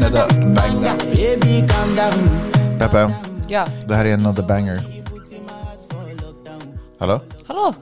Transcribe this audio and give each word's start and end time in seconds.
Another 0.00 0.28
banger. 0.54 0.96
Baby, 1.14 1.68
calm 1.68 1.96
down. 1.96 2.78
Peppe, 2.78 3.10
Ja. 3.48 3.66
det 3.86 3.94
här 3.94 4.04
är 4.04 4.14
another 4.14 4.42
banger. 4.48 4.80
Hallå? 6.98 7.20
Hallå? 7.46 7.74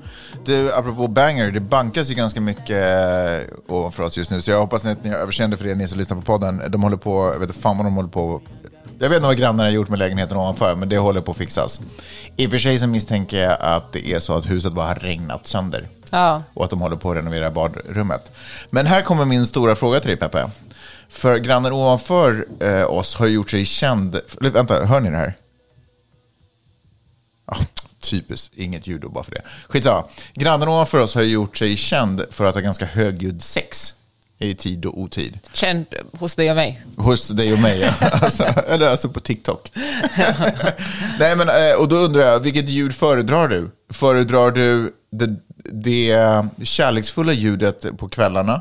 Du, 0.44 0.72
apropå 0.74 1.08
banger, 1.08 1.50
det 1.50 1.60
bankas 1.60 2.10
ju 2.10 2.14
ganska 2.14 2.40
mycket 2.40 2.70
eh, 2.70 3.74
ovanför 3.74 4.02
oss 4.02 4.18
just 4.18 4.30
nu, 4.30 4.42
så 4.42 4.50
jag 4.50 4.60
hoppas 4.60 4.84
att 4.84 5.04
ni 5.04 5.10
har 5.10 5.16
överseende 5.16 5.56
för 5.56 5.64
det, 5.64 5.74
ni 5.74 5.88
som 5.88 5.98
lyssnar 5.98 6.16
på 6.16 6.22
podden. 6.22 6.62
De 6.68 6.82
håller 6.82 6.96
på, 6.96 7.30
jag 7.32 7.38
vet 7.40 7.48
inte 7.48 7.60
fan 7.62 7.76
vad 7.76 7.86
de 7.86 7.94
håller 7.94 8.08
på 8.08 8.40
jag 9.00 9.08
vet 9.08 9.16
inte 9.16 9.26
vad 9.26 9.36
grannarna 9.36 9.62
har 9.62 9.70
gjort 9.70 9.88
med 9.88 9.98
lägenheten 9.98 10.36
ovanför, 10.36 10.74
men 10.74 10.88
det 10.88 10.98
håller 10.98 11.20
på 11.20 11.30
att 11.30 11.36
fixas. 11.36 11.80
I 12.36 12.46
och 12.46 12.50
för 12.50 12.58
sig 12.58 12.78
så 12.78 12.86
misstänker 12.86 13.36
jag 13.36 13.56
att 13.60 13.92
det 13.92 14.12
är 14.12 14.18
så 14.18 14.36
att 14.36 14.50
huset 14.50 14.72
bara 14.72 14.86
har 14.86 14.94
regnat 14.94 15.46
sönder. 15.46 15.88
Ja. 16.10 16.42
Och 16.54 16.64
att 16.64 16.70
de 16.70 16.80
håller 16.80 16.96
på 16.96 17.10
att 17.10 17.16
renovera 17.16 17.50
badrummet. 17.50 18.32
Men 18.70 18.86
här 18.86 19.02
kommer 19.02 19.24
min 19.24 19.46
stora 19.46 19.74
fråga 19.76 20.00
till 20.00 20.08
dig, 20.08 20.16
Peppe. 20.16 20.50
För 21.08 21.38
grannen 21.38 21.72
ovanför 21.72 22.46
eh, 22.60 22.90
oss 22.90 23.14
har 23.14 23.26
gjort 23.26 23.50
sig 23.50 23.64
känd... 23.64 24.20
Eller, 24.40 24.50
vänta, 24.50 24.84
hör 24.84 25.00
ni 25.00 25.10
det 25.10 25.16
här? 25.16 25.34
Ja, 27.46 27.56
typiskt, 28.00 28.54
inget 28.54 28.86
ljud 28.86 29.00
då 29.00 29.08
bara 29.08 29.24
för 29.24 29.30
det. 29.30 29.42
Skitsamma. 29.68 30.04
Grannen 30.34 30.68
ovanför 30.68 31.00
oss 31.00 31.14
har 31.14 31.22
gjort 31.22 31.56
sig 31.56 31.76
känd 31.76 32.24
för 32.30 32.44
att 32.44 32.54
ha 32.54 32.62
ganska 32.62 32.84
högljudd 32.84 33.42
sex 33.42 33.94
i 34.38 34.54
tid 34.54 34.86
och 34.86 35.00
otid. 35.00 35.38
Känd 35.52 35.86
hos 36.12 36.34
dig 36.34 36.50
och 36.50 36.56
mig. 36.56 36.82
Hos 36.96 37.28
dig 37.28 37.52
och 37.52 37.58
mig, 37.58 37.80
ja. 37.80 38.08
alltså, 38.12 38.42
eller 38.42 38.88
alltså 38.88 39.08
på 39.08 39.20
TikTok. 39.20 39.72
Nej, 41.18 41.36
men, 41.36 41.48
eh, 41.48 41.76
och 41.78 41.88
då 41.88 41.96
undrar 41.96 42.22
jag, 42.22 42.40
vilket 42.40 42.68
ljud 42.68 42.94
föredrar 42.94 43.48
du? 43.48 43.70
Föredrar 43.92 44.50
du 44.50 44.94
det, 45.10 45.36
det 45.72 46.46
kärleksfulla 46.62 47.32
ljudet 47.32 47.98
på 47.98 48.08
kvällarna? 48.08 48.60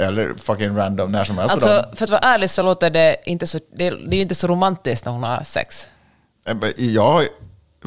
Eller 0.00 0.34
fucking 0.34 0.76
random 0.76 1.12
när 1.12 1.24
som 1.24 1.38
helst 1.38 1.52
Alltså, 1.54 1.84
för 1.96 2.04
att 2.04 2.10
vara 2.10 2.20
ärlig 2.20 2.50
så 2.50 2.62
låter 2.62 2.90
det 2.90 3.16
inte 3.26 3.46
så... 3.46 3.58
Det, 3.76 3.90
det 3.90 4.14
är 4.14 4.16
ju 4.16 4.22
inte 4.22 4.34
så 4.34 4.46
romantiskt 4.46 5.04
när 5.04 5.12
hon 5.12 5.22
har 5.22 5.42
sex. 5.42 5.86
Eh, 6.48 6.56
Ja, 6.76 7.22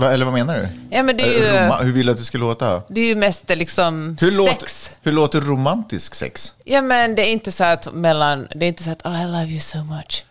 eller 0.01 0.25
vad 0.25 0.33
menar 0.33 0.57
du? 0.57 0.67
Ja, 0.89 1.03
men 1.03 1.17
det 1.17 1.23
är 1.23 1.27
Eh, 1.27 1.53
ju- 1.53 1.67
Roma- 1.67 1.83
hur 1.83 1.91
vill 1.93 2.05
du 2.05 2.11
att 2.11 2.17
det 2.17 2.23
ska 2.23 2.37
låta? 2.37 2.81
Det 2.89 3.01
är 3.01 3.05
ju 3.05 3.15
mest 3.15 3.49
liksom 3.49 4.17
Hur, 4.21 4.31
låter, 4.31 4.53
sex. 4.59 4.91
hur 5.01 5.11
låter 5.11 5.41
romantisk 5.41 6.15
sex? 6.15 6.53
Ja, 6.63 6.81
men 6.81 7.15
det 7.15 7.21
är 7.21 7.31
inte 7.31 7.51
så 7.51 7.63
att 7.63 7.93
mellan... 7.93 8.47
Det 8.55 8.65
är 8.65 8.67
inte 8.67 8.83
så 8.83 8.91
att 8.91 9.05
oh, 9.05 9.21
I 9.21 9.25
love 9.25 9.45
you 9.47 9.59
so 9.59 9.77
much. 9.83 10.23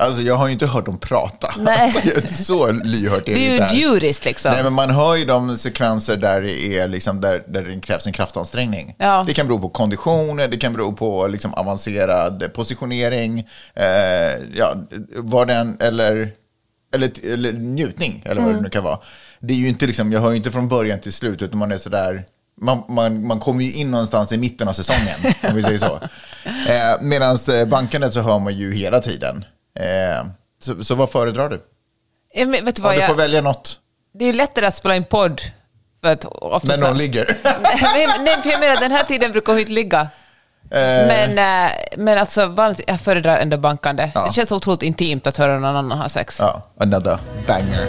Alltså 0.00 0.22
jag 0.22 0.34
har 0.34 0.46
ju 0.46 0.52
inte 0.52 0.66
hört 0.66 0.86
dem 0.86 0.98
prata. 0.98 1.48
Nej. 1.58 1.94
Alltså, 2.16 2.44
så 2.44 2.72
lyhört 2.72 3.28
är 3.28 3.34
Det 3.34 3.58
är 3.58 3.72
ju 3.72 3.80
djuriskt 3.80 4.24
liksom. 4.24 4.52
Nej, 4.52 4.64
men 4.64 4.72
man 4.72 4.90
hör 4.90 5.16
ju 5.16 5.24
de 5.24 5.56
sekvenser 5.56 6.16
där 6.16 6.40
det, 6.40 6.78
är 6.78 6.88
liksom, 6.88 7.20
där, 7.20 7.42
där 7.48 7.62
det 7.62 7.80
krävs 7.80 8.06
en 8.06 8.12
kraftansträngning. 8.12 8.94
Ja. 8.98 9.24
Det 9.26 9.34
kan 9.34 9.46
bero 9.46 9.58
på 9.58 9.68
kondition, 9.68 10.36
det 10.36 10.56
kan 10.56 10.72
bero 10.72 10.92
på 10.92 11.26
liksom, 11.26 11.54
avancerad 11.54 12.52
positionering, 12.54 13.38
eh, 13.74 13.84
ja, 14.54 14.74
vad 15.16 15.48
den, 15.48 15.76
eller, 15.80 16.32
eller, 16.94 17.10
eller 17.32 17.52
njutning, 17.52 18.22
eller 18.26 18.42
vad 18.42 18.54
det 18.54 18.60
nu 18.60 18.70
kan 18.70 18.84
vara. 18.84 18.98
Det 19.40 19.54
är 19.54 19.58
ju 19.58 19.68
inte 19.68 19.86
liksom, 19.86 20.12
jag 20.12 20.20
hör 20.20 20.30
ju 20.30 20.36
inte 20.36 20.50
från 20.50 20.68
början 20.68 21.00
till 21.00 21.12
slut, 21.12 21.42
utan 21.42 21.58
man 21.58 21.72
är 21.72 21.78
sådär, 21.78 22.24
man, 22.60 22.82
man, 22.88 23.26
man 23.26 23.40
kommer 23.40 23.64
ju 23.64 23.72
in 23.72 23.90
någonstans 23.90 24.32
i 24.32 24.36
mitten 24.36 24.68
av 24.68 24.72
säsongen, 24.72 25.34
om 25.48 25.54
vi 25.54 25.62
säger 25.62 25.78
så. 25.78 26.00
Eh, 26.68 27.02
Medan 27.02 27.38
bankandet 27.66 28.14
så 28.14 28.20
hör 28.20 28.38
man 28.38 28.54
ju 28.56 28.74
hela 28.74 29.00
tiden. 29.00 29.44
Eh, 29.76 30.26
så, 30.62 30.84
så 30.84 30.94
vad 30.94 31.10
föredrar 31.10 31.48
du? 31.48 31.60
Ja, 32.34 32.46
men, 32.46 32.64
vet 32.64 32.76
du 32.76 32.82
Om 32.82 32.84
vad, 32.84 32.94
du 32.94 33.00
får 33.00 33.08
jag, 33.08 33.16
välja 33.16 33.40
något. 33.40 33.80
det 34.14 34.24
är 34.24 34.26
ju 34.26 34.32
lättare 34.32 34.66
att 34.66 34.76
spela 34.76 34.96
in 34.96 35.04
podd. 35.04 35.40
För 36.02 36.12
att 36.12 36.24
oftast... 36.24 36.80
När 36.80 36.88
någon 36.88 36.98
ligger. 36.98 37.36
nej, 37.94 38.08
nej, 38.20 38.42
för 38.42 38.50
jag 38.50 38.60
menar 38.60 38.80
den 38.80 38.92
här 38.92 39.04
tiden 39.04 39.32
brukar 39.32 39.52
hon 39.52 39.60
inte 39.60 39.72
ligga. 39.72 40.08
Men, 40.70 41.38
eh, 41.38 41.72
men 41.96 42.18
alltså, 42.18 42.46
vanligt, 42.46 42.80
jag 42.86 43.00
föredrar 43.00 43.38
ändå 43.38 43.56
bankande. 43.56 44.10
Ja. 44.14 44.26
Det 44.26 44.32
känns 44.32 44.52
otroligt 44.52 44.82
intimt 44.82 45.26
att 45.26 45.36
höra 45.36 45.58
någon 45.58 45.76
annan 45.76 45.98
ha 45.98 46.08
sex. 46.08 46.36
Ja, 46.40 46.62
another 46.80 47.18
banger. 47.46 47.86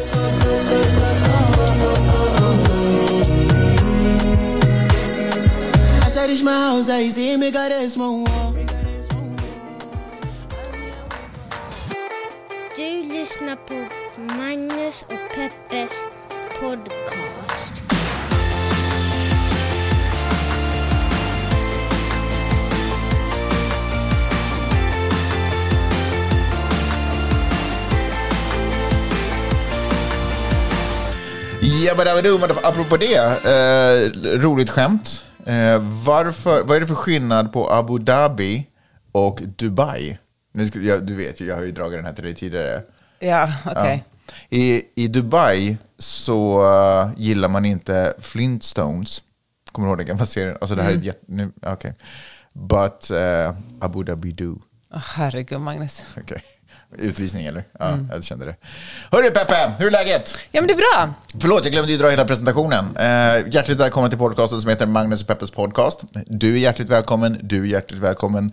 My 6.44 6.54
house, 6.54 6.90
I 6.90 7.10
see 7.10 7.36
me 7.36 7.52
got 7.52 7.72
a 7.72 7.90
small 7.90 8.26
lyssnar 13.28 13.56
på 13.56 13.74
Magnus 14.38 15.02
och 15.02 15.36
Peppes 15.36 16.04
podcast. 16.62 17.84
Jabbadabadoo, 31.62 32.40
apropå 32.64 32.98
det, 32.98 33.16
eh, 33.16 34.12
roligt 34.40 34.70
skämt. 34.70 35.26
Eh, 35.46 35.82
varför, 36.06 36.64
vad 36.64 36.78
är 36.78 36.82
det 36.82 36.88
för 36.88 36.96
skillnad 36.96 37.54
på 37.54 37.72
Abu 37.72 38.00
Dhabi 38.00 38.68
och 39.12 39.42
Dubai? 39.42 40.18
Nu 40.54 40.68
ska, 40.68 40.80
jag, 40.80 41.06
du 41.06 41.16
vet 41.16 41.42
ju, 41.42 41.46
jag 41.46 41.56
har 41.56 41.64
ju 41.64 41.72
dragit 41.72 41.98
den 41.98 42.06
här 42.06 42.14
till 42.14 42.24
dig 42.24 42.34
tidigare. 42.34 42.84
Ja, 43.20 43.54
okej. 43.66 44.04
I, 44.50 44.82
I 44.96 45.08
Dubai 45.08 45.78
så 45.98 46.64
eh, 46.66 47.10
gillar 47.18 47.50
man 47.50 47.66
inte 47.66 48.14
Flintstones. 48.20 49.22
Kommer 49.72 49.88
du 49.88 49.90
ihåg 49.92 49.98
den 49.98 50.08
gamla 50.08 50.26
serien? 50.26 50.58
Alltså 50.62 50.76
det 50.76 50.84
här 50.84 50.92
är 50.92 50.96
ett 50.96 51.04
jätte... 51.04 51.26
nu- 51.28 51.52
Okej. 51.66 51.94
But 52.54 53.12
eh, 53.12 53.56
Abu 53.82 54.04
Dhabi 54.04 54.32
do. 54.32 54.56
Åh, 54.94 55.02
herregud, 55.16 55.62
Magnus. 55.62 56.04
Okej. 56.22 56.44
Utvisning 56.98 57.46
eller? 57.46 57.64
Ja, 57.80 57.98
jag 58.12 58.24
kände 58.24 58.46
det. 58.46 58.56
Hörru 59.12 59.32
Peppe, 59.32 59.72
hur 59.80 59.88
är 59.88 59.92
läget? 59.92 60.38
Ja, 60.52 60.62
men 60.62 60.68
det 60.68 60.74
är 60.74 60.78
bra. 60.78 61.14
Förlåt, 61.40 61.64
jag 61.64 61.72
glömde 61.74 61.92
ju 61.92 61.98
dra 61.98 62.10
hela 62.10 62.26
presentationen. 62.26 62.98
Eh, 62.98 63.48
hjärtligt 63.54 63.80
välkommen 63.80 64.10
till 64.10 64.20
podcasten 64.20 64.62
som 64.62 64.70
heter 64.70 64.86
Magnus 64.86 65.22
och 65.22 65.28
Peppes 65.28 65.52
podcast. 65.52 66.04
Du 66.28 66.54
är 66.54 66.58
hjärtligt 66.60 66.90
välkommen, 66.90 67.40
du 67.44 67.62
är 67.62 67.66
hjärtligt 67.66 68.00
välkommen. 68.00 68.52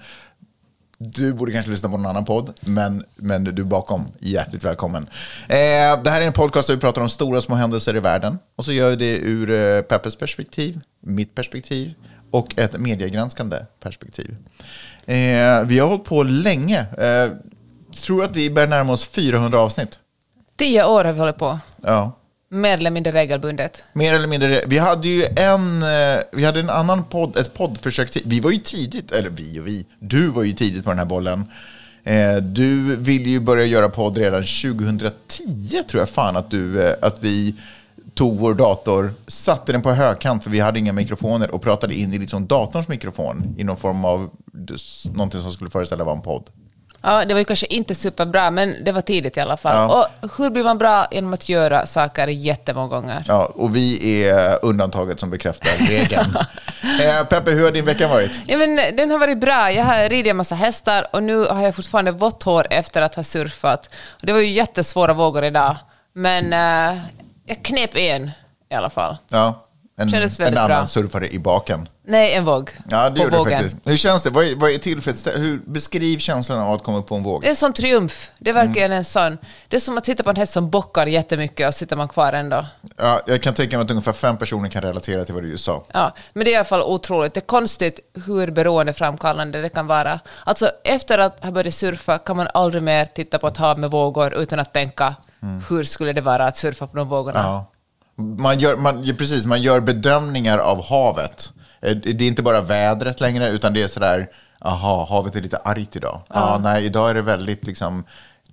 Du 0.98 1.32
borde 1.32 1.52
kanske 1.52 1.70
lyssna 1.70 1.88
på 1.88 1.96
någon 1.96 2.06
annan 2.06 2.24
podd, 2.24 2.52
men, 2.60 3.04
men 3.14 3.44
du 3.44 3.62
är 3.62 3.66
bakom. 3.66 4.06
Hjärtligt 4.18 4.64
välkommen. 4.64 5.08
Eh, 5.48 6.02
det 6.02 6.10
här 6.10 6.20
är 6.20 6.26
en 6.26 6.32
podcast 6.32 6.68
där 6.68 6.74
vi 6.74 6.80
pratar 6.80 7.02
om 7.02 7.08
stora 7.08 7.40
små 7.40 7.54
händelser 7.54 7.96
i 7.96 8.00
världen. 8.00 8.38
Och 8.56 8.64
så 8.64 8.72
gör 8.72 8.90
vi 8.90 8.96
det 8.96 9.18
ur 9.18 9.50
eh, 9.50 9.82
Peppes 9.82 10.16
perspektiv, 10.16 10.80
mitt 11.00 11.34
perspektiv 11.34 11.94
och 12.30 12.58
ett 12.58 12.80
mediegranskande 12.80 13.56
perspektiv. 13.80 14.36
Eh, 15.06 15.62
vi 15.64 15.78
har 15.78 15.86
hållit 15.88 16.04
på 16.04 16.22
länge. 16.22 16.80
Eh, 16.80 17.32
tror 18.02 18.24
att 18.24 18.36
vi 18.36 18.50
börjar 18.50 18.68
närma 18.68 18.92
oss 18.92 19.08
400 19.08 19.58
avsnitt. 19.58 19.98
Tio 20.56 20.84
år 20.84 21.04
har 21.04 21.12
vi 21.12 21.18
hållit 21.18 21.38
på. 21.38 21.58
Ja. 21.82 22.12
Mer 22.54 22.78
eller 22.78 22.90
mindre 22.90 23.12
regelbundet. 23.12 23.84
Mer 23.92 24.14
eller 24.14 24.28
mindre. 24.28 24.62
Vi 24.66 24.78
hade 24.78 25.08
ju 25.08 25.24
en, 25.36 25.82
eh, 25.82 26.22
vi 26.32 26.44
hade 26.44 26.60
en 26.60 26.70
annan 26.70 27.04
podd, 27.04 27.36
ett 27.36 27.54
poddförsök. 27.54 28.16
Vi 28.24 28.40
var 28.40 28.50
ju 28.50 28.58
tidigt, 28.58 29.12
eller 29.12 29.30
vi 29.30 29.60
och 29.60 29.66
vi, 29.66 29.86
du 29.98 30.28
var 30.28 30.42
ju 30.42 30.52
tidigt 30.52 30.84
på 30.84 30.90
den 30.90 30.98
här 30.98 31.06
bollen. 31.06 31.44
Eh, 32.04 32.36
du 32.36 32.96
ville 32.96 33.30
ju 33.30 33.40
börja 33.40 33.64
göra 33.64 33.88
podd 33.88 34.18
redan 34.18 34.42
2010 34.42 35.82
tror 35.88 36.00
jag 36.00 36.08
fan 36.08 36.36
att, 36.36 36.50
du, 36.50 36.82
eh, 36.82 36.94
att 37.02 37.22
vi 37.22 37.54
tog 38.14 38.38
vår 38.38 38.54
dator, 38.54 39.14
satte 39.26 39.72
den 39.72 39.82
på 39.82 39.92
högkant 39.92 40.44
för 40.44 40.50
vi 40.50 40.60
hade 40.60 40.78
inga 40.78 40.92
mikrofoner 40.92 41.54
och 41.54 41.62
pratade 41.62 41.94
in 41.94 42.12
i 42.14 42.18
liksom 42.18 42.46
datorns 42.46 42.88
mikrofon 42.88 43.54
i 43.58 43.64
någon 43.64 43.76
form 43.76 44.04
av 44.04 44.30
någonting 45.12 45.40
som 45.40 45.52
skulle 45.52 45.70
föreställa 45.70 46.04
vara 46.04 46.16
en 46.16 46.22
podd. 46.22 46.50
Ja, 47.06 47.24
det 47.24 47.34
var 47.34 47.38
ju 47.38 47.44
kanske 47.44 47.66
inte 47.66 47.94
superbra, 47.94 48.50
men 48.50 48.84
det 48.84 48.92
var 48.92 49.00
tidigt 49.00 49.36
i 49.36 49.40
alla 49.40 49.56
fall. 49.56 49.76
Ja. 49.76 50.08
Och 50.22 50.30
hur 50.38 50.50
blir 50.50 50.64
man 50.64 50.78
bra 50.78 51.06
genom 51.10 51.34
att 51.34 51.48
göra 51.48 51.86
saker 51.86 52.26
jättemånga 52.26 52.88
gånger? 52.88 53.24
Ja, 53.28 53.52
och 53.54 53.76
vi 53.76 54.22
är 54.28 54.64
undantaget 54.64 55.20
som 55.20 55.30
bekräftar 55.30 55.86
regeln. 55.86 56.36
eh, 57.00 57.26
Peppe, 57.28 57.50
hur 57.50 57.64
har 57.64 57.72
din 57.72 57.84
vecka 57.84 58.08
varit? 58.08 58.42
Ja, 58.46 58.58
men 58.58 58.96
den 58.96 59.10
har 59.10 59.18
varit 59.18 59.40
bra. 59.40 59.72
Jag 59.72 59.84
har 59.84 60.08
ridit 60.08 60.30
en 60.30 60.36
massa 60.36 60.54
hästar 60.54 61.06
och 61.12 61.22
nu 61.22 61.44
har 61.44 61.62
jag 61.62 61.74
fortfarande 61.74 62.12
vått 62.12 62.42
hår 62.42 62.66
efter 62.70 63.02
att 63.02 63.14
ha 63.14 63.22
surfat. 63.22 63.90
Och 64.20 64.26
det 64.26 64.32
var 64.32 64.40
ju 64.40 64.52
jättesvåra 64.52 65.12
vågor 65.12 65.44
idag, 65.44 65.76
men 66.14 66.52
eh, 66.52 67.02
jag 67.46 67.62
knep 67.62 67.96
en 67.96 68.30
i 68.70 68.74
alla 68.74 68.90
fall. 68.90 69.16
Ja, 69.30 69.66
en, 69.98 70.14
en 70.14 70.58
annan 70.58 70.68
bra. 70.68 70.86
surfare 70.86 71.28
i 71.28 71.38
baken. 71.38 71.88
Nej, 72.06 72.34
en 72.34 72.44
våg. 72.44 72.70
Ja, 72.90 73.10
det 73.10 73.16
på 73.16 73.22
gjorde 73.22 73.30
det 73.30 73.38
vågen. 73.38 73.52
faktiskt. 73.58 73.76
Hur 73.84 73.96
känns 73.96 74.22
det? 74.22 74.30
Vad 74.30 74.44
är, 74.44 74.56
vad 74.56 74.70
är 74.70 74.78
tillfredsställande? 74.78 75.46
Hur 75.48 75.58
beskriv 75.66 76.18
känslan 76.18 76.58
av 76.58 76.72
att 76.72 76.82
komma 76.84 76.98
upp 76.98 77.06
på 77.06 77.14
en 77.14 77.22
våg? 77.22 77.42
Det 77.42 77.48
är 77.50 77.54
sån 77.54 77.72
triumf. 77.72 78.30
Det 78.38 78.50
är 78.50 78.54
verkligen 78.54 78.86
Mm. 78.86 78.98
en 78.98 79.04
sån. 79.04 79.38
Det 79.68 79.76
är 79.76 79.80
som 79.80 79.98
att 79.98 80.06
sitta 80.06 80.22
på 80.22 80.30
en 80.30 80.36
häst 80.36 80.52
som 80.52 80.70
bockar 80.70 81.06
jättemycket 81.06 81.68
och 81.68 81.74
sitter 81.74 81.96
man 81.96 82.08
kvar 82.08 82.32
ändå. 82.32 82.66
Ja, 82.96 83.20
jag 83.26 83.42
kan 83.42 83.54
tänka 83.54 83.76
mig 83.76 83.84
att 83.84 83.90
ungefär 83.90 84.12
fem 84.12 84.36
personer 84.36 84.68
kan 84.68 84.82
relatera 84.82 85.24
till 85.24 85.34
vad 85.34 85.42
du 85.42 85.50
just 85.50 85.64
sa. 85.64 85.84
Ja, 85.92 86.14
men 86.32 86.44
det 86.44 86.50
är 86.50 86.52
i 86.52 86.56
alla 86.56 86.64
fall 86.64 86.82
otroligt. 86.82 87.34
Det 87.34 87.40
är 87.40 87.46
konstigt 87.46 88.00
hur 88.26 88.50
beroendeframkallande 88.50 89.62
det 89.62 89.68
kan 89.68 89.86
vara. 89.86 90.20
Alltså, 90.44 90.70
efter 90.84 91.18
att 91.18 91.44
ha 91.44 91.50
börjat 91.50 91.74
surfa 91.74 92.18
kan 92.18 92.36
man 92.36 92.48
aldrig 92.54 92.82
mer 92.82 93.06
titta 93.06 93.38
på 93.38 93.46
ett 93.46 93.56
hav 93.56 93.78
med 93.78 93.90
vågor 93.90 94.34
utan 94.34 94.58
att 94.60 94.72
tänka 94.72 95.14
hur 95.68 95.84
skulle 95.84 96.12
det 96.12 96.20
vara 96.20 96.46
att 96.46 96.56
surfa 96.56 96.86
på 96.86 96.96
de 96.96 97.08
vågorna. 97.08 97.40
Mm. 97.40 97.50
Ja. 97.52 97.66
Man 98.42 98.58
gör, 98.58 98.76
man, 98.76 99.16
precis, 99.18 99.46
man 99.46 99.62
gör 99.62 99.80
bedömningar 99.80 100.58
av 100.58 100.84
havet. 100.84 101.50
Eh, 101.84 101.96
Det 101.96 102.24
är 102.24 102.28
inte 102.28 102.42
bara 102.42 102.60
vädret 102.60 103.20
längre, 103.20 103.48
utan 103.48 103.72
det 103.74 103.82
är 103.82 103.88
sådär, 103.88 104.28
Aha, 104.60 105.06
havet 105.10 105.36
är 105.36 105.40
lite 105.40 105.56
argt 105.56 105.96
idag. 105.96 106.20
Ja. 106.28 106.58
nej, 106.62 106.84
idag 106.84 107.10
är 107.10 107.14
det 107.14 107.22
väldigt 107.22 107.66
liksom 107.66 108.04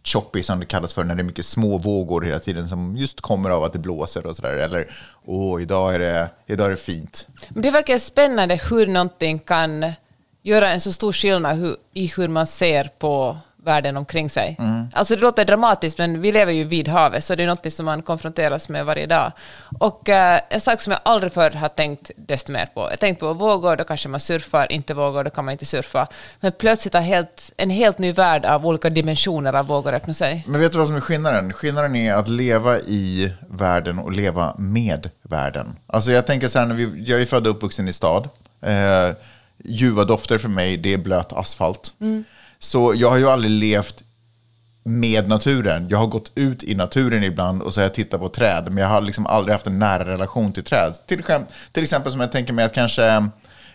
choppy 0.04 0.44
som 0.44 0.60
det 0.60 0.66
kallas 0.66 0.94
för 0.94 1.04
när 1.04 1.16
det 1.16 1.22
är 1.22 1.24
mycket 1.24 1.46
små 1.46 1.78
vågor 1.78 2.22
hela 2.22 2.40
tiden 2.40 2.68
som 2.68 2.98
just 2.98 3.22
kommer 3.22 3.50
av 3.50 3.64
att 3.64 3.74
det 3.74 3.80
blåser 3.80 4.26
och 4.26 4.36
sådär. 4.36 4.58
Eller 4.58 4.86
åh, 5.26 5.62
idag 5.62 5.96
är 5.96 6.00
det, 6.00 6.30
idag 6.48 6.66
är 6.66 6.70
det 6.72 6.78
fint. 6.78 7.28
Men 7.50 7.62
det 7.64 7.72
verkar 7.72 7.98
spännande 7.98 8.60
hur 8.70 8.88
någonting 8.88 9.40
kan 9.40 9.94
göra 10.44 10.70
en 10.72 10.82
så 10.82 10.92
stor 10.94 11.12
skillnad 11.12 11.76
i 11.94 12.08
hur 12.08 12.28
man 12.28 12.48
ser 12.48 12.84
på 13.00 13.38
världen 13.64 13.98
omkring 13.98 14.30
sig. 14.30 14.58
Alltså 14.94 15.16
det 15.16 15.22
låter 15.22 15.46
dramatiskt, 15.46 15.98
men 15.98 16.22
vi 16.22 16.32
lever 16.32 16.54
ju 16.54 16.64
vid 16.64 16.88
havet, 16.88 17.24
så 17.24 17.36
det 17.36 17.44
är 17.44 17.48
något 17.48 17.74
som 17.74 17.86
man 17.86 18.02
konfronteras 18.02 18.70
med 18.70 18.86
varje 18.86 19.06
dag. 19.06 19.32
Och 19.80 20.10
eh, 20.10 20.42
en 20.50 20.62
sak 20.62 20.82
som 20.82 20.92
jag 20.92 21.00
aldrig 21.06 21.34
förr 21.34 21.52
har 21.52 21.70
tänkt 21.70 22.12
desto 22.16 22.52
mer 22.52 22.66
på. 22.66 22.88
Jag 22.90 23.00
tänkte 23.00 23.26
på 23.26 23.34
vågor, 23.34 23.76
då 23.76 23.84
kanske 23.84 24.10
man 24.10 24.20
surfar, 24.20 24.72
inte 24.72 24.94
vågor, 24.94 25.24
då 25.24 25.30
kan 25.30 25.46
man 25.46 25.52
inte 25.52 25.66
surfa. 25.66 26.08
Men 26.40 26.52
plötsligt 26.52 26.94
har 26.94 27.02
helt, 27.02 27.52
en 27.58 27.70
helt 27.70 27.98
ny 27.98 28.12
värld 28.14 28.46
av 28.46 28.66
olika 28.68 28.90
dimensioner 28.90 29.54
av 29.54 29.68
vågor 29.68 29.94
öppnat 29.94 30.18
sig. 30.18 30.44
Men 30.48 30.62
vet 30.62 30.72
du 30.72 30.78
vad 30.78 30.88
som 30.88 30.96
är 30.96 31.02
skillnaden? 31.02 31.54
Skillnaden 31.54 31.96
är 31.96 32.14
att 32.14 32.28
leva 32.28 32.80
i 32.80 33.34
världen 33.50 34.00
och 34.00 34.12
leva 34.12 34.56
med 34.58 35.10
världen. 35.22 35.76
Alltså 35.88 36.12
jag 36.12 36.28
tänker 36.28 36.48
så 36.48 36.60
här, 36.60 36.66
när 36.66 36.76
vi, 36.76 37.04
jag 37.04 37.22
är 37.22 37.26
född 37.26 37.48
och 37.48 37.56
uppvuxen 37.56 37.88
i 37.88 37.94
stad. 37.94 38.30
Eh, 38.62 39.16
ljuva 39.64 40.04
dofter 40.04 40.38
för 40.38 40.50
mig, 40.50 40.78
det 40.78 40.94
är 40.94 40.98
blöt 40.98 41.34
asfalt. 41.34 41.94
Så 42.64 42.94
jag 42.96 43.10
har 43.10 43.18
ju 43.18 43.30
aldrig 43.30 43.52
levt 43.52 44.04
med 44.84 45.28
naturen. 45.30 45.88
Jag 45.90 45.98
har 45.98 46.08
gått 46.08 46.32
ut 46.36 46.64
i 46.64 46.76
naturen 46.76 47.24
ibland 47.24 47.62
och 47.62 47.74
så 47.74 47.80
har 47.80 47.84
jag 47.84 47.94
tittat 47.94 48.20
på 48.20 48.30
träd, 48.30 48.64
men 48.66 48.78
jag 48.78 48.88
har 48.88 49.02
liksom 49.02 49.26
aldrig 49.26 49.54
haft 49.54 49.68
en 49.68 49.80
nära 49.80 50.06
relation 50.06 50.54
till 50.54 50.64
träd. 50.64 50.94
Till, 51.06 51.24
till 51.72 51.84
exempel 51.84 52.12
som 52.12 52.22
jag 52.22 52.32
tänker 52.32 52.54
mig 52.54 52.66
att 52.66 52.74
kanske 52.74 53.28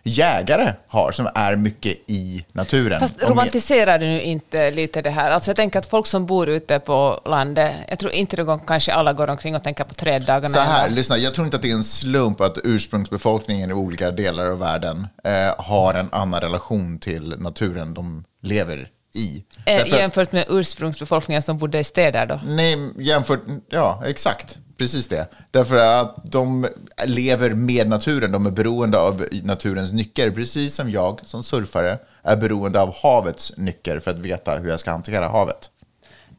jägare 0.06 0.73
har, 0.88 1.12
som 1.12 1.29
är 1.35 1.56
mycket 1.56 1.99
i 2.06 2.44
naturen. 2.53 3.00
Fast 3.00 3.23
romantiserar 3.23 3.99
du 3.99 4.06
nu 4.06 4.20
inte 4.23 4.70
lite 4.70 5.03
det 5.03 5.11
här? 5.11 5.31
Alltså 5.31 5.50
jag 5.50 5.56
tänker 5.56 5.79
att 5.79 5.87
folk 5.87 6.06
som 6.06 6.26
bor 6.26 6.49
ute 6.49 6.79
på 6.79 7.20
landet, 7.25 7.73
jag 7.88 7.99
tror 7.99 8.12
inte 8.12 8.37
gång 8.43 8.61
kanske 8.67 8.93
alla 8.93 9.12
går 9.12 9.31
omkring 9.31 9.56
och 9.56 9.62
tänker 9.62 9.85
på 9.85 9.94
träddagarna. 9.94 10.49
Så 10.49 10.58
här, 10.61 10.85
ändå. 10.85 10.97
lyssna, 10.97 11.17
jag 11.17 11.35
tror 11.35 11.44
inte 11.44 11.56
att 11.56 11.62
det 11.62 11.70
är 11.70 11.75
en 11.75 11.85
slump 11.85 12.41
att 12.41 12.58
ursprungsbefolkningen 12.64 13.70
i 13.70 13.75
olika 13.75 14.11
delar 14.11 14.50
av 14.50 14.58
världen 14.58 15.08
eh, 15.25 15.64
har 15.64 15.94
en 15.94 16.08
annan 16.12 16.41
relation 16.41 16.99
till 16.99 17.35
naturen 17.38 17.94
de 17.94 18.25
lever 18.43 18.88
i. 19.14 19.44
Eh, 19.64 19.76
Därför- 19.76 19.97
jämfört 19.97 20.32
med 20.32 20.44
ursprungsbefolkningen 20.49 21.43
som 21.43 21.58
bodde 21.58 21.79
i 21.79 21.85
städer 21.85 22.26
då? 22.26 22.41
Nej, 22.47 22.91
jämfört, 22.99 23.41
ja 23.69 24.03
exakt, 24.06 24.58
precis 24.76 25.08
det. 25.08 25.26
Därför 25.50 25.76
att 25.76 26.17
de 26.25 26.69
lever 27.05 27.50
med 27.55 27.88
naturen, 27.88 28.32
de 28.32 28.46
är 28.46 28.50
beroende 28.50 28.99
av 28.99 29.26
naturens 29.43 29.93
nycker, 29.93 30.31
precis 30.31 30.75
som 30.75 30.90
jag 30.90 31.20
som 31.25 31.43
surfare 31.43 31.99
är 32.23 32.37
beroende 32.37 32.81
av 32.81 32.94
havets 32.94 33.52
nycker 33.56 34.00
för 34.00 34.11
att 34.11 34.19
veta 34.19 34.56
hur 34.56 34.69
jag 34.69 34.81
ska 34.81 34.90
hantera 34.90 35.28
havet. 35.28 35.70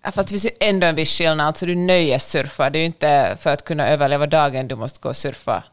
Ja, 0.04 0.12
fast 0.12 0.30
det 0.30 0.34
finns 0.34 0.46
ju 0.46 0.50
ändå 0.60 0.88
en 0.88 0.96
viss 0.96 1.18
skillnad. 1.18 1.48
Alltså 1.48 1.66
du 1.66 1.76
nöjessurfar, 1.76 2.70
det 2.70 2.78
är 2.78 2.80
ju 2.80 2.86
inte 2.86 3.38
för 3.40 3.54
att 3.54 3.64
kunna 3.64 3.88
överleva 3.88 4.28
dagen 4.28 4.68
du 4.68 4.76
måste 4.76 5.00
gå 5.02 5.10
och 5.10 5.16
surfa. 5.16 5.64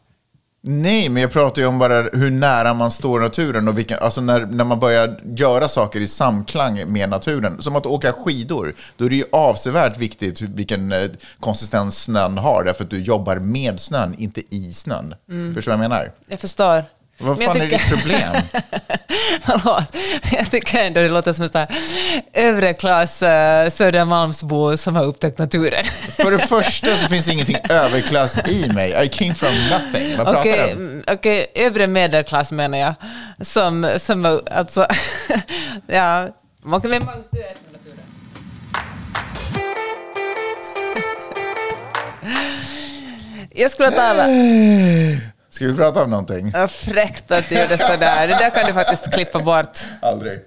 Nej, 0.66 1.08
men 1.08 1.22
jag 1.22 1.32
pratar 1.32 1.62
ju 1.62 1.69
om 1.69 1.78
bara 1.78 2.02
hur 2.02 2.31
nära 2.31 2.75
man 2.75 2.90
står 2.90 3.20
naturen 3.20 3.69
och 3.69 3.78
vilken, 3.78 3.99
alltså 3.99 4.20
när, 4.20 4.46
när 4.46 4.64
man 4.64 4.78
börjar 4.78 5.20
göra 5.37 5.69
saker 5.69 6.00
i 6.00 6.06
samklang 6.06 6.93
med 6.93 7.08
naturen. 7.08 7.62
Som 7.62 7.76
att 7.76 7.87
åka 7.87 8.12
skidor, 8.12 8.75
då 8.96 9.05
är 9.05 9.11
det 9.11 9.16
ju 9.16 9.25
avsevärt 9.32 9.99
viktigt 9.99 10.40
vilken 10.40 10.93
eh, 10.93 11.11
konsistens 11.40 12.02
snön 12.02 12.38
har, 12.38 12.64
därför 12.64 12.84
att 12.84 12.90
du 12.90 13.02
jobbar 13.02 13.37
med 13.37 13.81
snön, 13.81 14.14
inte 14.19 14.43
i 14.50 14.72
snön. 14.72 15.14
Förstår 15.55 15.72
du 15.72 15.76
vad 15.78 15.84
jag 15.84 15.90
menar? 15.90 16.12
Jag 16.28 16.40
förstår. 16.40 16.84
Vad 17.19 17.44
fan 17.44 17.61
är 17.61 17.66
ditt 17.66 17.88
problem? 17.88 18.32
Förlåt. 19.40 19.96
Jag 20.32 20.50
tycker 20.50 20.78
ändå 20.78 21.00
det 21.00 21.08
låter 21.08 21.32
som 21.32 21.49
en 21.52 21.66
övre 22.32 22.75
klass 22.75 23.22
uh, 23.22 23.28
Södermalmsbo 23.69 24.76
som 24.76 24.96
har 24.96 25.05
upptäckt 25.05 25.38
naturen. 25.38 25.84
För 26.16 26.31
det 26.31 26.38
första 26.38 26.96
så 26.96 27.08
finns 27.08 27.25
det 27.25 27.32
ingenting 27.32 27.56
överklass 27.69 28.38
i 28.49 28.72
mig. 28.72 29.05
I 29.05 29.08
came 29.08 29.34
from 29.34 29.55
nothing. 29.70 30.16
Vad 30.16 30.26
pratar 30.26 30.40
Okej, 30.40 30.66
du 30.69 30.72
om? 30.72 30.78
mm, 30.78 31.05
okej, 31.06 31.46
övre 31.55 31.87
medelklass 31.87 32.52
menar 32.52 32.78
jag. 32.78 32.94
Som, 33.40 33.90
som 33.96 34.40
alltså, 34.50 34.87
ja. 35.87 36.28
Man 36.62 36.81
kan 36.81 36.90
väl 36.90 37.00
naturen. 37.02 37.56
Jag 43.50 43.70
skulle 43.70 43.90
tala... 43.90 44.26
Ska 45.55 45.67
vi 45.67 45.75
prata 45.75 46.03
om 46.03 46.11
någonting? 46.11 46.51
Vad 46.51 46.71
fräckt 46.71 47.31
att 47.31 47.49
du 47.49 47.61
gjorde 47.61 47.79
sådär. 47.79 48.29
Det 48.29 48.35
där 48.35 48.51
kan 48.51 48.67
du 48.67 48.73
faktiskt 48.73 49.12
klippa 49.12 49.39
bort. 49.39 49.79
Aldrig. 50.03 50.41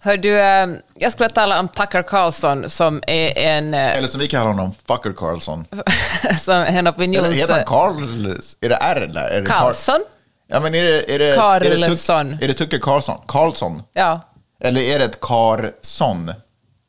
Hör 0.00 0.16
du, 0.16 0.40
eh, 0.40 0.68
jag 0.94 1.12
skulle 1.12 1.28
tala 1.28 1.60
om 1.60 1.68
Tucker 1.68 2.02
Carlson 2.02 2.70
som 2.70 3.02
är 3.06 3.38
en, 3.38 3.74
eh, 3.74 3.98
Eller 3.98 4.08
som 4.08 4.20
vi 4.20 4.26
kallar 4.26 4.46
honom, 4.46 4.74
Fucker 4.88 5.12
Carlson. 5.12 5.64
som 6.40 6.54
en 6.54 6.76
Eller 6.76 6.90
opinions... 6.90 7.28
heter 7.28 7.52
han 7.52 7.64
Carl? 7.64 8.26
Är 8.60 8.68
det 8.68 8.76
R 8.80 9.10
där? 9.14 9.28
Är 9.28 9.40
det 9.40 9.46
Carl- 9.48 9.60
Carlson? 9.60 10.00
Ja, 10.48 10.60
men 10.60 10.74
är 10.74 10.82
det, 10.82 11.14
är 11.14 11.18
det, 11.18 11.24
är 11.24 11.60
det, 11.60 11.76
Carlsson. 11.86 12.30
Tuck, 12.32 12.42
är 12.42 12.48
det 12.48 12.54
Tucker 12.54 12.78
Carlson? 12.78 13.20
Carlson? 13.28 13.82
Ja. 13.92 14.20
Eller 14.60 14.80
är 14.80 14.98
det 14.98 15.04
ett 15.04 15.20
Carlson? 15.20 16.32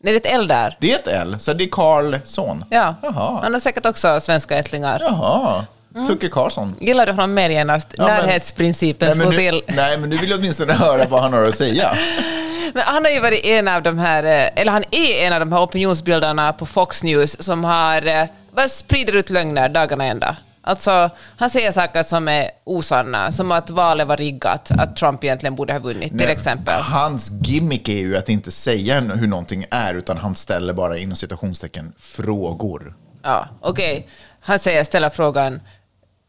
Det 0.04 0.09
är 0.09 0.15
ett 0.15 0.25
L 0.25 0.48
där. 0.48 0.77
Det 0.81 0.92
är 0.94 0.95
ett 1.00 1.07
L, 1.07 1.38
så 1.39 1.54
det 1.54 1.63
är 1.63 1.69
Carlson? 1.71 2.65
Ja. 2.69 2.95
Jaha. 3.01 3.39
Han 3.44 3.54
har 3.54 3.59
säkert 3.59 3.86
också 3.86 4.19
svenska 4.19 4.57
ättlingar. 4.57 5.00
Jaha. 5.01 5.65
Mm. 5.97 6.07
Tucker 6.09 6.29
Carlson. 6.29 6.75
Gillar 6.81 7.05
du 7.05 7.11
honom 7.11 7.33
mer 7.33 7.49
genast? 7.49 7.88
Ja, 7.97 8.07
Närhetsprincipen 8.07 9.07
Nej 9.07 9.17
slår 9.17 9.31
nu, 9.31 9.38
till. 9.38 9.61
nej, 9.67 9.97
men 9.97 10.09
nu 10.09 10.15
vill 10.15 10.29
jag 10.29 10.39
åtminstone 10.39 10.73
höra 10.73 11.05
vad 11.05 11.21
han 11.21 11.33
har 11.33 11.44
att 11.44 11.55
säga. 11.55 11.97
Men 12.73 12.83
han 12.85 13.03
har 13.05 13.11
ju 13.11 13.19
varit 13.19 13.45
en 13.45 13.67
av 13.67 13.83
de 13.83 13.99
här, 13.99 14.23
eh, 14.23 14.61
eller 14.61 14.71
han 14.71 14.83
är 14.91 15.25
en 15.27 15.33
av 15.33 15.39
de 15.39 15.51
här 15.53 15.63
opinionsbildarna 15.63 16.53
på 16.53 16.65
Fox 16.65 17.03
News 17.03 17.44
som 17.44 17.63
har, 17.63 18.07
eh, 18.07 18.23
vad 18.51 18.71
sprider 18.71 19.15
ut 19.15 19.29
lögner 19.29 19.69
dagarna 19.69 20.05
ända. 20.05 20.35
Alltså, 20.61 21.09
han 21.38 21.49
säger 21.49 21.71
saker 21.71 22.03
som 22.03 22.27
är 22.27 22.49
osanna, 22.63 23.31
som 23.31 23.51
att 23.51 23.69
valet 23.69 24.07
var 24.07 24.17
riggat, 24.17 24.71
att 24.71 24.95
Trump 24.95 25.23
egentligen 25.23 25.55
borde 25.55 25.73
ha 25.73 25.79
vunnit, 25.79 26.09
till 26.09 26.17
Nej, 26.17 26.27
exempel. 26.31 26.81
Hans 26.81 27.31
gimmick 27.31 27.89
är 27.89 27.97
ju 27.97 28.17
att 28.17 28.29
inte 28.29 28.51
säga 28.51 28.99
hur 29.01 29.27
någonting 29.27 29.65
är, 29.71 29.94
utan 29.94 30.17
han 30.17 30.35
ställer 30.35 30.73
bara 30.73 30.97
inom 30.97 31.15
citationstecken 31.15 31.94
frågor. 31.99 32.94
Ja, 33.23 33.47
okej. 33.61 34.07
Han 34.41 34.59
säger, 34.59 34.83
ställa 34.83 35.09
frågan, 35.09 35.59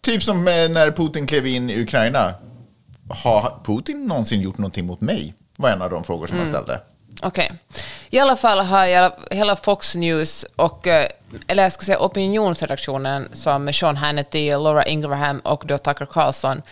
Typ 0.01 0.23
som 0.23 0.49
eh, 0.49 0.69
när 0.69 0.91
Putin 0.91 1.27
klev 1.27 1.47
in 1.47 1.71
i 1.71 1.83
Ukraina. 1.83 2.35
Har 3.25 3.53
Putin 3.65 4.07
någonsin 4.07 4.41
gjort 4.41 4.59
någonting 4.59 4.87
mot 4.87 5.01
mig? 5.01 5.35
var 5.61 5.71
en 5.71 5.83
av 5.83 5.91
de 5.91 6.05
frågor 6.05 6.27
som 6.27 6.37
Mm. 6.37 6.47
han 6.47 6.55
ställde. 6.55 6.81
Okej. 7.23 7.53
I 8.11 8.19
alla 8.19 8.37
fall 8.37 8.59
har 8.59 8.85
jag, 8.85 9.13
hela 9.31 9.57
Fox 9.57 9.95
News 9.95 10.45
och, 10.57 10.87
eh, 10.87 11.07
eller 11.47 11.63
jag 11.63 11.73
ska 11.73 11.85
säga 11.85 11.99
opinionsredaktionen 11.99 13.29
som 13.33 13.73
Sean 13.73 13.97
Hannity, 13.97 14.51
Laura 14.51 14.85
Ingraham 14.87 15.39
och 15.39 15.63
då 15.67 15.79
Tucker 15.79 16.07
Carlson 16.07 16.63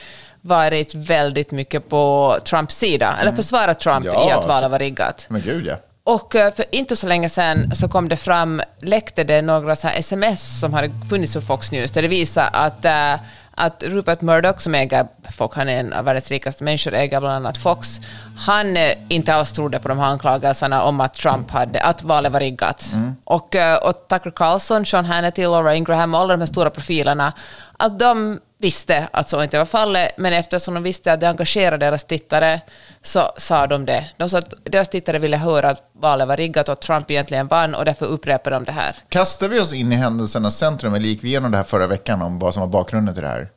varit 0.40 0.94
väldigt 0.94 1.50
mycket 1.50 1.88
på 1.88 2.36
Trumps 2.44 2.76
sida, 2.76 3.16
eller 3.20 3.32
försvarat 3.32 3.80
Trump 3.80 4.06
Mm. 4.06 4.14
Ja, 4.14 4.28
i 4.28 4.32
att 4.32 4.48
valet 4.48 4.70
var 4.70 4.78
riggat. 4.78 5.26
Men 5.28 5.40
gud 5.40 5.66
ja. 5.66 5.74
Och 6.06 6.36
eh, 6.36 6.54
för 6.54 6.64
inte 6.72 6.96
så 6.96 7.06
länge 7.06 7.28
sedan 7.28 7.74
så 7.74 7.88
kom 7.88 8.08
det 8.08 8.16
fram, 8.16 8.62
läckte 8.80 9.24
det 9.24 9.42
några 9.42 9.76
så 9.76 9.88
här 9.88 9.98
sms 9.98 10.60
som 10.60 10.74
hade 10.74 10.90
funnits 11.10 11.34
på 11.34 11.40
Fox 11.40 11.72
News 11.72 11.90
där 11.90 12.02
det 12.02 12.08
visar 12.08 12.48
att, 12.52 12.84
eh, 12.84 13.14
att 13.50 13.82
Rupert 13.82 14.20
Murdoch 14.20 14.60
som 14.60 14.74
äger 14.74 15.06
Fox, 15.36 15.56
han 15.56 15.68
är 15.68 15.80
en 15.80 15.92
av 15.92 16.04
världens 16.04 16.30
rikaste 16.30 16.64
människor, 16.64 16.94
äger 16.94 17.20
bland 17.20 17.34
annat 17.34 17.58
Fox, 17.58 18.00
han 18.38 18.76
eh, 18.76 18.92
inte 19.08 19.34
alls 19.34 19.52
trodde 19.52 19.78
på 19.78 19.88
de 19.88 19.98
här 19.98 20.06
anklagelserna 20.06 20.82
om 20.82 21.00
att 21.00 21.14
Trump 21.14 21.50
hade, 21.50 21.80
att 21.80 22.02
valet 22.02 22.32
var 22.32 22.40
riggat. 22.40 22.88
Och, 23.24 23.54
eh, 23.54 23.76
och 23.76 24.08
Tucker 24.08 24.30
Carlson, 24.30 24.86
Sean 24.86 25.04
Hannity, 25.04 25.42
Laura 25.42 25.74
Ingraham 25.74 26.14
och 26.14 26.20
alla 26.20 26.34
de 26.34 26.40
här 26.40 26.46
stora 26.46 26.70
profilerna, 26.70 27.32
att 27.76 27.98
de 27.98 28.40
visste 28.58 29.08
att 29.12 29.28
så 29.28 29.42
inte 29.42 29.58
var 29.58 29.64
fallet, 29.64 30.12
men 30.16 30.32
eftersom 30.32 30.74
de 30.74 30.82
visste 30.82 31.12
att 31.12 31.20
det 31.20 31.28
engagerade 31.28 31.86
deras 31.86 32.04
tittare 32.04 32.60
så 33.02 33.32
sa 33.36 33.66
de 33.66 33.86
det. 33.86 34.04
De 34.16 34.28
sa 34.28 34.38
att 34.38 34.54
deras 34.64 34.88
tittare 34.88 35.18
ville 35.18 35.36
höra 35.36 35.70
att 35.70 35.90
valet 35.92 36.28
var 36.28 36.36
riggat 36.36 36.68
och 36.68 36.72
att 36.72 36.80
Trump 36.80 37.10
egentligen 37.10 37.46
vann 37.46 37.74
och 37.74 37.84
därför 37.84 38.06
upprepade 38.06 38.56
de 38.56 38.64
det 38.64 38.72
här. 38.72 38.96
Kastar 39.08 39.48
vi 39.48 39.60
oss 39.60 39.72
in 39.72 39.92
i 39.92 39.96
händelsernas 39.96 40.56
centrum, 40.56 40.94
eller 40.94 41.06
gick 41.06 41.24
vi 41.24 41.28
igenom 41.28 41.50
det 41.50 41.56
här 41.56 41.64
förra 41.64 41.86
veckan 41.86 42.22
om 42.22 42.38
vad 42.38 42.54
som 42.54 42.60
var 42.60 42.68
bakgrunden 42.68 43.14
till 43.14 43.22
det 43.22 43.28
här? 43.28 43.48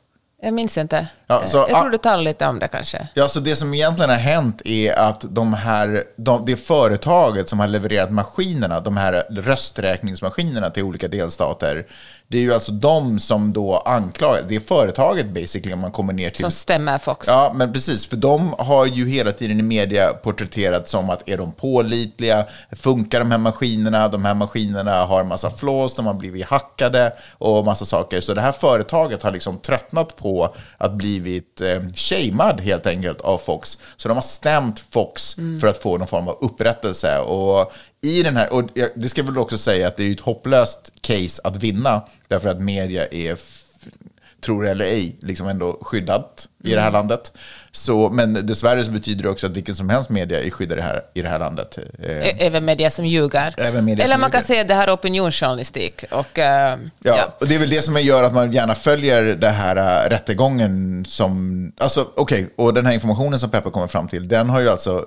Jag 0.42 0.54
minns 0.54 0.78
inte. 0.78 1.06
Ja, 1.26 1.42
så- 1.46 1.66
jag 1.68 1.80
tror 1.80 1.90
du 1.90 1.98
talar 1.98 2.22
lite 2.22 2.46
om 2.46 2.58
det 2.58 2.68
kanske. 2.68 3.08
Ja, 3.14 3.28
så 3.28 3.40
det 3.40 3.56
som 3.56 3.74
egentligen 3.74 4.10
har 4.10 4.16
hänt 4.16 4.62
är 4.64 4.98
att 4.98 5.24
de 5.28 5.54
här, 5.54 6.04
de, 6.16 6.44
det 6.46 6.56
företaget 6.56 7.48
som 7.48 7.60
har 7.60 7.66
levererat 7.68 8.10
maskinerna, 8.10 8.80
de 8.80 8.96
här 8.96 9.24
rösträkningsmaskinerna 9.30 10.70
till 10.70 10.82
olika 10.82 11.08
delstater, 11.08 11.86
Det 12.30 12.38
är 12.38 12.42
ju 12.42 12.54
alltså 12.54 12.72
de 12.72 13.18
som 13.18 13.52
då 13.52 13.76
anklagas. 13.76 14.44
Det 14.48 14.56
är 14.56 14.60
företaget 14.60 15.26
basically 15.26 15.74
om 15.74 15.80
man 15.80 15.90
kommer 15.90 16.12
ner 16.12 16.30
till... 16.30 16.40
Som 16.40 16.50
stämmer 16.50 16.98
Fox. 16.98 17.26
Ja, 17.28 17.52
men 17.54 17.72
precis. 17.72 18.06
För 18.06 18.16
de 18.16 18.54
har 18.58 18.86
ju 18.86 19.08
hela 19.08 19.32
tiden 19.32 19.60
i 19.60 19.62
media 19.62 20.12
porträtterat 20.12 20.88
som 20.88 21.10
att 21.10 21.28
är 21.28 21.38
de 21.38 21.52
pålitliga? 21.52 22.46
Funkar 22.72 23.18
de 23.18 23.30
här 23.30 23.38
maskinerna? 23.38 24.08
De 24.08 24.24
här 24.24 24.34
maskinerna 24.34 25.04
har 25.04 25.24
massa 25.24 25.50
flås, 25.50 25.94
de 25.94 26.06
har 26.06 26.14
blivit 26.14 26.46
hackade 26.46 27.12
och 27.38 27.64
massa 27.64 27.84
saker. 27.84 28.20
Så 28.20 28.34
det 28.34 28.40
här 28.40 28.52
företaget 28.52 29.22
har 29.22 29.30
liksom 29.30 29.58
tröttnat 29.58 30.16
på 30.16 30.54
att 30.78 30.92
blivit 30.92 31.60
eh, 31.60 31.80
shamed 31.94 32.60
helt 32.60 32.86
enkelt 32.86 33.20
av 33.20 33.38
Fox. 33.38 33.78
Så 33.96 34.08
de 34.08 34.14
har 34.14 34.22
stämt 34.22 34.80
Fox 34.90 35.34
för 35.60 35.66
att 35.66 35.82
få 35.82 35.98
någon 35.98 36.06
form 36.06 36.28
av 36.28 36.38
upprättelse. 36.40 37.18
Och 37.18 37.72
i 38.02 38.22
den 38.22 38.36
här, 38.36 38.52
och 38.52 38.62
det 38.94 39.08
ska 39.08 39.22
väl 39.22 39.38
också 39.38 39.58
säga 39.58 39.88
att 39.88 39.96
det 39.96 40.04
är 40.04 40.12
ett 40.12 40.20
hopplöst 40.20 40.92
case 41.00 41.40
att 41.44 41.56
vinna, 41.56 42.02
därför 42.28 42.48
att 42.48 42.60
media 42.60 43.06
är 43.06 43.36
tror 44.44 44.66
eller 44.66 44.84
ej, 44.84 45.16
liksom 45.20 45.48
ändå 45.48 45.78
skyddat 45.82 46.48
i 46.64 46.74
det 46.74 46.80
här 46.80 46.90
landet. 46.90 47.32
Så, 47.72 48.08
men 48.10 48.46
dessvärre 48.46 48.84
så 48.84 48.90
betyder 48.90 49.22
det 49.22 49.28
också 49.28 49.46
att 49.46 49.56
vilken 49.56 49.74
som 49.74 49.88
helst 49.88 50.10
media 50.10 50.42
är 50.44 50.50
skyddad 50.50 50.78
här, 50.78 51.02
i 51.14 51.22
det 51.22 51.28
här 51.28 51.38
landet. 51.38 51.78
Eh, 51.78 52.08
Ä- 52.10 52.36
Även 52.38 52.64
media 52.64 52.90
som 52.90 53.06
ljuger. 53.06 53.54
Även 53.58 53.84
media 53.84 54.04
Eller 54.04 54.14
som 54.14 54.20
man 54.20 54.30
kan 54.30 54.38
ljuger. 54.38 54.46
säga 54.46 54.60
att 54.60 54.68
det 54.68 54.74
här 54.74 54.88
är 54.88 54.94
opinionsjournalistik. 54.94 56.04
Och, 56.10 56.38
eh, 56.38 56.78
Ja, 56.98 57.16
ja. 57.16 57.34
och 57.40 57.46
det 57.46 57.54
är 57.54 57.58
väl 57.58 57.68
det 57.70 57.82
som 57.82 57.96
gör 58.00 58.22
att 58.22 58.34
man 58.34 58.52
gärna 58.52 58.74
följer 58.74 59.22
den 59.22 59.54
här 59.54 59.76
äh, 60.06 60.10
rättegången 60.10 61.04
som... 61.08 61.72
Alltså, 61.78 62.08
okej, 62.16 62.52
och 62.56 62.74
den 62.74 62.86
här 62.86 62.92
informationen 62.92 63.38
som 63.38 63.50
Pepper 63.50 63.70
kommer 63.70 63.86
fram 63.86 64.08
till, 64.08 64.28
den 64.28 64.50
har 64.50 64.60
ju 64.60 64.68
alltså 64.68 65.04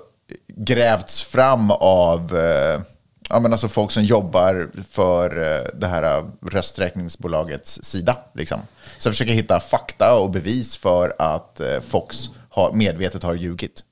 grävts 0.56 1.22
fram 1.22 1.70
av 1.70 2.36
eh, 2.36 2.80
ja, 3.28 3.40
men 3.40 3.52
alltså 3.52 3.68
folk 3.68 3.90
som 3.90 4.02
jobbar 4.02 4.70
för 4.90 5.42
eh, 5.42 5.64
det 5.74 5.86
här 5.86 6.18
eh, 6.18 6.24
rösträkningsbolagets 6.46 7.82
sida. 7.82 8.16
Liksom. 8.34 8.60
Så 8.98 9.10
försöker 9.10 9.32
hitta 9.32 9.60
fakta 9.60 10.18
och 10.18 10.30
bevis 10.30 10.76
för 10.76 11.14
att 11.18 11.60
eh, 11.60 11.80
Fox 11.80 12.30
har, 12.50 12.72
medvetet 12.72 13.22
har 13.22 13.34
ljugit. 13.34 13.84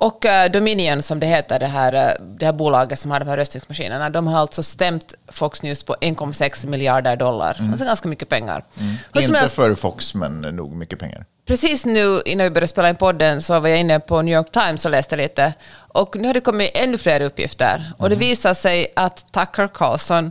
Och 0.00 0.24
eh, 0.26 0.50
Dominion, 0.50 1.02
som 1.02 1.20
det 1.20 1.26
heter, 1.26 1.58
det 1.58 1.66
här, 1.66 1.92
eh, 1.92 2.26
det 2.38 2.46
här 2.46 2.52
bolaget 2.52 2.98
som 2.98 3.10
har 3.10 3.20
de 3.20 3.28
här 3.28 3.36
röstningsmaskinerna, 3.36 4.10
de 4.10 4.26
har 4.26 4.38
alltså 4.40 4.62
stämt 4.62 5.14
Fox 5.28 5.62
News 5.62 5.82
på 5.82 5.96
1,6 6.00 6.66
miljarder 6.66 7.16
dollar. 7.16 7.56
Alltså 7.70 7.84
ganska 7.84 8.08
mycket 8.08 8.28
pengar. 8.28 8.64
Mm. 8.80 8.94
Inte 9.24 9.38
helst, 9.38 9.54
för 9.54 9.74
Fox, 9.74 10.14
men 10.14 10.40
nog 10.40 10.72
mycket 10.76 10.98
pengar. 10.98 11.24
Precis 11.46 11.84
nu 11.84 12.22
innan 12.24 12.44
vi 12.44 12.50
började 12.50 12.68
spela 12.68 12.88
in 12.88 12.96
podden 12.96 13.42
så 13.42 13.60
var 13.60 13.68
jag 13.68 13.78
inne 13.80 14.00
på 14.00 14.22
New 14.22 14.34
York 14.34 14.52
Times 14.52 14.84
och 14.84 14.90
läste 14.90 15.16
lite. 15.16 15.52
Och 15.72 16.16
nu 16.16 16.26
har 16.26 16.34
det 16.34 16.40
kommit 16.40 16.70
ännu 16.74 16.98
fler 16.98 17.20
uppgifter. 17.20 17.92
Och 17.98 18.08
det 18.08 18.14
Mhm. 18.16 18.20
visar 18.20 18.54
sig 18.54 18.92
att 18.96 19.32
Tucker 19.32 19.68
Carlson 19.74 20.30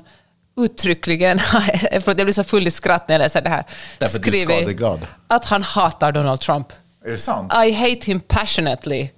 uttryckligen, 0.57 1.39
förlåt 1.91 2.05
jag 2.17 2.25
blir 2.25 2.33
så 2.33 2.43
full 2.43 2.67
i 2.67 2.71
skratt 2.71 3.07
när 3.07 3.15
jag 3.15 3.19
läser 3.19 3.41
det 3.41 3.49
här, 3.49 3.63
Därför 3.97 4.17
skadeglad. 4.45 5.07
att 5.27 5.45
han 5.45 5.63
hatar 5.63 6.11
Donald 6.11 6.39
Trump. 6.41 6.67
Är 7.05 7.11
det 7.11 7.17
sant? 7.17 7.53
I 7.65 7.71
hate 7.71 8.05
him 8.05 8.19
passionately, 8.19 9.09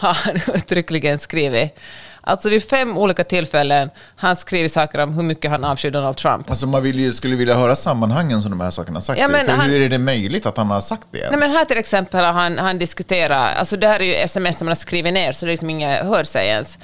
har 0.00 0.14
han 0.14 0.36
uttryckligen 0.54 1.18
skrivit. 1.18 1.78
Alltså 2.22 2.48
vid 2.48 2.68
fem 2.70 2.98
olika 2.98 3.24
tillfällen 3.24 3.90
har 4.16 4.28
han 4.28 4.36
skrivit 4.36 4.72
saker 4.72 4.98
om 5.02 5.14
hur 5.14 5.22
mycket 5.22 5.50
han 5.50 5.64
avskyr 5.64 5.90
Donald 5.90 6.16
Trump. 6.16 6.50
Alltså 6.50 6.66
man 6.66 6.82
vill 6.82 7.00
ju, 7.00 7.12
skulle 7.12 7.36
vilja 7.36 7.54
höra 7.54 7.76
sammanhangen 7.76 8.42
som 8.42 8.50
de 8.50 8.60
här 8.60 8.70
sakerna 8.70 8.96
har 8.96 9.02
sagt. 9.02 9.20
Ja, 9.20 9.28
men 9.28 9.46
För 9.46 9.52
han- 9.52 9.70
hur 9.70 9.80
är 9.82 9.88
det 9.88 9.98
möjligt 9.98 10.46
att 10.46 10.56
han 10.56 10.70
har 10.70 10.80
sagt 10.80 11.06
det 11.10 11.18
ens? 11.18 11.30
Nej, 11.30 11.40
men 11.40 11.50
här 11.50 11.64
till 11.64 11.78
exempel 11.78 12.24
har 12.24 12.32
han, 12.32 12.58
han 12.58 12.78
diskuterat, 12.78 13.56
alltså 13.56 13.76
det 13.76 13.86
här 13.88 14.00
är 14.00 14.04
ju 14.04 14.14
sms 14.14 14.58
som 14.58 14.66
man 14.66 14.70
har 14.70 14.74
skrivit 14.76 15.14
ner, 15.14 15.32
så 15.32 15.46
det 15.46 15.50
är 15.50 15.52
liksom 15.52 15.70
inget 15.70 16.04
hör 16.04 16.24
sig 16.24 16.46
ens. 16.48 16.78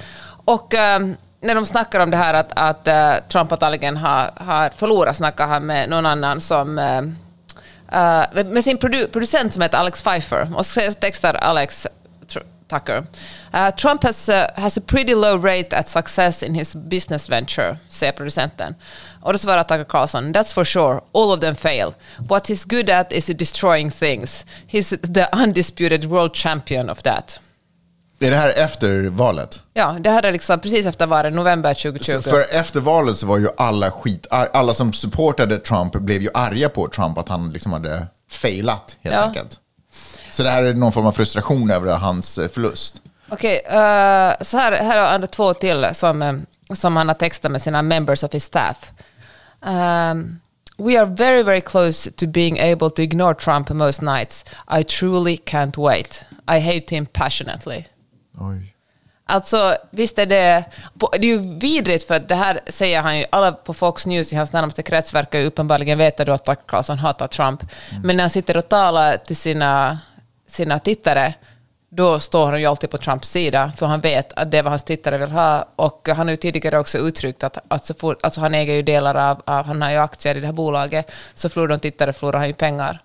Och 0.45 0.73
ehm, 0.73 1.15
när 1.41 1.55
de 1.55 1.65
snackar 1.65 1.99
om 1.99 2.11
det 2.11 2.17
här 2.17 2.33
att, 2.33 2.51
att 2.55 2.87
eh, 2.87 3.13
Trump 3.31 3.51
antagligen 3.51 3.97
har, 3.97 4.31
har 4.35 4.69
förlorat, 4.77 5.15
snackar 5.15 5.47
han 5.47 5.65
med 5.65 5.89
någon 5.89 6.05
annan 6.05 6.41
som 6.41 6.79
eh, 6.79 7.01
med 8.45 8.63
sin 8.63 8.77
produ 8.77 9.07
producent 9.07 9.53
som 9.53 9.61
heter 9.61 9.77
Alex 9.77 10.01
Pfeiffer. 10.03 10.51
Och 10.55 10.65
så 10.65 10.91
textar 10.99 11.33
Alex 11.33 11.87
Tucker. 12.69 13.05
Uh, 13.53 13.71
Trump 13.75 14.03
has, 14.03 14.29
uh, 14.29 14.35
has 14.55 14.77
a 14.77 14.81
pretty 14.81 15.15
low 15.15 15.37
rate 15.37 15.73
at 15.77 15.89
success 15.89 16.43
in 16.43 16.55
his 16.55 16.75
business 16.75 17.29
venture, 17.29 17.77
säger 17.89 18.11
producenten. 18.11 18.75
Och 19.21 19.33
då 19.33 19.39
svarar 19.39 19.63
Tucker 19.63 19.83
Carlson, 19.83 20.33
that's 20.33 20.53
for 20.53 20.63
sure, 20.63 21.01
all 21.13 21.31
of 21.31 21.39
them 21.39 21.55
fail. 21.55 21.93
What 22.29 22.49
he's 22.49 22.69
good 22.69 22.89
at 22.89 23.11
is 23.13 23.25
destroying 23.25 23.91
things. 23.91 24.45
He's 24.71 25.13
the 25.13 25.27
undisputed 25.43 26.05
world 26.05 26.35
champion 26.35 26.89
of 26.89 27.01
that. 27.03 27.39
Är 28.19 28.31
det 28.31 28.37
här 28.37 28.49
efter 28.49 29.09
valet? 29.09 29.59
Ja, 29.73 29.97
det 29.99 30.09
här 30.09 30.23
är 30.25 30.31
liksom 30.31 30.59
precis 30.59 30.85
efter 30.85 31.05
valet, 31.07 31.33
november 31.33 31.73
2020. 31.73 32.11
Så 32.11 32.21
för 32.21 32.45
efter 32.51 32.79
valet 32.79 33.17
så 33.17 33.27
var 33.27 33.37
ju 33.37 33.49
alla 33.57 33.91
skit, 33.91 34.27
alla 34.29 34.73
som 34.73 34.93
supportade 34.93 35.57
Trump 35.57 35.93
blev 35.93 36.21
ju 36.21 36.29
arga 36.33 36.69
på 36.69 36.87
Trump 36.87 37.17
att 37.17 37.29
han 37.29 37.49
liksom 37.51 37.73
hade 37.73 38.07
failat 38.29 38.97
helt 39.01 39.15
Ja. 39.15 39.21
enkelt. 39.21 39.59
Så 40.37 40.43
det 40.43 40.49
här 40.49 40.63
är 40.63 40.73
någon 40.73 40.91
form 40.91 41.07
av 41.07 41.11
frustration 41.11 41.71
över 41.71 41.97
hans 41.97 42.37
eh, 42.37 42.47
förlust. 42.47 43.01
Okej, 43.29 43.61
eh, 43.65 44.33
så 44.41 44.57
här, 44.57 44.71
här 44.71 44.99
har 44.99 45.07
han 45.07 45.27
två 45.27 45.53
till 45.53 45.87
som, 45.93 46.21
eh, 46.21 46.33
som 46.75 46.95
han 46.95 47.07
har 47.07 47.15
textat 47.15 47.51
med 47.51 47.61
sina 47.61 47.81
members 47.81 48.23
of 48.23 48.33
his 48.33 48.43
staff. 48.43 48.91
Um, 49.61 50.39
we 50.77 50.99
are 50.99 51.05
very, 51.05 51.43
very 51.43 51.61
close 51.61 52.11
to 52.11 52.27
being 52.27 52.59
able 52.59 52.89
to 52.89 53.01
ignore 53.01 53.35
Trump 53.35 53.69
most 53.69 54.01
nights. 54.01 54.45
I 54.79 54.83
truly 54.83 55.37
can't 55.45 55.77
wait. 55.77 56.25
I 56.47 56.59
hate 56.59 56.95
him 56.95 57.05
passionately. 57.05 57.83
Oj. 58.39 58.73
Alltså, 59.25 59.77
visst 59.91 60.19
är 60.19 60.25
det... 60.25 60.63
Det 61.11 61.17
är 61.17 61.23
ju 61.25 61.57
vidrigt 61.57 62.07
för 62.07 62.15
att 62.15 62.27
det 62.27 62.35
här 62.35 62.59
säger 62.67 63.01
han 63.01 63.19
ju... 63.19 63.25
Alla 63.29 63.51
på 63.51 63.73
Fox 63.73 64.05
News 64.05 64.33
i 64.33 64.35
hans 64.35 64.53
närmaste 64.53 64.83
krets 64.83 65.13
verkar 65.13 65.39
ju 65.39 65.45
uppenbarligen 65.45 65.97
veta 65.97 66.25
då 66.25 66.31
att 66.31 66.45
Tucker 66.45 66.67
Carlson 66.67 66.97
hatar 66.97 67.27
Trump. 67.27 67.63
Men 68.03 68.17
när 68.17 68.23
han 68.23 68.29
sitter 68.29 68.57
och 68.57 68.69
talar 68.69 69.17
till 69.17 69.35
sina, 69.35 69.99
sina 70.47 70.79
tittare, 70.79 71.33
då 71.89 72.19
står 72.19 72.45
han 72.51 72.59
ju 72.59 72.65
alltid 72.65 72.89
på 72.89 72.97
Trumps 72.97 73.29
sida, 73.29 73.71
för 73.77 73.85
han 73.85 74.01
vet 74.01 74.33
att 74.33 74.51
det 74.51 74.57
är 74.57 74.63
vad 74.63 74.71
hans 74.71 74.83
tittare 74.83 75.17
vill 75.17 75.31
ha. 75.31 75.67
Och 75.75 76.09
han 76.09 76.27
har 76.27 76.31
ju 76.31 76.37
tidigare 76.37 76.79
också 76.79 76.97
uttryckt 76.97 77.43
att, 77.43 77.57
att 77.67 77.85
så 77.85 77.93
fort, 77.93 78.17
alltså 78.23 78.41
han 78.41 78.55
äger 78.55 78.73
ju 78.73 78.81
delar 78.81 79.15
av, 79.15 79.41
av... 79.45 79.65
Han 79.65 79.81
har 79.81 79.91
ju 79.91 79.97
aktier 79.97 80.35
i 80.35 80.39
det 80.39 80.45
här 80.45 80.53
bolaget, 80.53 81.11
så 81.33 81.49
förlorar 81.49 81.67
de 81.69 81.79
tittare 81.79 82.13
förlorar 82.13 82.39
han 82.39 82.47
ju 82.47 82.53
pengar. 82.53 82.99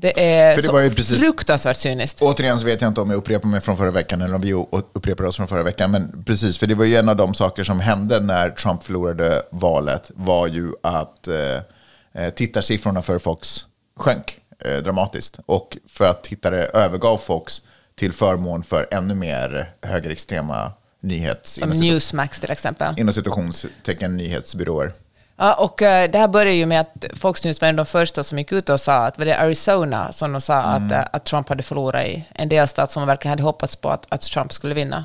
Det 0.00 0.24
är 0.38 0.54
För 0.54 0.62
det 0.62 0.72
var 0.72 0.80
ju 0.80 0.90
precis- 0.90 1.20
fruktansvärt 1.20 1.76
cyniskt. 1.76 2.22
Återigen 2.22 2.58
så 2.58 2.66
vet 2.66 2.80
jag 2.80 2.90
inte 2.90 3.00
om 3.00 3.10
jag 3.10 3.16
upprepar 3.16 3.48
mig 3.48 3.60
från 3.60 3.76
förra 3.76 3.90
veckan 3.90 4.22
eller 4.22 4.34
om 4.34 4.40
vi 4.40 4.52
upprepar 4.92 5.24
oss 5.24 5.36
från 5.36 5.48
förra 5.48 5.62
veckan. 5.62 5.90
Men 5.90 6.24
precis, 6.24 6.58
för 6.58 6.66
det 6.66 6.74
var 6.74 6.84
ju 6.84 6.96
en 6.96 7.08
av 7.08 7.16
de 7.16 7.34
saker 7.34 7.64
som 7.64 7.80
hände 7.80 8.20
när 8.20 8.50
Trump 8.50 8.82
förlorade 8.82 9.42
valet 9.50 10.10
var 10.14 10.46
ju 10.46 10.72
att 10.82 11.28
eh, 11.28 12.24
eh, 12.24 12.30
tittarsiffrorna 12.30 13.02
för 13.02 13.18
Fox 13.18 13.66
sjönk 13.96 14.40
eh, 14.64 14.82
dramatiskt. 14.82 15.38
Och 15.46 15.78
för 15.88 16.04
att 16.04 16.24
tittare 16.24 16.64
övergav 16.64 17.18
Fox 17.18 17.62
till 17.94 18.12
förmån 18.12 18.62
för 18.62 18.88
ännu 18.90 19.14
mer 19.14 19.70
högerextrema 19.82 20.72
nyhets... 21.00 21.54
Som 21.54 21.70
Newsmax 21.70 22.40
till 22.40 22.50
exempel. 22.50 22.98
Inom 22.98 23.14
citationstecken 23.14 24.16
nyhetsbyråer. 24.16 24.92
Ja, 25.36 25.54
och 25.54 25.82
eh, 25.82 26.10
det 26.10 26.18
här 26.18 26.28
började 26.28 26.52
ju 26.52 26.66
med 26.66 26.80
att 26.80 27.04
Fox 27.14 27.44
News 27.44 27.60
var 27.60 27.68
en 27.68 27.78
av 27.78 27.84
de 27.84 27.90
första 27.90 28.24
som 28.24 28.38
gick 28.38 28.52
ut 28.52 28.68
och 28.68 28.80
sa 28.80 28.94
att 29.06 29.18
var 29.18 29.24
det 29.24 29.38
Arizona 29.38 30.12
som 30.12 30.32
de 30.32 30.40
sa 30.40 30.54
att, 30.54 30.92
eh, 30.92 31.04
att 31.12 31.24
Trump 31.24 31.48
hade 31.48 31.62
förlorat 31.62 32.06
i. 32.06 32.24
En 32.32 32.48
delstat 32.48 32.90
som 32.90 33.06
verkligen 33.06 33.30
hade 33.30 33.42
hoppats 33.42 33.76
på 33.76 33.88
att, 33.88 34.06
att 34.08 34.20
Trump 34.20 34.52
skulle 34.52 34.74
vinna. 34.74 35.04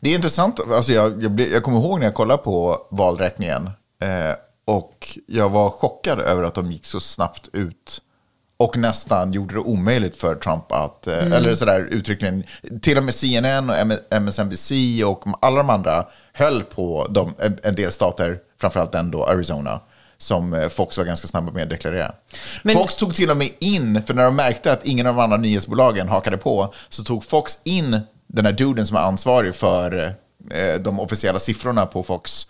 Det 0.00 0.10
är 0.10 0.14
intressant. 0.14 0.60
Alltså 0.60 0.92
jag, 0.92 1.22
jag, 1.22 1.40
jag 1.40 1.62
kommer 1.62 1.78
ihåg 1.78 1.98
när 1.98 2.06
jag 2.06 2.14
kollade 2.14 2.42
på 2.42 2.86
valräkningen. 2.90 3.70
Eh, 4.02 4.34
och 4.64 5.18
jag 5.26 5.48
var 5.48 5.70
chockad 5.70 6.20
över 6.20 6.42
att 6.42 6.54
de 6.54 6.72
gick 6.72 6.86
så 6.86 7.00
snabbt 7.00 7.48
ut. 7.52 8.00
Och 8.60 8.76
nästan 8.76 9.32
gjorde 9.32 9.54
det 9.54 9.60
omöjligt 9.60 10.16
för 10.16 10.34
Trump 10.34 10.72
att, 10.72 11.06
eh, 11.06 11.32
eller 11.32 11.54
sådär 11.54 11.88
uttryckligen, 11.90 12.44
till 12.82 12.98
och 12.98 13.04
med 13.04 13.14
CNN 13.14 13.70
och 13.70 13.76
MSNBC 14.10 14.72
och 15.04 15.24
alla 15.40 15.56
de 15.56 15.70
andra 15.70 16.06
höll 16.32 16.62
på 16.62 17.06
de, 17.10 17.34
en, 17.38 17.58
en 17.62 17.74
del 17.74 17.92
stater, 17.92 18.38
framförallt 18.60 18.92
den 18.92 19.10
då 19.10 19.24
Arizona, 19.26 19.80
som 20.18 20.54
eh, 20.54 20.68
Fox 20.68 20.98
var 20.98 21.04
ganska 21.04 21.26
snabba 21.26 21.52
med 21.52 21.62
att 21.62 21.70
deklarera. 21.70 22.12
Men- 22.62 22.76
Fox 22.76 22.96
tog 22.96 23.14
till 23.14 23.30
och 23.30 23.36
med 23.36 23.50
in, 23.58 24.02
för 24.02 24.14
när 24.14 24.24
de 24.24 24.36
märkte 24.36 24.72
att 24.72 24.86
ingen 24.86 25.06
av 25.06 25.14
de 25.14 25.22
andra 25.22 25.36
nyhetsbolagen 25.36 26.08
hakade 26.08 26.36
på, 26.36 26.74
så 26.88 27.04
tog 27.04 27.24
Fox 27.24 27.58
in 27.64 28.00
den 28.26 28.44
här 28.46 28.52
duden 28.52 28.86
som 28.86 28.96
är 28.96 29.00
ansvarig 29.00 29.54
för 29.54 30.14
eh, 30.50 30.80
de 30.80 31.00
officiella 31.00 31.38
siffrorna 31.38 31.86
på 31.86 32.02
Fox. 32.02 32.46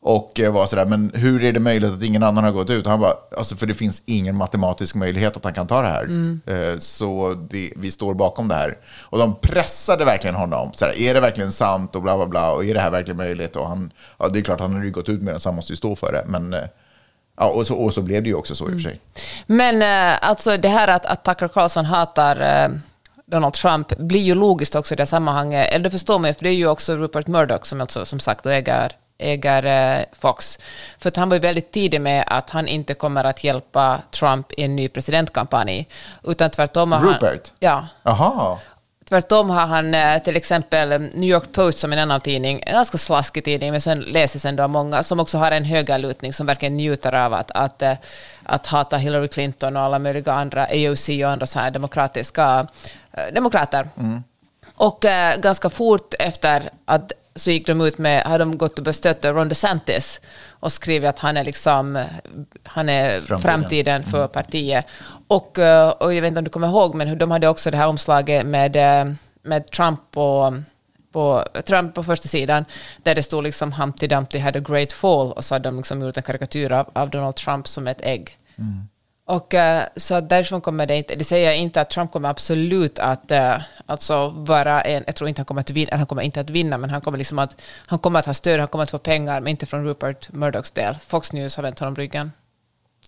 Och 0.00 0.40
eh, 0.40 0.52
var 0.52 0.66
sådär, 0.66 0.84
men 0.86 1.10
hur 1.14 1.44
är 1.44 1.52
det 1.52 1.60
möjligt 1.60 1.92
att 1.92 2.02
ingen 2.02 2.22
annan 2.22 2.44
har 2.44 2.52
gått 2.52 2.70
ut? 2.70 2.84
Och 2.84 2.90
han 2.90 3.00
bara, 3.00 3.12
alltså 3.36 3.56
för 3.56 3.66
det 3.66 3.74
finns 3.74 4.02
ingen 4.06 4.36
matematisk 4.36 4.94
möjlighet 4.94 5.36
att 5.36 5.44
han 5.44 5.54
kan 5.54 5.66
ta 5.66 5.82
det 5.82 5.88
här. 5.88 6.08
Eh, 6.46 6.78
så 6.78 7.34
det, 7.50 7.72
vi 7.76 7.90
står 7.90 8.14
bakom 8.14 8.48
det 8.48 8.54
här. 8.54 8.78
Och 9.00 9.18
de 9.18 9.36
pressade 9.40 10.04
verkligen 10.04 10.36
honom. 10.36 10.70
Sådär, 10.72 10.98
är 10.98 11.14
det 11.14 11.20
verkligen 11.20 11.52
sant 11.52 11.96
och 11.96 12.02
bla 12.02 12.16
bla 12.16 12.26
bla, 12.26 12.52
och 12.52 12.64
är 12.64 12.74
det 12.74 12.80
här 12.80 12.90
verkligen 12.90 13.16
möjligt? 13.16 13.56
Och 13.56 13.68
han, 13.68 13.92
ja 14.18 14.28
det 14.28 14.38
är 14.38 14.42
klart, 14.42 14.60
han 14.60 14.74
har 14.74 14.84
ju 14.84 14.90
gått 14.90 15.08
ut 15.08 15.22
med 15.22 15.34
det, 15.34 15.40
så 15.40 15.48
han 15.48 15.56
måste 15.56 15.72
ju 15.72 15.76
stå 15.76 15.96
för 15.96 16.12
det. 16.12 16.24
Men, 16.26 16.54
eh, 16.54 16.64
ja, 17.36 17.48
och 17.48 17.66
så, 17.66 17.74
och 17.74 17.94
så 17.94 18.02
blev 18.02 18.22
det 18.22 18.28
ju 18.28 18.34
också 18.34 18.54
så 18.54 18.64
i 18.64 18.68
och 18.68 18.72
för 18.72 18.90
sig. 18.90 19.00
Men 19.46 19.82
eh, 19.82 20.28
alltså 20.28 20.56
det 20.56 20.68
här 20.68 20.88
att, 20.88 21.06
att 21.06 21.24
Tucker 21.24 21.48
Carlson 21.48 21.84
hatar 21.84 22.70
Donald 23.26 23.54
Trump 23.54 23.98
blir 23.98 24.22
ju 24.22 24.34
logiskt 24.34 24.74
också 24.74 24.94
i 24.94 24.96
det 24.96 25.06
sammanhanget. 25.06 25.68
Eller 25.72 25.84
det 25.84 25.90
förstår 25.90 26.18
man 26.18 26.30
ju, 26.30 26.34
för 26.34 26.44
det 26.44 26.50
är 26.50 26.54
ju 26.54 26.68
också 26.68 26.96
Rupert 26.96 27.26
Murdoch 27.26 27.66
som, 27.66 27.80
alltså, 27.80 28.04
som 28.04 28.20
sagt 28.20 28.46
äger 28.46 28.92
äger 29.18 29.98
eh, 29.98 30.04
Fox. 30.12 30.58
För 30.98 31.08
att 31.08 31.16
han 31.16 31.28
var 31.28 31.36
ju 31.36 31.40
väldigt 31.40 31.72
tidig 31.72 32.00
med 32.00 32.24
att 32.26 32.50
han 32.50 32.68
inte 32.68 32.94
kommer 32.94 33.24
att 33.24 33.44
hjälpa 33.44 33.98
Trump 34.10 34.52
i 34.52 34.62
en 34.62 34.76
ny 34.76 34.88
presidentkampanj. 34.88 35.88
Utan 36.24 36.50
tvärtom 36.50 36.92
har 36.92 36.98
han... 36.98 37.14
Rupert? 37.14 37.52
Ja. 37.58 37.88
Jaha. 38.02 38.58
Tvärtom 39.08 39.50
har 39.50 39.66
han 39.66 39.94
eh, 39.94 40.22
till 40.22 40.36
exempel 40.36 40.92
eh, 40.92 40.98
New 40.98 41.30
York 41.30 41.52
Post 41.52 41.78
som 41.78 41.92
en 41.92 41.98
annan 41.98 42.20
tidning, 42.20 42.62
en 42.66 42.72
ganska 42.72 42.98
slaskig 42.98 43.44
tidning, 43.44 43.70
men 43.70 43.80
sen 43.80 44.00
läses 44.00 44.44
ändå 44.44 44.62
av 44.62 44.70
många, 44.70 45.02
som 45.02 45.20
också 45.20 45.38
har 45.38 45.50
en 45.50 45.64
högerlutning 45.64 46.32
som 46.32 46.46
verkligen 46.46 46.76
njuter 46.76 47.12
av 47.12 47.34
att, 47.34 47.50
att, 47.50 47.82
att 48.42 48.66
hata 48.66 48.96
Hillary 48.96 49.28
Clinton 49.28 49.76
och 49.76 49.82
alla 49.82 49.98
möjliga 49.98 50.32
andra, 50.32 50.64
AOC 50.64 51.08
och 51.08 51.30
andra 51.30 51.46
så 51.46 51.58
här 51.58 51.70
demokratiska 51.70 52.66
demokrater. 53.32 53.88
Och 54.78 55.04
eh, 55.04 55.40
ganska 55.40 55.70
fort 55.70 56.14
efter 56.18 56.70
att 56.84 57.12
så 57.38 57.50
gick 57.50 57.66
de 57.66 57.80
ut 57.80 57.98
med, 57.98 58.22
har 58.22 58.38
de 58.38 58.58
gått 58.58 58.78
och 58.78 58.84
bestött 58.84 59.24
Ron 59.24 59.48
DeSantis 59.48 60.20
och 60.50 60.72
skrivit 60.72 61.08
att 61.08 61.18
han 61.18 61.36
är 61.36 61.44
liksom, 61.44 62.04
han 62.62 62.88
är 62.88 63.20
Framtiden. 63.20 63.40
framtiden, 63.40 64.04
för 64.04 64.26
partiet. 64.28 64.86
Och, 65.28 65.58
eh, 65.58 65.88
och 65.88 66.14
jag 66.14 66.22
vet 66.22 66.28
inte 66.28 66.38
om 66.38 66.44
du 66.44 66.50
kommer 66.50 66.68
ihåg, 66.68 66.94
men 66.94 67.18
de 67.18 67.30
hade 67.30 67.48
också 67.48 67.70
det 67.70 67.76
här 67.76 67.86
omslaget 67.86 68.46
med, 68.46 68.76
eh, 68.76 69.12
med 69.42 69.70
Trump 69.70 70.16
och 70.16 70.52
på, 71.12 71.44
Trump 71.66 71.94
på 71.94 72.04
första 72.04 72.28
sidan, 72.28 72.64
där 73.02 73.14
det 73.14 73.22
stod 73.22 73.44
liksom 73.44 73.72
Humpty 73.72 74.06
Dumpty 74.06 74.38
had 74.38 74.56
a 74.56 74.60
great 74.60 74.92
fall, 74.92 75.32
och 75.32 75.44
så 75.44 75.54
hade 75.54 75.68
de 75.68 75.76
liksom 75.76 76.02
gjort 76.02 76.16
en 76.16 76.22
karikatyr 76.22 76.72
av, 76.72 76.90
av 76.92 77.10
Donald 77.10 77.36
Trump 77.36 77.68
som 77.68 77.88
ett 77.88 78.00
ägg. 78.00 78.38
Och 79.28 79.54
eh, 79.54 79.84
så 79.96 80.20
därifrån 80.20 80.60
kommer 80.60 80.86
det 80.86 80.96
inte, 80.96 81.14
det 81.14 81.24
säger 81.24 81.46
jag 81.46 81.56
inte 81.56 81.80
att 81.80 81.90
Trump 81.90 82.12
kommer 82.12 82.28
absolut 82.28 82.98
att 82.98 83.30
uh, 83.30 83.62
alltså 83.86 84.28
vara 84.28 84.80
en, 84.80 85.04
jag 85.06 85.16
tror 85.16 85.28
inte 85.28 85.40
han 85.40 85.46
kommer 85.46 85.60
att 85.60 85.70
vinna, 85.70 85.96
han 85.96 86.06
kommer 86.06 86.22
inte 86.22 86.40
att 86.40 86.50
vinna, 86.50 86.78
men 86.78 86.90
han 86.90 87.00
kommer 87.00 87.18
liksom 87.18 87.38
att, 87.38 87.60
han 87.86 87.98
kommer 87.98 88.18
att 88.18 88.26
ha 88.26 88.34
stöd, 88.34 88.60
han 88.60 88.68
kommer 88.68 88.84
att 88.84 88.90
få 88.90 88.98
pengar, 88.98 89.40
men 89.40 89.50
inte 89.50 89.66
från 89.66 89.84
Rupert 89.84 90.32
Murdochs 90.32 90.70
del. 90.70 90.94
Fox 91.06 91.32
News 91.32 91.56
har 91.56 91.62
vänt 91.62 91.78
honom 91.78 91.96
ryggen. 91.96 92.32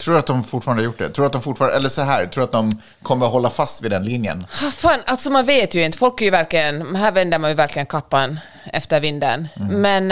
Tror 0.00 0.14
du 0.14 0.18
att 0.18 0.26
de 0.26 0.44
fortfarande 0.44 0.82
har 0.82 0.84
gjort 0.84 0.98
det? 0.98 1.08
Tror 1.08 1.26
att 1.26 1.32
de 1.32 1.42
fortfarande, 1.42 1.76
eller 1.76 1.88
så 1.88 2.02
här, 2.02 2.26
tror 2.26 2.40
du 2.40 2.44
att 2.44 2.52
de 2.52 2.80
kommer 3.02 3.26
att 3.26 3.32
hålla 3.32 3.50
fast 3.50 3.84
vid 3.84 3.90
den 3.90 4.04
linjen? 4.04 4.46
Fan, 4.72 4.98
alltså 5.06 5.30
man 5.30 5.44
vet 5.44 5.74
ju 5.74 5.84
inte. 5.84 5.98
Folk 5.98 6.20
är 6.20 6.24
ju 6.24 6.30
verkligen... 6.30 6.96
Här 6.96 7.12
vänder 7.12 7.38
man 7.38 7.50
ju 7.50 7.56
verkligen 7.56 7.86
kappan 7.86 8.40
efter 8.72 9.00
vinden. 9.00 9.48
Men 9.70 10.10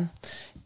äh, 0.00 0.06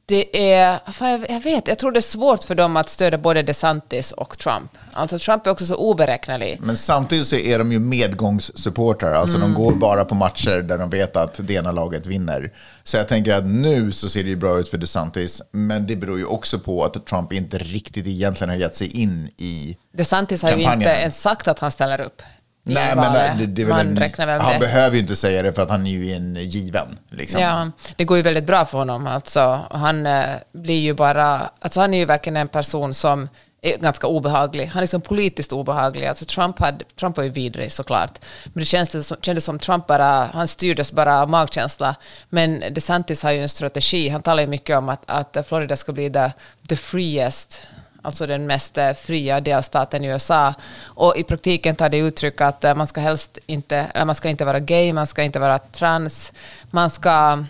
det 0.06 0.52
är... 0.52 0.92
Fan, 0.92 1.26
jag, 1.28 1.40
vet, 1.40 1.68
jag 1.68 1.78
tror 1.78 1.92
det 1.92 1.99
är 1.99 2.00
svårt 2.00 2.44
för 2.44 2.54
dem 2.54 2.76
att 2.76 2.88
stödja 2.88 3.18
både 3.18 3.42
DeSantis 3.42 4.12
och 4.12 4.38
Trump. 4.38 4.71
Alltså 4.92 5.18
Trump 5.18 5.47
är 5.47 5.50
också 5.50 5.66
så 5.66 5.76
oberäknelig. 5.76 6.59
Men 6.61 6.76
samtidigt 6.76 7.26
så 7.26 7.37
är 7.37 7.59
de 7.59 7.73
ju 7.73 7.78
medgångssupportrar, 7.78 9.12
alltså 9.12 9.38
de 9.38 9.54
går 9.54 9.73
bara 9.73 10.04
på 10.04 10.14
matcher 10.14 10.62
där 10.62 10.78
de 10.78 10.90
vet 10.90 11.16
att 11.16 11.35
det 11.47 11.54
ena 11.54 11.73
laget 11.73 12.06
vinner. 12.06 12.52
Så 12.82 12.97
jag 12.97 13.09
tänker 13.09 13.35
att 13.35 13.44
nu 13.44 13.92
så 13.92 14.09
ser 14.09 14.23
det 14.23 14.28
ju 14.28 14.37
bra 14.37 14.59
ut 14.59 14.68
för 14.68 14.78
DeSantis, 14.78 15.42
men 15.50 15.87
det 15.87 15.97
beror 15.97 16.18
ju 16.18 16.25
också 16.25 16.59
på 16.59 16.85
att 16.85 17.06
Trump 17.06 17.32
inte 17.32 17.59
riktigt 17.59 18.06
egentligen 18.06 18.49
har 18.49 18.56
gett 18.56 18.76
sig 18.76 19.02
in 19.02 19.30
i 19.37 19.76
DeSantis 19.97 20.42
har 20.42 20.50
ju 20.50 20.62
inte 20.62 20.88
ens 20.88 21.21
sagt 21.21 21.49
att 21.49 21.59
han 21.59 21.71
ställer 21.71 22.00
upp. 22.00 22.23
Nej, 22.64 22.97
men 22.97 23.38
det, 23.38 23.47
det 23.47 23.64
väl 23.64 23.73
Man 23.73 23.81
en, 23.88 23.97
räknar 23.97 24.26
väl 24.26 24.40
han 24.40 24.50
med. 24.50 24.61
behöver 24.61 24.97
ju 24.97 25.02
inte 25.02 25.16
säga 25.16 25.42
det 25.42 25.52
för 25.52 25.62
att 25.62 25.71
han 25.71 25.87
är 25.87 25.90
ju 25.90 26.12
en 26.12 26.37
given. 26.37 26.99
Liksom. 27.11 27.40
Ja, 27.40 27.71
det 27.97 28.04
går 28.04 28.16
ju 28.16 28.23
väldigt 28.23 28.45
bra 28.47 28.64
för 28.64 28.78
honom. 28.78 29.07
Alltså, 29.07 29.61
han 29.71 30.07
eh, 30.07 30.25
blir 30.52 30.81
ju 30.81 30.95
bara... 30.95 31.50
Alltså, 31.59 31.81
han 31.81 31.95
är 31.95 31.99
ju 31.99 32.04
verkligen 32.04 32.37
en 32.37 32.49
person 32.49 32.95
som 32.95 33.28
är 33.62 33.78
ganska 33.78 34.07
obehaglig. 34.07 34.66
Han 34.66 34.76
är 34.76 34.83
liksom 34.83 35.00
politiskt 35.00 35.52
obehaglig. 35.52 36.07
Alltså, 36.07 36.25
Trump, 36.25 36.59
hade, 36.59 36.85
Trump 37.00 37.16
var 37.16 37.25
ju 37.25 37.31
vidrig 37.31 37.73
såklart. 37.73 38.19
Men 38.45 38.61
det 38.61 38.66
kändes, 38.66 39.07
som- 39.07 39.16
kändes 39.23 39.45
som 39.45 39.59
Trump 39.59 39.87
bara... 39.87 40.28
Han 40.35 40.49
styrdes 40.49 40.92
bara 40.92 41.21
av 41.23 41.28
magkänsla. 41.31 41.95
Men 42.28 42.62
DeSantis 42.71 43.23
har 43.23 43.31
ju 43.31 43.42
en 43.42 43.49
strategi. 43.49 44.09
Han 44.09 44.23
talar 44.23 44.40
ju 44.42 44.47
mycket 44.49 44.76
om 44.78 44.88
att, 44.88 45.02
att 45.07 45.47
Florida 45.49 45.76
ska 45.76 45.92
bli 45.92 46.11
the, 46.11 46.31
the 46.69 46.76
freest 46.76 47.61
alltså 48.02 48.26
den 48.26 48.47
mest 48.47 48.78
eh, 48.78 48.92
fria 48.92 49.40
delstaten 49.40 50.04
i 50.04 50.09
USA. 50.09 50.54
Och 50.87 51.16
i 51.16 51.25
praktiken 51.25 51.76
tar 51.76 51.88
det 51.88 51.99
uttryck 51.99 52.40
att 52.40 52.64
eh, 52.64 52.75
man 52.75 52.87
ska 52.87 53.00
helst 53.00 53.38
inte, 53.47 53.76
eller 53.76 54.04
man 54.04 54.14
ska 54.14 54.28
inte 54.28 54.44
vara 54.44 54.61
gay, 54.61 54.92
man 54.92 55.06
ska 55.06 55.23
inte 55.23 55.38
vara 55.38 55.59
trans, 55.59 56.32
man 56.71 56.90
ska, 56.90 57.44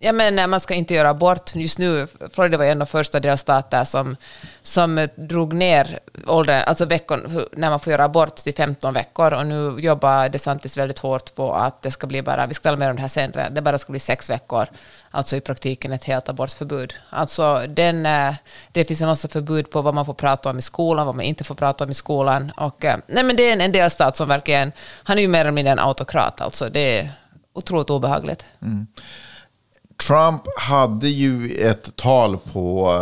ja 0.00 0.12
men 0.12 0.50
man 0.50 0.60
ska 0.60 0.74
inte 0.74 0.94
göra 0.94 1.10
abort. 1.10 1.54
Just 1.54 1.78
nu, 1.78 2.06
Florida 2.32 2.58
var 2.58 2.64
en 2.64 2.82
av 2.82 2.86
första 2.86 3.20
delstater 3.20 3.84
som, 3.84 4.16
som 4.62 5.08
drog 5.14 5.54
ner 5.54 5.98
åldern, 6.26 6.62
alltså 6.66 6.84
veckor, 6.84 7.46
när 7.52 7.70
man 7.70 7.80
får 7.80 7.90
göra 7.90 8.04
abort 8.04 8.36
till 8.36 8.54
15 8.54 8.94
veckor. 8.94 9.32
Och 9.32 9.46
nu 9.46 9.76
jobbar 9.78 10.28
DeSantis 10.28 10.76
väldigt 10.76 10.98
hårt 10.98 11.34
på 11.34 11.54
att 11.54 11.82
det 11.82 11.90
ska 11.90 12.06
bli 12.06 12.22
bara, 12.22 12.46
vi 12.46 12.54
ska 12.54 12.62
tala 12.62 12.76
mer 12.76 12.90
om 12.90 12.96
det 12.96 13.02
här 13.02 13.08
senare, 13.08 13.48
det 13.50 13.62
bara 13.62 13.78
ska 13.78 13.92
bli 13.92 14.00
sex 14.00 14.30
veckor. 14.30 14.68
Alltså 15.10 15.36
i 15.36 15.40
praktiken 15.40 15.92
ett 15.92 16.04
helt 16.04 16.28
abortförbud. 16.28 16.94
Alltså 17.10 17.64
den, 17.68 18.06
eh, 18.06 18.34
det 18.72 18.84
finns 18.84 19.00
en 19.00 19.08
massa 19.08 19.28
förbud 19.28 19.70
på 19.70 19.82
vad 19.82 19.94
man 19.94 20.06
får 20.06 20.14
prata 20.14 20.50
om 20.50 20.58
i 20.58 20.62
skolan, 20.62 21.06
vad 21.06 21.14
man 21.14 21.24
inte 21.24 21.44
får 21.44 21.54
prata 21.54 21.84
om 21.84 21.90
i 21.90 21.94
skolan. 21.94 22.52
Och, 22.56 22.84
eh, 22.84 22.98
nej 23.06 23.24
men 23.24 23.36
det 23.36 23.48
är 23.48 23.52
en, 23.52 23.60
en 23.60 23.72
delstat 23.72 24.16
som 24.16 24.28
verkligen, 24.28 24.72
han 25.04 25.18
är 25.18 25.22
ju 25.22 25.28
mer 25.28 25.40
eller 25.40 25.50
mindre 25.50 25.72
en 25.72 25.78
autokrat. 25.78 26.40
Alltså 26.40 26.68
det 26.68 26.98
är 26.98 27.10
otroligt 27.52 27.90
obehagligt. 27.90 28.46
Mm. 28.62 28.86
Trump 30.06 30.42
hade 30.60 31.08
ju 31.08 31.56
ett 31.56 31.96
tal 31.96 32.38
på 32.38 32.92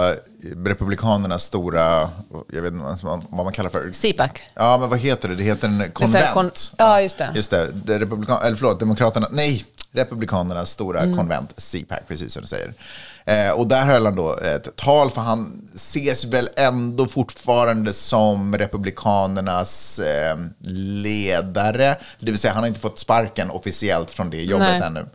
eh, 0.45 0.57
Republikanernas 0.67 1.45
stora, 1.45 2.09
jag 2.53 2.63
vet 2.63 2.73
inte 2.73 2.97
vad 3.03 3.45
man 3.45 3.53
kallar 3.53 3.71
för. 3.71 3.93
CPAC. 3.93 4.31
Ja, 4.55 4.79
men 4.79 4.89
vad 4.89 4.99
heter 4.99 5.29
det? 5.29 5.35
Det 5.35 5.43
heter 5.43 5.69
en 5.69 5.91
konvent. 5.93 6.35
kon- 6.35 6.51
ja, 6.79 7.01
just 7.01 7.19
det. 7.19 7.31
Just 7.35 7.51
det. 7.51 7.71
det 7.73 7.99
Republikan, 7.99 8.43
eller 8.43 8.57
förlåt, 8.57 8.81
Demokraterna, 8.81 9.29
nej, 9.31 9.65
Republikanernas 9.93 10.71
stora 10.71 11.01
Mm. 11.01 11.17
konvent, 11.17 11.53
CPAC, 11.57 11.99
precis 12.09 12.33
som 12.33 12.43
du 12.43 12.49
säger. 12.49 12.75
Eh, 13.27 13.51
och 13.51 13.67
där 13.69 13.83
höll 13.85 14.05
han 14.07 14.17
då 14.17 14.39
ett 14.39 14.77
tal, 14.77 15.11
för 15.11 15.21
han 15.21 15.69
ses 15.75 16.25
väl 16.25 16.49
ändå 16.57 17.07
fortfarande 17.07 17.93
som 17.93 18.59
Republikanernas 18.59 19.99
eh, 19.99 20.37
ledare. 21.03 21.97
Det 22.21 22.31
vill 22.31 22.39
säga, 22.39 22.53
han 22.55 22.63
har 22.63 22.69
inte 22.69 22.81
fått 22.81 22.99
sparken 22.99 23.51
officiellt 23.51 24.11
från 24.11 24.31
det 24.31 24.43
jobbet 24.43 24.69
Nej. 24.69 24.83
ännu. 24.87 25.07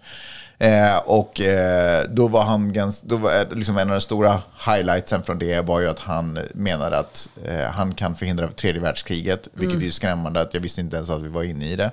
Eh, 0.62 0.98
och 1.06 1.42
eh, 1.42 2.04
då 2.10 2.28
var 2.28 2.44
han 2.44 2.74
ganska, 2.74 3.08
då 3.08 3.18
var 3.18 3.40
eh, 3.40 3.52
liksom 3.52 3.78
en 3.78 3.88
av 3.90 3.96
de 3.96 4.02
stora 4.02 4.42
highlightsen 4.66 5.24
från 5.24 5.40
det 5.40 5.62
var 5.62 5.80
ju 5.80 5.88
att 5.88 6.00
han 6.00 6.40
menade 6.54 6.98
att 6.98 7.30
eh, 7.46 7.66
han 7.72 7.94
kan 7.94 8.16
förhindra 8.16 8.48
tredje 8.48 8.82
världskriget, 8.82 9.48
vilket 9.54 9.78
är 9.78 9.82
ju 9.82 9.92
skrämmande 9.92 10.42
att 10.42 10.54
jag 10.54 10.62
visste 10.62 10.82
inte 10.82 10.96
ens 10.96 11.10
att 11.10 11.22
vi 11.22 11.28
var 11.28 11.44
inne 11.44 11.66
i 11.66 11.76
det. 11.76 11.92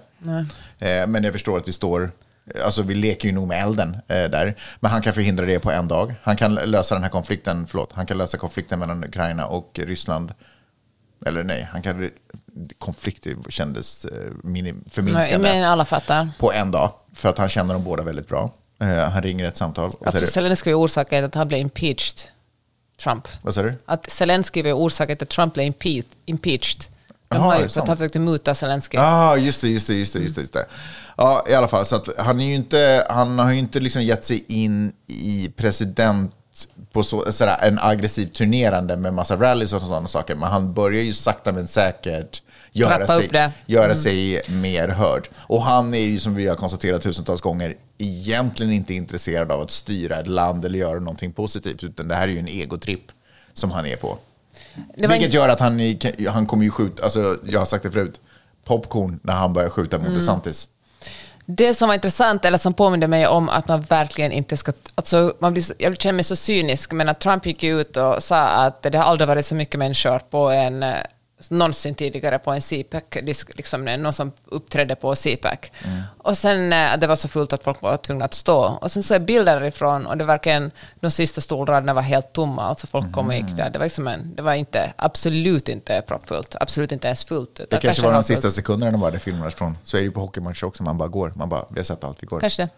Eh, 0.79 1.07
men 1.07 1.24
jag 1.24 1.33
förstår 1.33 1.57
att 1.59 1.68
vi 1.68 1.72
står, 1.72 2.11
alltså 2.64 2.83
vi 2.83 2.94
leker 2.94 3.29
ju 3.29 3.35
nog 3.35 3.48
med 3.48 3.62
elden 3.62 3.96
eh, 4.09 4.24
där, 4.24 4.57
men 4.81 4.90
han 4.90 5.02
kan 5.02 5.14
förhindra 5.14 5.44
det 5.44 5.59
på 5.59 5.70
en 5.70 5.88
dag. 5.88 6.14
Han 6.22 6.37
kan 6.37 6.55
lösa 6.55 6.94
den 6.94 7.02
här 7.02 7.11
konflikten, 7.11 7.66
förlåt, 7.66 7.92
han 7.92 8.07
kan 8.07 8.18
lösa 8.18 8.38
konflikten 8.38 8.79
mellan 8.79 9.05
Ukraina 9.05 9.46
och 9.46 9.81
Ryssland. 9.83 10.35
Eller 11.26 11.44
nej, 11.44 11.68
han 11.72 11.83
kan, 11.83 12.11
konflikt 12.78 13.26
kändes 13.48 14.04
eh, 14.04 14.10
minim, 14.42 14.84
förminskande 14.90 15.38
Men 15.38 15.64
alla 15.64 15.84
fattar. 15.84 16.28
på 16.38 16.52
en 16.52 16.70
dag, 16.70 16.92
för 17.14 17.28
att 17.28 17.38
han 17.38 17.48
känner 17.48 17.74
dem 17.74 17.84
båda 17.84 18.02
väldigt 18.02 18.28
bra. 18.28 18.52
Eh, 18.80 18.88
han 18.88 19.22
ringer 19.22 19.44
ett 19.44 19.56
samtal. 19.56 19.92
Alltså 20.06 20.26
Zelenskyj 20.26 20.74
orsakade 20.74 21.26
att 21.26 21.34
han 21.34 21.48
blev 21.48 21.60
impeached, 21.60 22.18
Trump. 23.02 23.28
vad 23.42 23.54
sa 23.54 23.62
du? 23.62 23.74
Att 23.84 24.10
Zelenskyj 24.10 24.62
var 24.62 24.72
orsaken 24.72 25.16
till 25.16 25.24
att 25.24 25.30
Trump 25.30 25.54
blev 25.54 25.72
impe- 25.72 26.04
impeached. 26.26 26.84
De 27.28 27.36
Jaha, 27.36 27.44
har 27.44 27.54
ju, 27.54 27.62
det 27.62 27.62
för 27.62 27.66
att 27.66 27.72
sant? 27.72 27.88
han 27.88 27.96
försökte 27.96 28.18
muta 28.18 28.54
Zelenskyj. 28.54 29.00
Ja, 29.00 29.28
ah, 29.30 29.36
just 29.36 29.60
det, 29.60 29.68
just 29.68 29.86
det, 29.86 29.94
just 29.94 30.14
det, 30.14 30.20
just 30.40 30.52
det. 30.52 30.66
Ja, 31.16 31.44
i 31.48 31.54
alla 31.54 31.68
fall, 31.68 31.86
så 31.86 32.02
han, 32.18 32.40
är 32.40 32.54
inte, 32.54 33.06
han 33.10 33.38
har 33.38 33.52
ju 33.52 33.58
inte 33.58 33.80
liksom 33.80 34.02
gett 34.02 34.24
sig 34.24 34.44
in 34.48 34.92
i 35.06 35.52
president 35.56 36.32
på 36.96 37.04
så, 37.04 37.32
sådär, 37.32 37.59
en 37.62 37.78
aggressiv 37.78 38.26
turnerande 38.26 38.96
med 38.96 39.14
massa 39.14 39.37
rallys 39.37 39.72
och 39.72 39.82
sådana 39.82 40.09
saker, 40.09 40.35
men 40.35 40.48
han 40.48 40.74
börjar 40.74 41.02
ju 41.02 41.12
sakta 41.12 41.52
men 41.52 41.68
säkert 41.68 42.42
göra, 42.72 42.96
Trappa 42.96 43.20
sig, 43.20 43.50
göra 43.66 43.94
sig 43.94 44.42
mer 44.48 44.88
hörd. 44.88 45.28
Och 45.37 45.62
han 45.62 45.94
är 45.94 45.98
ju, 45.98 46.18
som 46.18 46.35
vi 46.35 46.46
har 46.46 46.56
konstaterat 46.56 47.02
tusentals 47.02 47.40
gånger, 47.40 47.74
egentligen 47.98 48.72
inte 48.72 48.94
intresserad 48.94 49.52
av 49.52 49.61
att 49.61 49.70
styra 49.70 50.20
ett 50.20 50.28
land 50.28 50.64
eller 50.64 50.78
göra 50.78 50.98
någonting 50.98 51.32
positivt, 51.32 51.85
utan 51.85 52.09
det 52.09 52.14
här 52.14 52.28
är 52.28 52.32
ju 52.32 52.38
en 52.38 52.48
egotripp 52.48 53.04
som 53.52 53.70
han 53.70 53.87
är 53.87 53.96
på. 53.96 54.18
Det 54.96 55.09
Vilket 55.09 55.32
gör 55.32 55.48
att 55.48 55.61
han, 55.61 55.80
han 56.28 56.46
kommer 56.46 56.64
ju 56.64 56.70
skjuta, 56.70 57.02
alltså 57.04 57.37
jag 57.46 57.59
har 57.59 57.66
sagt 57.66 57.82
det 57.82 57.90
förut, 57.90 58.20
popcorn 58.64 59.20
när 59.22 59.35
han 59.35 59.52
börjar 59.52 59.70
skjuta 59.70 59.96
Mm. 59.96 60.09
mot 60.09 60.20
DeSantis. 60.20 60.68
Det 61.46 61.74
som 61.74 61.88
var 61.88 61.94
intressant, 61.94 62.44
eller 62.44 62.59
som 62.59 62.74
påminde 62.74 63.09
mig 63.09 63.26
om 63.26 63.48
att 63.48 63.68
man 63.68 63.80
verkligen 63.80 64.32
inte 64.32 64.56
ska... 64.56 64.72
Alltså, 64.94 65.35
man 65.38 65.52
blir 65.52 65.64
jag 65.78 66.00
känner 66.00 66.12
mig 66.14 66.24
så 66.24 66.37
cynisk, 66.37 66.92
men 66.92 67.09
att 67.09 67.20
Trump 67.20 67.46
gick 67.46 67.62
ut 67.62 67.96
och 67.96 68.22
sa 68.22 68.42
att 68.42 68.82
det 68.82 68.98
har 68.98 69.04
aldrig 69.04 69.28
varit 69.28 69.46
så 69.46 69.54
mycket 69.54 69.78
människor 69.78 70.18
på 70.18 70.50
en, 70.50 70.82
eh, 70.82 70.94
någonsin 71.51 71.94
tidigare 71.94 72.38
på 72.38 72.51
en 72.53 72.61
CPAC, 72.62 73.03
disk- 73.22 73.57
liksom 73.57 73.85
någon 73.85 74.12
som 74.12 74.33
uppträdde 74.44 74.94
på 74.96 75.14
CPAC. 75.16 75.59
Och 76.18 76.38
sen 76.38 76.72
eh, 76.72 76.99
det 76.99 77.07
var 77.07 77.16
så 77.16 77.29
fullt 77.29 77.53
att 77.53 77.64
folk 77.64 77.83
var 77.83 77.96
tvungna 77.96 78.25
att 78.25 78.35
stå. 78.35 78.59
Och 78.64 78.90
sen 78.90 79.03
så 79.03 79.14
är 79.14 79.18
bilder 79.18 79.61
därifrån 79.61 80.07
och 80.07 80.16
det 80.16 80.25
verkligen, 80.25 80.70
de 81.01 81.11
sista 81.11 81.40
stolraderna 81.40 81.94
var 81.94 82.03
helt 82.03 82.33
tomma, 82.33 82.62
alltså 82.62 82.87
folk 82.87 83.12
kom 83.12 83.27
och 83.29 83.35
gick 83.35 83.57
där. 83.57 83.70
Det 83.70 83.79
var, 83.79 83.87
liksom 83.87 84.09
en, 84.09 84.35
det 84.37 84.42
var 84.42 84.55
inte, 84.55 84.92
absolut 84.96 85.68
inte 85.68 86.03
proppfullt, 86.07 86.57
absolut 86.61 86.92
inte 86.92 87.07
ens 87.07 87.25
fullt. 87.25 87.55
Det 87.57 87.62
utan 87.62 87.81
kanske 87.81 88.03
var 88.03 88.12
de 88.12 88.22
sista 88.22 88.51
sekunderna 88.51 88.92
de 88.92 89.01
var 89.01 89.11
där 89.11 89.18
filmades 89.18 89.55
från. 89.55 89.79
Så 89.85 89.96
är 89.96 90.01
det 90.01 90.05
ju 90.05 90.11
på 90.12 90.20
hockeymatcher 90.20 90.64
också, 90.64 90.83
man 90.83 90.99
bara 90.99 91.09
går. 91.09 91.33
Man 91.37 91.49
bara, 91.49 91.64
vi 91.70 91.79
har 91.79 91.85
sett 91.85 92.05
allt 92.05 92.22
vi 92.22 92.27
går. 92.27 92.40
Kanske 92.40 92.68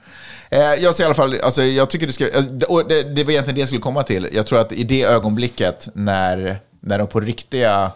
det. 0.50 0.56
Eh, 0.56 0.82
jag 0.84 0.94
ser 0.94 1.02
i 1.02 1.06
alla 1.06 1.14
fall, 1.14 1.40
alltså, 1.42 1.62
jag 1.62 1.90
tycker 1.90 2.06
det 2.06 2.12
ska, 2.12 2.28
eh, 2.30 2.42
det- 2.42 2.66
och 2.66 2.88
det, 2.88 3.02
det 3.02 3.24
var 3.24 3.30
egentligen 3.30 3.54
det 3.54 3.60
jag 3.60 3.68
skulle 3.68 3.82
komma 3.82 4.02
till. 4.02 4.28
Jag 4.32 4.46
tror 4.46 4.60
att 4.60 4.72
i 4.72 4.84
det 4.84 5.02
ögonblicket 5.02 5.88
när, 5.94 6.60
när 6.80 6.98
de 6.98 7.06
på 7.06 7.20
riktiga, 7.20 7.90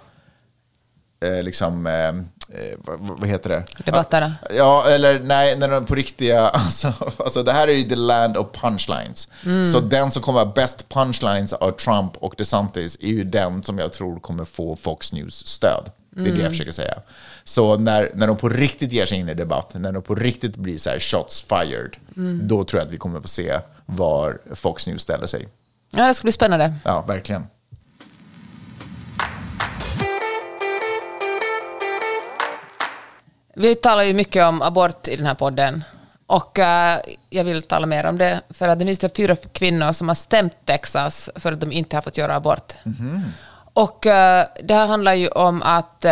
eh, 1.23 1.43
liksom, 1.43 1.87
eh, 1.87 2.09
eh, 2.09 2.79
vad, 2.99 3.29
heter 3.29 3.51
det? 3.51 3.65
Debatterna. 3.85 4.35
Ja, 4.57 4.85
eller 4.89 5.21
nej, 5.21 5.57
när 5.57 5.69
de 5.69 5.85
på 5.85 5.95
riktiga, 5.95 6.49
alltså, 6.49 6.93
alltså 7.17 7.43
det 7.43 7.53
här 7.53 7.69
är 7.69 7.73
ju 7.73 7.83
the 7.83 7.97
land 7.97 8.37
of 8.37 8.47
punchlines. 8.53 9.29
Så 9.73 9.81
den 9.81 10.11
som 10.11 10.23
kommer 10.23 10.39
ha 10.39 10.53
bäst 10.53 10.89
punchlines 10.89 11.53
av 11.53 11.71
Trump 11.71 12.17
och 12.17 12.35
DeSantis 12.39 12.97
är 13.01 13.09
ju 13.09 13.25
den 13.25 13.63
som 13.63 13.79
jag 13.79 13.93
tror 13.93 14.21
kommer 14.21 14.45
få 14.45 14.77
Fox 14.77 15.13
News 15.13 15.47
stöd. 15.47 15.91
Det 16.11 16.31
är 16.31 16.35
det 16.35 16.43
jag 16.43 16.51
försöker 16.51 16.73
säga. 16.73 16.95
Så 17.45 17.79
när, 17.79 18.11
när 18.15 18.27
de 18.27 18.37
på 18.37 18.49
riktigt 18.49 18.93
ger 18.93 19.07
sig 19.07 19.19
in 19.19 19.29
i 19.29 19.35
debatt, 19.35 19.75
när 19.75 19.93
de 19.93 20.03
på 20.03 20.15
riktigt 20.15 20.57
blir 20.57 20.79
så 20.79 20.91
här 20.91 20.99
shots 20.99 21.43
fired, 21.43 21.97
då 22.43 22.65
tror 22.65 22.81
jag 22.81 22.87
att 22.87 22.93
vi 22.93 22.97
kommer 22.97 23.21
få 23.21 23.29
se 23.29 23.59
var 23.87 24.39
Fox 24.55 24.87
News 24.87 25.03
ställer 25.03 25.27
sig. 25.27 25.49
Ja, 25.91 26.07
det 26.07 26.15
ska 26.15 26.25
bli 26.25 26.33
spännande. 26.33 26.75
Ja, 26.85 27.03
verkligen. 27.03 27.47
Vi 33.63 33.75
talar 33.75 34.03
ju 34.03 34.15
mycket 34.15 34.45
om 34.45 34.63
abort 34.63 35.09
i 35.09 35.17
den 35.17 35.27
här 35.27 35.35
podden. 35.35 35.85
Och 36.27 36.59
eh, 36.59 36.99
jag 37.31 37.45
vill 37.45 37.63
tala 37.63 37.87
mer 37.87 38.07
om 38.07 38.19
det, 38.19 38.41
för 38.51 38.69
att 38.69 38.79
det 38.79 38.85
finns 38.85 38.99
det 38.99 39.17
fyra 39.17 39.37
kvinnor 39.37 39.93
som 39.93 40.09
har 40.09 40.15
stämt 40.15 40.57
Texas 40.65 41.31
för 41.35 41.53
att 41.53 41.61
de 41.61 41.73
inte 41.73 41.97
har 41.97 42.03
fått 42.03 42.19
göra 42.19 42.37
abort. 42.37 42.75
Mhm. 42.85 43.23
Och 43.75 44.07
uh, 44.07 44.13
det 44.63 44.75
här 44.75 44.87
handlar 44.87 45.15
ju 45.15 45.29
om 45.29 45.63
att 45.63 46.05
uh, 46.05 46.11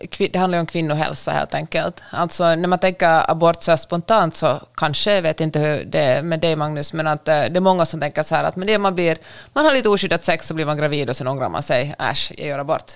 kvi- 0.00 0.30
det 0.32 0.38
handlar 0.38 0.60
om 0.60 0.66
kvinnohälsa 0.66 1.30
helt 1.30 1.54
enkelt. 1.54 2.02
Alltså 2.10 2.54
när 2.54 2.68
man 2.68 2.78
tänker 2.78 3.30
abort 3.30 3.62
så 3.62 3.76
spontant 3.76 4.36
så 4.36 4.60
kanske, 4.74 5.14
jag 5.14 5.22
vet 5.22 5.40
inte 5.40 5.58
hur 5.58 5.84
det 5.84 5.98
är 5.98 6.22
med 6.22 6.40
dig 6.40 6.56
Magnus, 6.56 6.92
men 6.92 7.06
att 7.06 7.20
uh, 7.20 7.24
det 7.24 7.56
är 7.56 7.60
många 7.60 7.86
som 7.86 8.00
tänker 8.00 8.22
så 8.22 8.34
här 8.34 8.44
att 8.44 8.56
men 8.56 8.66
det 8.66 8.78
man 8.78 8.94
blir, 8.94 9.18
man 9.52 9.64
har 9.64 9.72
lite 9.72 9.88
oskyddat 9.88 10.24
sex 10.24 10.46
så 10.46 10.54
blir 10.54 10.66
man 10.66 10.76
gravid 10.76 11.08
och 11.08 11.16
sen 11.16 11.28
ångrar 11.28 11.48
man 11.48 11.62
sig, 11.62 11.94
äsch, 11.98 12.32
jag 12.36 12.46
gör 12.46 12.58
abort. 12.58 12.92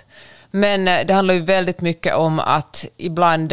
Men 0.50 0.84
det 0.84 1.10
handlar 1.14 1.34
ju 1.34 1.40
väldigt 1.40 1.80
mycket 1.80 2.14
om 2.14 2.40
att 2.40 2.84
ibland 2.96 3.52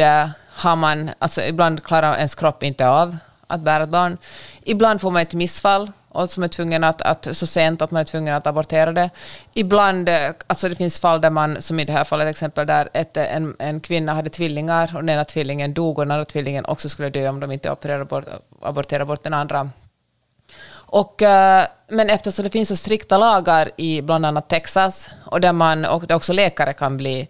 har 0.52 0.76
man, 0.76 1.10
alltså 1.18 1.42
ibland 1.42 1.84
klarar 1.84 2.16
ens 2.16 2.34
kropp 2.34 2.62
inte 2.62 2.88
av 2.88 3.16
att 3.46 3.60
bära 3.60 3.82
ett 3.82 3.88
barn. 3.88 4.18
Ibland 4.62 5.00
får 5.00 5.10
man 5.10 5.22
ett 5.22 5.34
missfall 5.34 5.92
och 6.10 6.30
som 6.30 6.42
är 6.42 6.48
tvungen 6.48 6.84
att, 6.84 7.02
att 7.02 7.36
så 7.36 7.46
sent 7.46 7.82
att 7.82 7.90
man 7.90 8.00
är 8.00 8.04
tvungen 8.04 8.34
att 8.34 8.46
abortera 8.46 8.92
det. 8.92 9.10
Ibland, 9.54 10.08
eh, 10.08 10.30
alltså 10.46 10.68
det 10.68 10.74
finns 10.74 11.00
fall 11.00 11.20
där 11.20 11.30
man, 11.30 11.62
som 11.62 11.80
i 11.80 11.84
det 11.84 11.92
här 11.92 12.04
fallet 12.04 12.28
exempel, 12.28 12.66
där 12.66 12.88
ett, 12.92 13.16
eh, 13.16 13.36
en, 13.36 13.56
en 13.58 13.80
kvinna 13.80 14.14
hade 14.14 14.30
tvillingar 14.30 14.90
och 14.94 15.00
den 15.00 15.08
ena 15.08 15.24
tvillingen 15.24 15.74
dog 15.74 15.98
och 15.98 16.04
den 16.04 16.10
andra 16.10 16.24
tvillingen 16.24 16.64
också 16.64 16.88
skulle 16.88 17.10
dö 17.10 17.28
om 17.28 17.40
de 17.40 17.52
inte 17.52 17.70
opererade 17.70 18.04
bort, 18.04 18.24
aborterade 18.62 19.04
bort 19.04 19.22
den 19.22 19.34
andra. 19.34 19.70
Och, 20.92 21.22
eh, 21.22 21.66
men 21.88 22.10
eftersom 22.10 22.42
det 22.42 22.50
finns 22.50 22.68
så 22.68 22.76
strikta 22.76 23.18
lagar 23.18 23.70
i 23.76 24.02
bland 24.02 24.26
annat 24.26 24.48
Texas, 24.48 25.10
och 25.24 25.40
där, 25.40 25.52
man, 25.52 25.84
och 25.84 26.06
där 26.06 26.14
också 26.14 26.32
läkare 26.32 26.72
kan 26.72 26.96
bli 26.96 27.28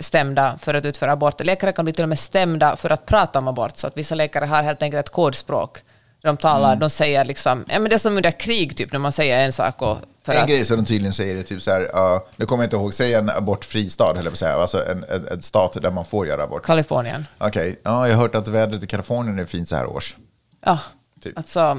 stämda 0.00 0.58
för 0.58 0.74
att 0.74 0.84
utföra 0.84 1.12
abort. 1.12 1.44
Läkare 1.44 1.72
kan 1.72 1.84
bli 1.84 1.94
till 1.94 2.02
och 2.02 2.08
med 2.08 2.18
stämda 2.18 2.76
för 2.76 2.90
att 2.90 3.06
prata 3.06 3.38
om 3.38 3.48
abort, 3.48 3.76
så 3.76 3.86
att 3.86 3.96
vissa 3.96 4.14
läkare 4.14 4.44
har 4.44 4.62
helt 4.62 4.82
enkelt 4.82 5.06
ett 5.06 5.12
kodspråk. 5.12 5.78
De 6.22 6.36
talar, 6.36 6.76
de 6.76 6.90
säger 6.90 7.24
liksom, 7.24 7.64
ja, 7.68 7.80
men 7.80 7.88
det 7.88 7.96
är 7.96 7.98
som 7.98 8.16
under 8.16 8.30
krig 8.30 8.76
typ, 8.76 8.92
när 8.92 8.98
man 8.98 9.12
säger 9.12 9.44
en 9.44 9.52
sak 9.52 9.82
och 9.82 9.98
för 10.22 10.32
En 10.32 10.42
att, 10.42 10.48
grej 10.48 10.64
som 10.64 10.76
de 10.76 10.84
tydligen 10.84 11.12
säger 11.12 11.36
är 11.36 11.42
typ 11.42 11.62
så 11.62 11.70
här, 11.70 11.80
uh, 11.82 12.20
nu 12.36 12.46
kommer 12.46 12.62
jag 12.62 12.66
inte 12.66 12.76
ihåg, 12.76 12.94
säg 12.94 13.14
en 13.14 13.30
abortfri 13.30 13.90
stad, 13.90 14.18
eller 14.18 14.30
säga, 14.30 14.54
alltså 14.54 14.86
en, 14.86 15.04
en, 15.08 15.28
en 15.28 15.42
stat 15.42 15.76
där 15.82 15.90
man 15.90 16.04
får 16.04 16.26
göra 16.26 16.42
abort. 16.42 16.62
Kalifornien. 16.62 17.26
Okej, 17.38 17.80
ja, 17.82 18.08
jag 18.08 18.16
har 18.16 18.22
hört 18.22 18.34
att 18.34 18.48
vädret 18.48 18.82
i 18.82 18.86
Kalifornien 18.86 19.38
är 19.38 19.46
fint 19.46 19.68
så 19.68 19.76
här 19.76 19.86
års. 19.86 20.16
Ja, 20.64 20.78
Typ. 21.22 21.38
alltså... 21.38 21.78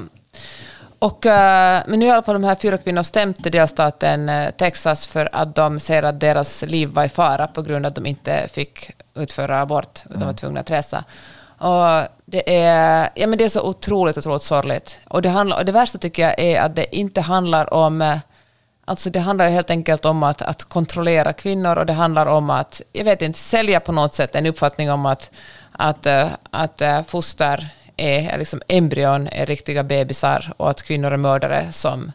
Och, 0.98 1.26
eh, 1.26 1.82
men 1.86 1.98
nu 1.98 2.06
har 2.06 2.12
i 2.12 2.14
alla 2.14 2.22
fall 2.22 2.34
de 2.34 2.44
här 2.44 2.54
fyra 2.54 2.78
kvinnorna 2.78 3.04
stämt 3.04 3.52
delstaten 3.52 4.28
eh, 4.28 4.50
Texas 4.50 5.06
för 5.06 5.28
att 5.32 5.54
de 5.54 5.80
säger 5.80 6.02
att 6.02 6.20
deras 6.20 6.62
liv 6.62 6.88
var 6.88 7.04
i 7.04 7.08
fara 7.08 7.46
på 7.46 7.62
grund 7.62 7.86
av 7.86 7.90
att 7.90 7.94
de 7.94 8.06
inte 8.06 8.48
fick 8.52 8.90
utföra 9.14 9.60
abort, 9.60 10.02
utan 10.10 10.26
var 10.26 10.34
tvungna 10.34 10.60
att 10.60 10.70
resa. 10.70 11.04
Och 11.62 12.08
det, 12.24 12.56
är, 12.56 13.10
ja, 13.14 13.26
men 13.26 13.38
det 13.38 13.44
är 13.44 13.48
så 13.48 13.62
otroligt, 13.62 14.18
otroligt 14.18 14.42
sorgligt. 14.42 14.98
Och 15.08 15.22
det, 15.22 15.28
handlar, 15.28 15.58
och 15.58 15.64
det 15.64 15.72
värsta 15.72 15.98
tycker 15.98 16.22
jag 16.22 16.38
är 16.38 16.60
att 16.60 16.76
det 16.76 16.96
inte 16.96 17.20
handlar 17.20 17.74
om... 17.74 18.02
Eh, 18.02 18.18
alltså 18.84 19.10
det 19.10 19.20
handlar 19.20 19.48
helt 19.48 19.70
enkelt 19.70 20.04
om 20.04 20.22
att, 20.22 20.42
att 20.42 20.64
kontrollera 20.64 21.32
kvinnor 21.32 21.78
och 21.78 21.86
det 21.86 21.92
handlar 21.92 22.26
om 22.26 22.50
att, 22.50 22.82
jag 22.92 23.04
vet 23.04 23.22
inte, 23.22 23.38
sälja 23.38 23.80
på 23.80 23.92
något 23.92 24.14
sätt 24.14 24.34
en 24.34 24.46
uppfattning 24.46 24.90
om 24.90 25.06
att, 25.06 25.30
att, 25.72 26.06
eh, 26.06 26.28
att, 26.50 26.82
att 26.82 27.06
foster 27.06 27.68
är, 27.96 28.30
är 28.30 28.38
liksom 28.38 28.62
embryon 28.68 29.28
är 29.28 29.46
riktiga 29.46 29.82
bebisar 29.82 30.52
och 30.56 30.70
att 30.70 30.82
kvinnor 30.82 31.12
är 31.12 31.16
mördare 31.16 31.72
som, 31.72 32.12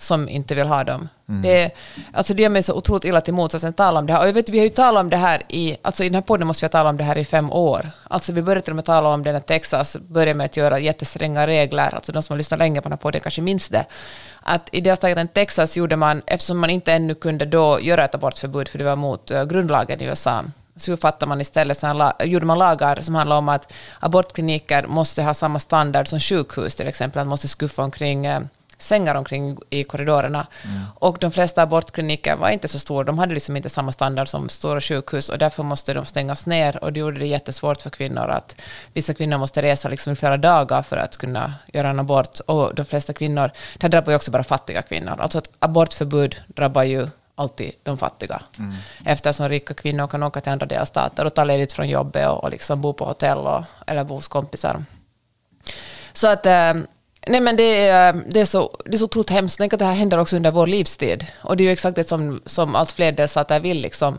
som 0.00 0.28
inte 0.28 0.54
vill 0.54 0.66
ha 0.66 0.84
dem. 0.84 1.08
Det, 1.42 1.62
är- 1.62 1.70
alltså 2.12 2.34
det 2.34 2.42
gör 2.42 2.50
mig 2.50 2.62
så 2.62 2.74
otroligt 2.74 3.04
illa 3.04 3.20
till 3.20 3.34
mots 3.34 3.54
att 3.64 3.76
tala 3.76 3.98
om 3.98 4.06
det 4.06 4.12
här. 4.12 4.20
Och 4.20 4.28
jag 4.28 4.32
vet, 4.32 4.48
vi 4.48 4.58
har 4.58 4.64
ju 4.64 4.70
talat 4.70 5.00
om 5.00 5.10
det 5.10 5.16
här 5.16 5.42
i, 5.48 5.76
alltså 5.82 6.04
i 6.04 6.08
den 6.08 6.14
här 6.14 6.22
podden 6.22 6.46
måste 6.46 6.62
vi 6.62 6.66
ha 6.66 6.70
talat 6.70 6.90
om 6.90 6.96
det 6.96 7.04
här 7.04 7.18
i 7.18 7.24
fem 7.24 7.52
år. 7.52 7.90
Alltså 8.08 8.32
vi 8.32 8.42
började 8.42 8.60
till 8.62 8.72
och 8.72 8.76
med 8.76 8.84
tala 8.84 9.08
om 9.08 9.22
det 9.22 9.32
när 9.32 9.40
Texas 9.40 9.96
började 9.96 10.34
med 10.34 10.44
att 10.44 10.56
göra 10.56 10.78
jättestränga 10.78 11.46
regler. 11.46 11.94
Alltså 11.94 12.12
de 12.12 12.22
som 12.22 12.32
har 12.32 12.38
lyssnat 12.38 12.58
länge 12.58 12.80
på 12.80 12.88
den 12.88 12.92
här 12.92 13.02
podden 13.02 13.20
kanske 13.20 13.40
minns 13.42 13.68
det. 13.68 13.84
Att 14.42 14.68
i 14.72 14.80
delstaten 14.80 15.28
Texas 15.28 15.76
gjorde 15.76 15.96
man, 15.96 16.22
eftersom 16.26 16.58
man 16.58 16.70
inte 16.70 16.92
ännu 16.92 17.14
kunde 17.14 17.44
då 17.44 17.80
göra 17.80 18.04
ett 18.04 18.14
abortförbud 18.14 18.68
för 18.68 18.78
det 18.78 18.84
var 18.84 18.96
mot 18.96 19.30
eh, 19.30 19.44
grundlagen 19.44 20.00
i 20.02 20.04
USA, 20.04 20.44
så 20.76 20.96
fattade 20.96 21.28
man 21.28 21.40
istället, 21.40 21.78
så 21.78 21.86
här 21.86 21.94
la, 21.94 22.12
gjorde 22.24 22.46
man 22.46 22.58
lagar 22.58 23.00
som 23.00 23.14
handlar 23.14 23.36
om 23.36 23.48
att 23.48 23.72
abortkliniker 24.00 24.86
måste 24.86 25.22
ha 25.22 25.34
samma 25.34 25.58
standard 25.58 26.08
som 26.08 26.20
sjukhus, 26.20 26.76
till 26.76 26.88
exempel, 26.88 27.20
att 27.20 27.26
man 27.26 27.30
måste 27.30 27.48
skuffa 27.48 27.82
omkring 27.82 28.26
eh, 28.26 28.40
sängar 28.82 29.14
omkring 29.14 29.58
i 29.70 29.84
korridorerna. 29.84 30.46
Och 30.94 31.18
de 31.20 31.32
flesta 31.32 31.62
abortkliniker 31.62 32.36
var 32.36 32.48
inte 32.48 32.68
så 32.68 32.78
stora, 32.78 33.04
de 33.04 33.18
hade 33.18 33.34
liksom 33.34 33.56
inte 33.56 33.68
samma 33.68 33.92
standard 33.92 34.28
som 34.28 34.48
stora 34.48 34.80
sjukhus 34.80 35.28
och 35.28 35.38
därför 35.38 35.62
måste 35.62 35.94
de 35.94 36.04
stängas 36.04 36.46
ner 36.46 36.84
och 36.84 36.92
det 36.92 37.00
gjorde 37.00 37.18
det 37.18 37.26
jättesvårt 37.26 37.82
för 37.82 37.90
kvinnor 37.90 38.28
att 38.28 38.56
vissa 38.92 39.14
kvinnor 39.14 39.38
måste 39.38 39.62
resa 39.62 39.88
liksom 39.88 40.12
i 40.12 40.16
flera 40.16 40.36
dagar 40.36 40.82
för 40.82 40.96
att 40.96 41.16
kunna 41.16 41.54
göra 41.72 41.90
en 41.90 42.00
abort 42.00 42.40
och 42.46 42.74
de 42.74 42.84
flesta 42.84 43.12
kvinnor, 43.12 43.50
det 43.78 43.88
drabbar 43.88 44.12
ju 44.12 44.16
också 44.16 44.30
bara 44.30 44.44
fattiga 44.44 44.82
kvinnor, 44.82 45.20
alltså 45.20 45.38
ett 45.38 45.50
abortförbud 45.58 46.36
drabbar 46.46 46.82
ju 46.82 47.08
alltid 47.34 47.72
de 47.82 47.98
fattiga. 47.98 48.42
Eftersom 49.04 49.48
rika 49.48 49.74
kvinnor 49.74 50.06
kan 50.06 50.22
åka 50.22 50.40
till 50.40 50.52
andra 50.52 50.66
delstater 50.66 51.24
och 51.24 51.34
ta 51.34 51.44
ledigt 51.44 51.72
från 51.72 51.88
jobbet 51.88 52.28
och, 52.28 52.44
och 52.44 52.50
liksom 52.50 52.80
bo 52.80 52.92
på 52.92 53.04
hotell 53.04 53.38
och, 53.38 53.64
eller 53.86 54.04
bo 54.04 54.14
hos 54.14 54.28
kompisar. 54.28 54.84
Så 56.12 56.28
att, 56.28 56.46
eh, 56.46 56.74
nej 57.26 57.40
men 57.40 57.56
det 57.56 57.88
är, 57.88 58.22
det 58.26 58.40
är, 58.40 58.44
så, 58.44 58.76
det 58.84 58.94
är 58.94 58.98
så 58.98 59.04
otroligt 59.04 59.30
hemskt. 59.30 59.58
Tänk 59.58 59.72
att 59.72 59.78
det 59.78 59.84
här 59.84 59.94
händer 59.94 60.18
också 60.18 60.36
under 60.36 60.50
vår 60.50 60.66
livstid. 60.66 61.26
Och 61.42 61.56
det 61.56 61.62
är 61.62 61.64
ju 61.64 61.72
exakt 61.72 61.96
det 61.96 62.04
som, 62.04 62.42
som 62.46 62.74
allt 62.74 62.92
fler 62.92 63.12
delstater 63.12 63.60
vill, 63.60 63.80
liksom, 63.80 64.18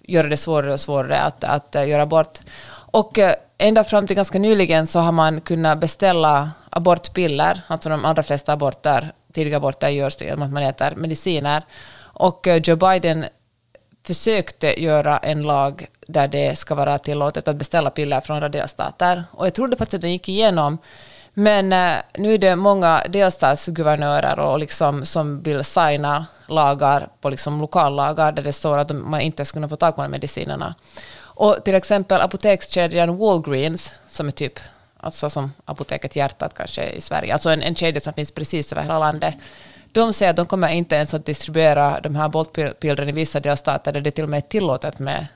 göra 0.00 0.28
det 0.28 0.36
svårare 0.36 0.72
och 0.72 0.80
svårare 0.80 1.20
att, 1.20 1.44
att 1.44 1.74
eh, 1.74 1.88
göra 1.88 2.02
abort. 2.02 2.38
Och 2.72 3.18
eh, 3.18 3.34
ända 3.58 3.84
fram 3.84 4.06
till 4.06 4.16
ganska 4.16 4.38
nyligen 4.38 4.86
så 4.86 5.00
har 5.00 5.12
man 5.12 5.40
kunnat 5.40 5.78
beställa 5.78 6.50
abortpiller, 6.70 7.60
alltså 7.66 7.88
de 7.88 8.04
allra 8.04 8.22
flesta 8.22 8.52
aborter, 8.52 9.12
tidiga 9.32 9.56
aborter 9.56 9.88
görs 9.88 10.20
genom 10.20 10.42
att 10.42 10.52
man 10.52 10.62
äter 10.62 10.94
mediciner. 10.96 11.62
Och 12.00 12.46
eh, 12.46 12.62
Joe 12.64 12.76
Biden 12.76 13.24
försökte 14.06 14.82
göra 14.82 15.18
en 15.18 15.42
lag 15.42 15.86
där 16.06 16.28
det 16.28 16.58
ska 16.58 16.74
vara 16.74 16.98
tillåtet 16.98 17.48
att 17.48 17.56
beställa 17.56 17.90
piller 17.90 18.20
från 18.20 18.36
andra 18.36 18.48
delstater. 18.48 19.24
Och 19.32 19.46
jag 19.46 19.54
trodde 19.54 19.76
faktiskt 19.76 19.94
att 19.94 20.00
den 20.00 20.12
gick 20.12 20.28
igenom. 20.28 20.78
Men 21.34 21.72
eh, 21.72 21.92
nu 22.18 22.34
är 22.34 22.38
det 22.38 22.56
många 22.56 23.02
delstatsguvernörer 23.08 24.38
och 24.38 24.58
liksom 24.58 25.04
som 25.04 25.42
vill 25.42 25.64
signa 25.64 26.26
lagar 26.48 27.08
på 27.20 27.28
liksom 27.30 27.60
lokallagar 27.60 28.32
där 28.32 28.42
det 28.42 28.52
står 28.52 28.78
att 28.78 28.88
de- 28.88 29.10
man 29.10 29.20
inte 29.20 29.44
ska 29.44 29.56
kunna 29.56 29.68
få 29.68 29.76
tag 29.76 29.96
på 29.96 30.02
de 30.02 30.08
medicinerna. 30.10 30.74
Och 31.20 31.56
till 31.64 31.74
exempel 31.74 32.20
apotekskedjan 32.20 33.16
Walgreens, 33.18 33.92
som 34.08 34.26
är 34.28 34.32
typ 34.32 34.60
alltså 34.96 35.30
som 35.30 35.52
Apoteket 35.64 36.16
Hjärtat 36.16 36.54
kanske 36.54 36.90
i 36.90 37.00
Sverige, 37.00 37.32
alltså 37.32 37.50
en, 37.50 37.62
en 37.62 37.74
kedja 37.74 38.00
som 38.00 38.12
finns 38.12 38.32
precis 38.32 38.72
över 38.72 38.82
hela 38.82 38.98
landet, 38.98 39.34
de 39.92 40.12
säger 40.12 40.30
att 40.30 40.36
de 40.36 40.46
kommer 40.46 40.68
inte 40.68 40.94
ens 40.96 41.14
att 41.14 41.26
distribuera 41.26 42.00
de 42.00 42.16
här 42.16 42.24
abortpillren 42.24 43.08
i 43.08 43.12
vissa 43.12 43.40
delstater 43.40 43.92
där 43.92 44.00
det 44.00 44.10
till 44.10 44.24
och 44.24 44.30
med 44.30 44.36
är 44.38 44.48
tillåtet 44.48 44.98
med, 44.98 45.26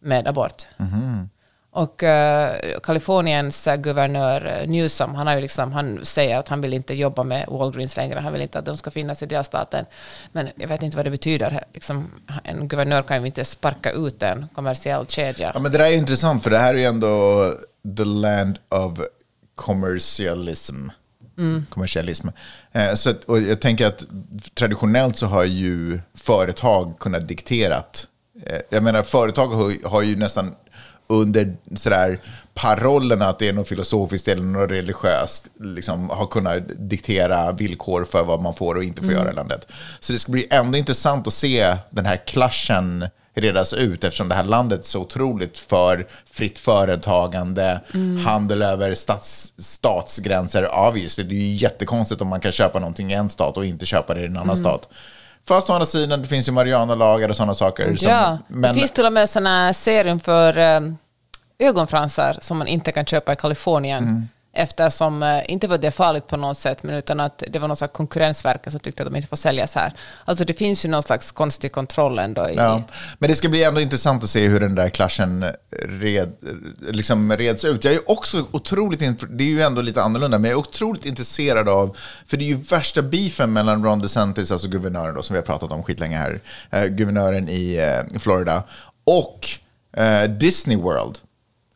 med 0.00 0.28
abort. 0.28 0.66
Mhm. 0.76 1.28
Och 1.74 2.02
eh, 2.02 2.78
Kaliforniens 2.82 3.66
eh, 3.66 3.76
guvernör 3.76 4.60
eh, 4.60 4.68
Newsom, 4.68 5.14
han, 5.14 5.26
har 5.26 5.34
ju 5.34 5.40
liksom, 5.40 5.72
han 5.72 6.04
säger 6.04 6.38
att 6.38 6.48
han 6.48 6.60
vill 6.60 6.72
inte 6.72 6.94
jobba 6.94 7.22
med 7.22 7.46
Walgreens 7.48 7.96
längre, 7.96 8.20
han 8.20 8.32
vill 8.32 8.42
inte 8.42 8.58
att 8.58 8.64
de 8.64 8.76
ska 8.76 8.90
finnas 8.90 9.22
i 9.22 9.26
delstaten. 9.26 9.84
Men 10.32 10.48
jag 10.56 10.68
vet 10.68 10.82
inte 10.82 10.96
vad 10.96 11.06
det 11.06 11.10
betyder. 11.10 11.64
Liksom, 11.74 12.10
en 12.44 12.68
guvernör 12.68 13.02
kan 13.02 13.20
ju 13.20 13.26
inte 13.26 13.44
sparka 13.44 13.90
ut 13.90 14.22
en 14.22 14.48
kommersiell 14.54 15.06
kedja. 15.06 15.50
Ja, 15.54 15.60
men 15.60 15.72
det 15.72 15.78
där 15.78 15.84
är 15.84 15.92
intressant, 15.92 16.42
för 16.42 16.50
det 16.50 16.58
här 16.58 16.74
är 16.74 16.78
ju 16.78 16.84
ändå 16.84 17.44
the 17.96 18.04
land 18.04 18.58
of 18.68 18.98
kommersialism. 19.54 20.88
Kommersialism. 21.68 22.28
Eh, 22.72 22.94
så 22.94 23.14
och 23.26 23.40
jag 23.40 23.60
tänker 23.60 23.86
att 23.86 24.04
traditionellt 24.54 25.16
så 25.16 25.26
har 25.26 25.44
ju 25.44 26.00
företag 26.14 26.98
kunnat 26.98 27.28
dikterat. 27.28 28.08
Eh, 28.46 28.60
jag 28.70 28.82
menar, 28.82 29.02
företag 29.02 29.48
har, 29.48 29.88
har 29.88 30.02
ju 30.02 30.16
nästan 30.16 30.54
under 31.06 31.56
sådär 31.74 32.18
parollen 32.54 33.22
att 33.22 33.38
det 33.38 33.48
är 33.48 33.52
något 33.52 33.68
filosofiskt 33.68 34.28
eller 34.28 34.42
något 34.42 34.70
religiöst, 34.70 35.46
liksom, 35.60 36.10
har 36.10 36.26
kunnat 36.26 36.62
diktera 36.76 37.52
villkor 37.52 38.04
för 38.04 38.24
vad 38.24 38.42
man 38.42 38.54
får 38.54 38.74
och 38.74 38.84
inte 38.84 39.02
får 39.02 39.12
göra 39.12 39.30
i 39.30 39.34
landet. 39.34 39.66
Så 40.00 40.12
det 40.12 40.18
ska 40.18 40.32
bli 40.32 40.46
ändå 40.50 40.78
intressant 40.78 41.26
att 41.26 41.32
se 41.32 41.76
den 41.90 42.06
här 42.06 42.16
klaschen 42.16 43.06
redas 43.34 43.72
ut 43.72 44.04
eftersom 44.04 44.28
det 44.28 44.34
här 44.34 44.44
landet 44.44 44.80
är 44.80 44.84
så 44.84 45.00
otroligt 45.00 45.58
för 45.58 46.06
fritt 46.32 46.58
företagande, 46.58 47.80
handel 48.24 48.62
över 48.62 48.94
stats, 48.94 49.52
statsgränser. 49.58 50.62
Ja, 50.62 50.90
visst, 50.90 51.16
det 51.16 51.22
är 51.22 51.26
ju 51.26 51.54
jättekonstigt 51.54 52.20
om 52.20 52.28
man 52.28 52.40
kan 52.40 52.52
köpa 52.52 52.78
någonting 52.78 53.12
i 53.12 53.14
en 53.14 53.30
stat 53.30 53.56
och 53.56 53.64
inte 53.64 53.86
köpa 53.86 54.14
det 54.14 54.20
i 54.20 54.26
en 54.26 54.36
annan 54.36 54.56
stat. 54.56 54.88
Fast 55.48 55.70
å 55.70 55.72
andra 55.72 55.86
sidan, 55.86 56.22
det 56.22 56.28
finns 56.28 56.48
ju 56.48 56.52
marijuana-lagar 56.52 57.28
och 57.28 57.36
sådana 57.36 57.54
saker. 57.54 57.96
som- 57.96 58.08
Ja, 58.10 58.38
men, 58.48 58.74
det 58.74 58.80
finns 58.80 58.92
till 58.92 59.06
och 59.06 59.12
med 59.12 59.30
sådana 59.30 59.72
serum 59.72 60.20
för 60.20 60.58
eh, 60.58 60.80
ögonfransar 61.58 62.36
som 62.40 62.58
man 62.58 62.66
inte 62.66 62.92
kan 62.92 63.04
köpa 63.06 63.32
i 63.32 63.36
Kalifornien. 63.36 64.02
Mm. 64.04 64.28
Eftersom, 64.54 65.22
eh, 65.22 65.50
inte 65.50 65.68
var 65.68 65.78
det 65.78 65.90
farligt 65.90 66.26
på 66.26 66.36
något 66.36 66.58
sätt, 66.58 66.82
men 66.82 66.94
utan 66.94 67.20
att 67.20 67.42
det 67.48 67.58
var 67.58 67.68
någon 67.68 67.76
slags 67.76 67.92
konkurrensverk 67.92 68.70
som 68.70 68.80
tyckte 68.80 69.02
att 69.02 69.08
de 69.08 69.16
inte 69.16 69.28
får 69.28 69.36
säljas 69.36 69.74
här. 69.74 69.92
Alltså 70.24 70.44
det 70.44 70.54
finns 70.54 70.84
ju 70.84 70.88
någon 70.88 71.02
slags 71.02 71.32
konstig 71.32 71.72
kontroll 71.72 72.18
ändå. 72.18 72.48
I, 72.48 72.54
Ja. 72.56 72.82
Men 73.18 73.28
det 73.30 73.34
ska 73.34 73.48
bli 73.48 73.64
ändå 73.64 73.80
intressant 73.80 74.24
att 74.24 74.30
se 74.30 74.48
hur 74.48 74.60
den 74.60 74.74
där 74.74 74.90
klaschen 74.90 75.42
eh, 75.42 75.48
red, 75.88 76.32
eh, 76.42 76.92
liksom 76.92 77.32
reds 77.36 77.64
ut. 77.64 77.84
Jag 77.84 77.94
är 77.94 78.10
också 78.10 78.46
otroligt, 78.50 79.00
det 79.28 79.44
är 79.44 79.48
ju 79.48 79.62
ändå 79.62 79.82
lite 79.82 80.02
annorlunda, 80.02 80.38
men 80.38 80.50
jag 80.50 80.58
är 80.58 80.60
otroligt 80.60 81.06
intresserad 81.06 81.68
av, 81.68 81.96
för 82.26 82.36
det 82.36 82.44
är 82.44 82.48
ju 82.48 82.54
värsta 82.54 83.02
beefen 83.02 83.52
mellan 83.52 83.84
Ron 83.84 83.98
DeSantis, 83.98 84.52
alltså 84.52 84.68
guvernören 84.68 85.14
då, 85.14 85.22
som 85.22 85.34
vi 85.34 85.38
har 85.38 85.46
pratat 85.46 85.72
om 85.72 85.82
skitlänge 85.82 86.16
här, 86.16 86.40
eh, 86.70 86.84
guvernören 86.84 87.48
i 87.48 87.76
eh, 88.12 88.18
Florida, 88.18 88.62
och 89.04 89.48
eh, 89.96 90.30
Disney 90.30 90.76
World, 90.76 91.18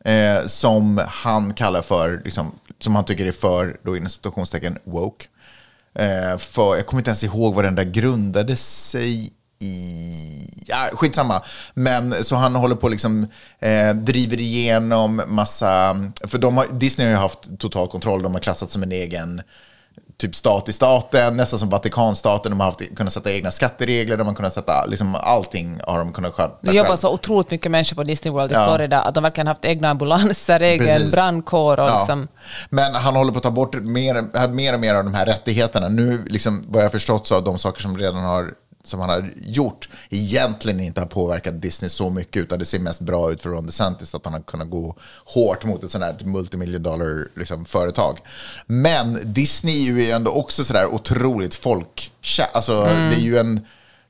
eh, 0.05 0.45
som 0.45 1.01
han 1.07 1.53
kallar 1.53 1.81
för, 1.81 2.21
liksom, 2.25 2.51
som 2.79 2.95
han 2.95 3.05
tycker 3.05 3.25
är 3.25 3.31
för, 3.31 3.79
då 3.83 3.97
inom 3.97 4.09
situationstecken, 4.09 4.77
woke. 4.83 5.25
Eh, 5.93 6.37
för, 6.37 6.75
jag 6.75 6.85
kommer 6.85 7.01
inte 7.01 7.09
ens 7.09 7.23
ihåg 7.23 7.53
vad 7.53 7.65
den 7.65 7.75
där 7.75 7.83
grundade 7.83 8.55
sig 8.55 9.33
i. 9.59 10.63
Ja, 10.65 10.89
skitsamma. 10.93 11.43
Men 11.73 12.23
så 12.23 12.35
han 12.35 12.55
håller 12.55 12.75
på 12.75 12.89
liksom 12.89 13.27
eh, 13.59 13.93
driver 13.93 14.39
igenom 14.39 15.21
massa, 15.27 15.97
för 16.23 16.37
de 16.37 16.57
har, 16.57 16.67
Disney 16.71 17.07
har 17.07 17.11
ju 17.11 17.17
haft 17.17 17.59
total 17.59 17.87
kontroll, 17.87 18.21
de 18.21 18.33
har 18.33 18.41
klassat 18.41 18.71
som 18.71 18.83
en 18.83 18.91
egen 18.91 19.41
typ 20.19 20.35
stat 20.35 20.69
i 20.69 20.73
staten, 20.73 21.37
nästan 21.37 21.59
som 21.59 21.69
Vatikanstaten. 21.69 22.51
De 22.51 22.59
har 22.59 22.67
haft, 22.67 22.95
kunnat 22.95 23.13
sätta 23.13 23.31
egna 23.31 23.51
skatteregler, 23.51 24.17
de 24.17 24.27
har 24.27 24.33
kunnat 24.33 24.53
sätta, 24.53 24.85
liksom 24.85 25.15
allting 25.15 25.79
har 25.87 25.97
de 25.99 26.13
kunnat 26.13 26.33
sköta 26.33 26.57
Det 26.61 26.71
jobbar 26.73 26.95
så 26.95 27.13
otroligt 27.13 27.51
mycket 27.51 27.71
människor 27.71 27.95
på 27.95 28.03
Disney 28.03 28.31
World 28.33 28.51
i 28.51 28.53
Ja. 28.53 28.65
Florida 28.65 29.01
att 29.01 29.15
de 29.15 29.23
verkligen 29.23 29.47
haft 29.47 29.65
egna 29.65 29.89
ambulanser, 29.89 30.59
egen 30.61 30.87
Precis. 30.87 31.11
brandkår 31.11 31.79
och 31.79 31.89
Ja. 31.89 31.97
liksom... 31.97 32.27
Men 32.69 32.95
han 32.95 33.15
håller 33.15 33.31
på 33.31 33.37
att 33.37 33.43
ta 33.43 33.51
bort 33.51 33.75
mer, 33.75 34.47
mer 34.47 34.73
och 34.73 34.79
mer 34.79 34.95
av 34.95 35.03
de 35.03 35.13
här 35.13 35.25
rättigheterna. 35.25 35.87
Nu, 35.89 36.23
liksom, 36.27 36.63
vad 36.67 36.83
jag 36.83 36.91
förstått 36.91 37.27
så 37.27 37.35
har 37.35 37.41
de 37.41 37.57
saker 37.57 37.81
som 37.81 37.97
redan 37.97 38.23
har 38.23 38.53
som 38.87 38.99
han 38.99 39.09
har 39.09 39.31
gjort 39.41 39.89
egentligen 40.09 40.79
inte 40.79 41.01
har 41.01 41.07
påverkat 41.07 41.61
Disney 41.61 41.89
så 41.89 42.09
mycket 42.09 42.41
utan 42.41 42.59
det 42.59 42.65
ser 42.65 42.79
mest 42.79 43.01
bra 43.01 43.31
ut 43.31 43.41
för 43.41 43.49
Ron 43.49 43.65
DeSantis 43.65 44.15
att 44.15 44.25
han 44.25 44.33
har 44.33 44.41
kunnat 44.41 44.69
gå 44.69 44.95
hårt 45.25 45.63
mot 45.63 45.83
ett 45.83 45.91
sånt 45.91 46.03
här 46.03 46.15
multimillion 46.25 46.83
dollar 46.83 47.27
liksom, 47.35 47.65
företag. 47.65 48.19
Men 48.67 49.33
Disney 49.33 49.89
är 49.89 49.93
ju 49.93 50.11
ändå 50.11 50.31
också 50.31 50.63
sådär 50.63 50.85
otroligt 50.93 51.55
folkkär. 51.55 52.47
Alltså, 52.53 52.83
det 52.83 53.15
är 53.15 53.21
ju 53.21 53.37
en 53.37 53.65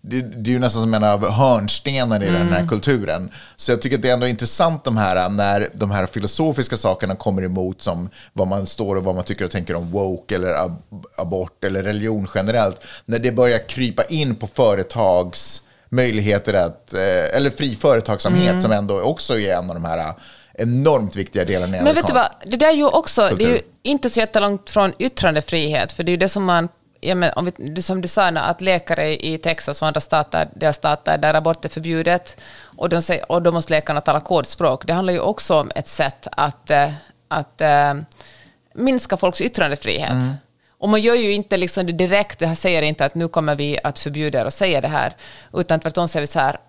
det, 0.10 0.22
det 0.22 0.50
är 0.50 0.54
ju 0.54 0.60
nästan 0.60 0.82
som 0.82 0.94
en 0.94 1.04
av 1.04 1.30
hörnstenarna 1.32 2.26
i 2.26 2.30
den 2.32 2.48
här 2.54 2.68
kulturen. 2.68 3.32
Så 3.56 3.72
jag 3.72 3.82
tycker 3.82 3.96
att 3.96 4.02
det 4.02 4.10
är 4.10 4.14
ändå 4.14 4.28
intressant 4.28 4.84
de 4.84 4.98
här, 4.98 5.30
när 5.30 5.70
de 5.74 5.92
här 5.92 6.06
filosofiska 6.06 6.78
sakerna 6.78 7.16
kommer 7.16 7.42
emot 7.44 7.82
som 7.82 8.10
vad 8.34 8.48
man 8.48 8.68
står 8.68 8.96
och 8.96 9.04
vad 9.04 9.16
man 9.16 9.24
tycker 9.24 9.46
och 9.46 9.52
tänker 9.52 9.76
om 9.76 9.92
woke 9.92 10.36
eller 10.36 10.54
ab- 10.54 11.06
abort 11.18 11.64
eller 11.64 11.84
religion 11.84 12.28
generellt. 12.36 12.82
När 13.06 13.20
det 13.20 13.32
börjar 13.32 13.68
krypa 13.68 14.04
in 14.04 14.36
på 14.36 14.48
företags 14.48 15.62
möjligheter 15.90 16.54
att, 16.54 16.94
eh, 16.94 17.36
eller 17.38 17.50
fri 17.50 17.76
företagsamhet 17.76 18.62
som 18.62 18.72
ändå 18.72 19.02
också 19.02 19.40
är 19.40 19.56
en 19.56 19.70
av 19.70 19.76
de 19.76 19.86
här 19.86 20.14
enormt 20.60 21.16
viktiga 21.16 21.46
delarna 21.46 21.78
i 21.78 21.82
Men 21.84 21.96
vet 21.96 22.08
du 22.08 22.14
vad, 22.14 22.28
det 22.46 22.58
där 22.58 22.68
är 22.68 22.72
ju 22.74 22.86
också, 22.88 23.22
det 23.22 23.28
är 23.44 23.48
ju 23.48 23.54
kultur. 23.54 23.62
inte 23.84 24.10
så 24.10 24.20
jättelångt 24.20 24.70
från 24.70 24.94
yttrandefrihet, 25.00 25.92
för 25.92 26.04
det 26.04 26.10
är 26.10 26.12
ju 26.12 26.18
det 26.18 26.30
som 26.30 26.44
man, 26.44 26.70
ja, 27.02 27.16
men 27.16 27.32
om 27.36 27.46
vi, 27.46 27.52
det 27.58 27.82
som 27.82 28.02
du 28.02 28.08
sa, 28.08 28.28
att 28.28 28.62
läkare 28.62 29.26
i 29.26 29.38
Texas 29.38 29.82
och 29.82 29.88
andra 29.88 30.02
stater, 30.02 30.50
delstater 30.56 31.18
där 31.18 31.34
abort 31.34 31.66
är 31.66 31.70
förbjudet, 31.70 32.38
och, 32.78 32.90
de 32.90 33.02
säger, 33.02 33.32
och 33.32 33.42
då 33.42 33.52
måste 33.52 33.74
läkarna 33.74 34.02
tala 34.02 34.20
kodspråk, 34.20 34.88
det 34.88 34.94
handlar 34.94 35.14
ju 35.14 35.20
också 35.20 35.60
om 35.60 35.72
ett 35.76 35.88
sätt 35.88 36.28
att, 36.32 36.70
eh, 36.70 36.92
att 37.28 37.62
eh, 37.62 37.94
minska 38.74 39.18
folks 39.18 39.42
yttrandefrihet. 39.42 40.12
Mm. 40.12 40.34
Och 40.78 40.90
man 40.90 41.02
gör 41.02 41.16
ju 41.16 41.34
inte 41.34 41.58
liksom 41.58 41.86
det 41.86 41.94
direkt, 41.94 42.40
det 42.40 42.48
här 42.48 42.56
säger 42.56 42.82
inte 42.82 43.06
att 43.06 43.16
nu 43.16 43.28
kommer 43.28 43.56
vi 43.56 43.80
att 43.84 44.00
förbjuda 44.00 44.42
er 44.42 44.46
att 44.46 44.54
säga 44.54 44.82
det 44.82 44.88
här, 44.88 45.16
utan 45.54 45.80
tvärtom 45.80 46.08
säger 46.08 46.22
vi 46.22 46.28
så 46.28 46.40
här, 46.40 46.60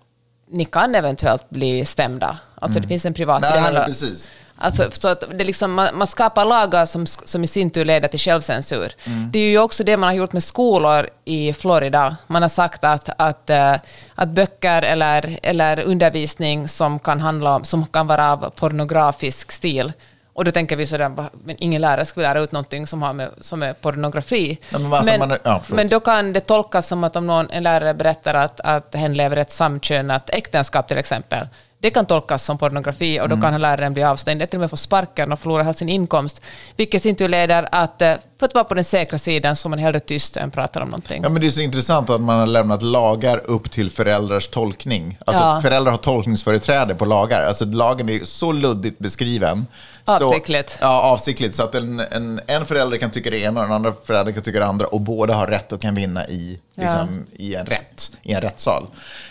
ni 0.51 0.65
kan 0.65 0.95
eventuellt 0.95 1.49
bli 1.49 1.85
stämda. 1.85 2.39
Alltså 2.55 2.79
det 2.79 2.87
finns 2.87 3.05
en 3.05 3.13
privat... 3.13 3.43
Mm. 3.43 3.63
Nej, 3.63 3.71
det 3.71 3.79
nej, 3.79 3.85
precis. 3.85 4.29
Alltså, 4.61 4.89
så 4.91 5.07
att 5.07 5.23
det 5.37 5.43
liksom, 5.43 5.73
man, 5.73 5.87
man 5.97 6.07
skapar 6.07 6.45
lagar 6.45 6.85
som, 6.85 7.05
som 7.07 7.43
i 7.43 7.47
sin 7.47 7.69
tur 7.71 7.85
leder 7.85 8.07
till 8.07 8.19
självcensur. 8.19 8.91
Det 9.31 9.39
är 9.39 9.49
ju 9.49 9.59
också 9.59 9.83
det 9.83 9.97
man 9.97 10.07
har 10.07 10.13
gjort 10.15 10.33
med 10.33 10.43
skolor 10.43 11.09
i 11.25 11.53
Florida. 11.53 12.17
Man 12.27 12.41
har 12.41 12.49
sagt 12.49 12.83
att, 12.83 13.09
att, 13.17 13.49
eh, 13.49 13.75
att 14.15 14.29
böcker 14.29 14.81
eller, 14.81 15.39
eller 15.43 15.79
undervisning 15.83 16.67
som 16.67 16.99
kan, 16.99 17.19
handla 17.19 17.55
om, 17.55 17.63
som 17.63 17.85
kan 17.87 18.07
vara 18.07 18.31
av 18.31 18.49
pornografisk 18.49 19.51
stil 19.51 19.93
och 20.33 20.45
då 20.45 20.51
tänker 20.51 20.75
vi 20.75 20.85
sådär, 20.85 21.09
"Va, 21.09 21.29
men 21.45 21.55
ingen 21.59 21.81
lärare 21.81 22.05
skulle 22.05 22.27
lära 22.27 22.39
ut 22.39 22.51
någonting 22.51 22.87
som, 22.87 23.01
har 23.01 23.13
med, 23.13 23.29
som 23.41 23.63
är 23.63 23.73
pornografi. 23.73 24.57
Nej, 24.71 24.81
men 24.81 24.93
alltså, 24.93 25.17
man- 25.17 25.37
ja, 25.43 25.61
men 25.67 25.87
då 25.87 25.99
kan 25.99 26.33
det 26.33 26.39
tolkas 26.39 26.87
som 26.87 27.03
att 27.03 27.15
om 27.15 27.27
någon, 27.27 27.49
en 27.49 27.63
lärare 27.63 27.93
berättar 27.93 28.33
att, 28.33 28.59
att 28.59 28.95
hen 28.95 29.13
lever 29.13 29.37
ett 29.37 29.51
samkönat 29.51 30.29
äktenskap 30.29 30.87
till 30.87 30.97
exempel, 30.97 31.47
det 31.81 31.89
kan 31.89 32.05
tolkas 32.05 32.43
som 32.43 32.57
pornografi 32.57 33.19
och 33.21 33.29
då 33.29 33.35
Mm. 33.35 33.41
kan 33.51 33.61
läraren 33.61 33.93
bli 33.93 34.03
avstängd, 34.03 34.41
eller 34.41 34.47
till 34.47 34.57
och 34.57 34.61
med 34.61 34.69
få 34.69 34.77
sparken 34.77 35.31
och 35.31 35.39
förlora 35.39 35.63
hela 35.63 35.73
sin 35.73 35.89
inkomst. 35.89 36.41
Vilket 36.75 37.01
i 37.01 37.03
sin 37.03 37.15
tur 37.15 37.27
leder 37.29 37.69
att, 37.71 38.01
eh, 38.01 38.13
för 38.39 38.45
att 38.45 38.53
vara 38.53 38.63
på 38.63 38.73
den 38.73 38.83
säkra 38.83 39.17
sidan, 39.19 39.55
så 39.55 39.67
är 39.67 39.69
man 39.69 39.79
hellre 39.79 39.99
tyst 39.99 40.37
än 40.37 40.51
pratar 40.51 40.81
om 40.81 40.87
någonting. 40.89 41.23
Ja, 41.23 41.29
men 41.29 41.41
det 41.41 41.47
är 41.47 41.51
så 41.51 41.61
intressant 41.61 42.09
att 42.09 42.21
man 42.21 42.39
har 42.39 42.47
lämnat 42.47 42.81
lagar 42.81 43.41
upp 43.45 43.71
till 43.71 43.89
föräldrars 43.91 44.47
tolkning. 44.47 45.17
Alltså 45.25 45.43
Ja. 45.43 45.55
att 45.55 45.61
föräldrar 45.61 45.91
har 45.91 45.99
tolkningsföreträde 45.99 46.95
på 46.95 47.05
lagar. 47.05 47.45
Alltså 47.45 47.65
lagen 47.65 48.09
är 48.09 48.23
så 48.23 48.51
luddigt 48.51 48.99
beskriven. 48.99 49.67
Avsiktligt. 50.05 50.69
Så, 50.69 50.77
ja, 50.81 51.01
avsiktligt. 51.01 51.55
Så 51.55 51.63
att 51.63 51.75
en, 51.75 51.99
en, 51.99 52.41
en 52.47 52.65
förälder 52.65 52.97
kan 52.97 53.11
tycka 53.11 53.29
det 53.29 53.39
ena 53.39 53.59
och 53.61 53.65
den 53.67 53.75
andra 53.75 53.93
föräldern 54.05 54.33
kan 54.33 54.43
tycka 54.43 54.59
det 54.59 54.65
andra. 54.65 54.87
Och 54.87 55.01
båda 55.01 55.33
har 55.33 55.47
rätt 55.47 55.71
och 55.71 55.81
kan 55.81 55.95
vinna 55.95 56.27
i, 56.27 56.59
liksom, 56.75 57.25
i, 57.35 57.55
en, 57.55 57.65
rätt, 57.65 58.11
i 58.21 58.33
en 58.33 58.41
rättssal. 58.41 58.87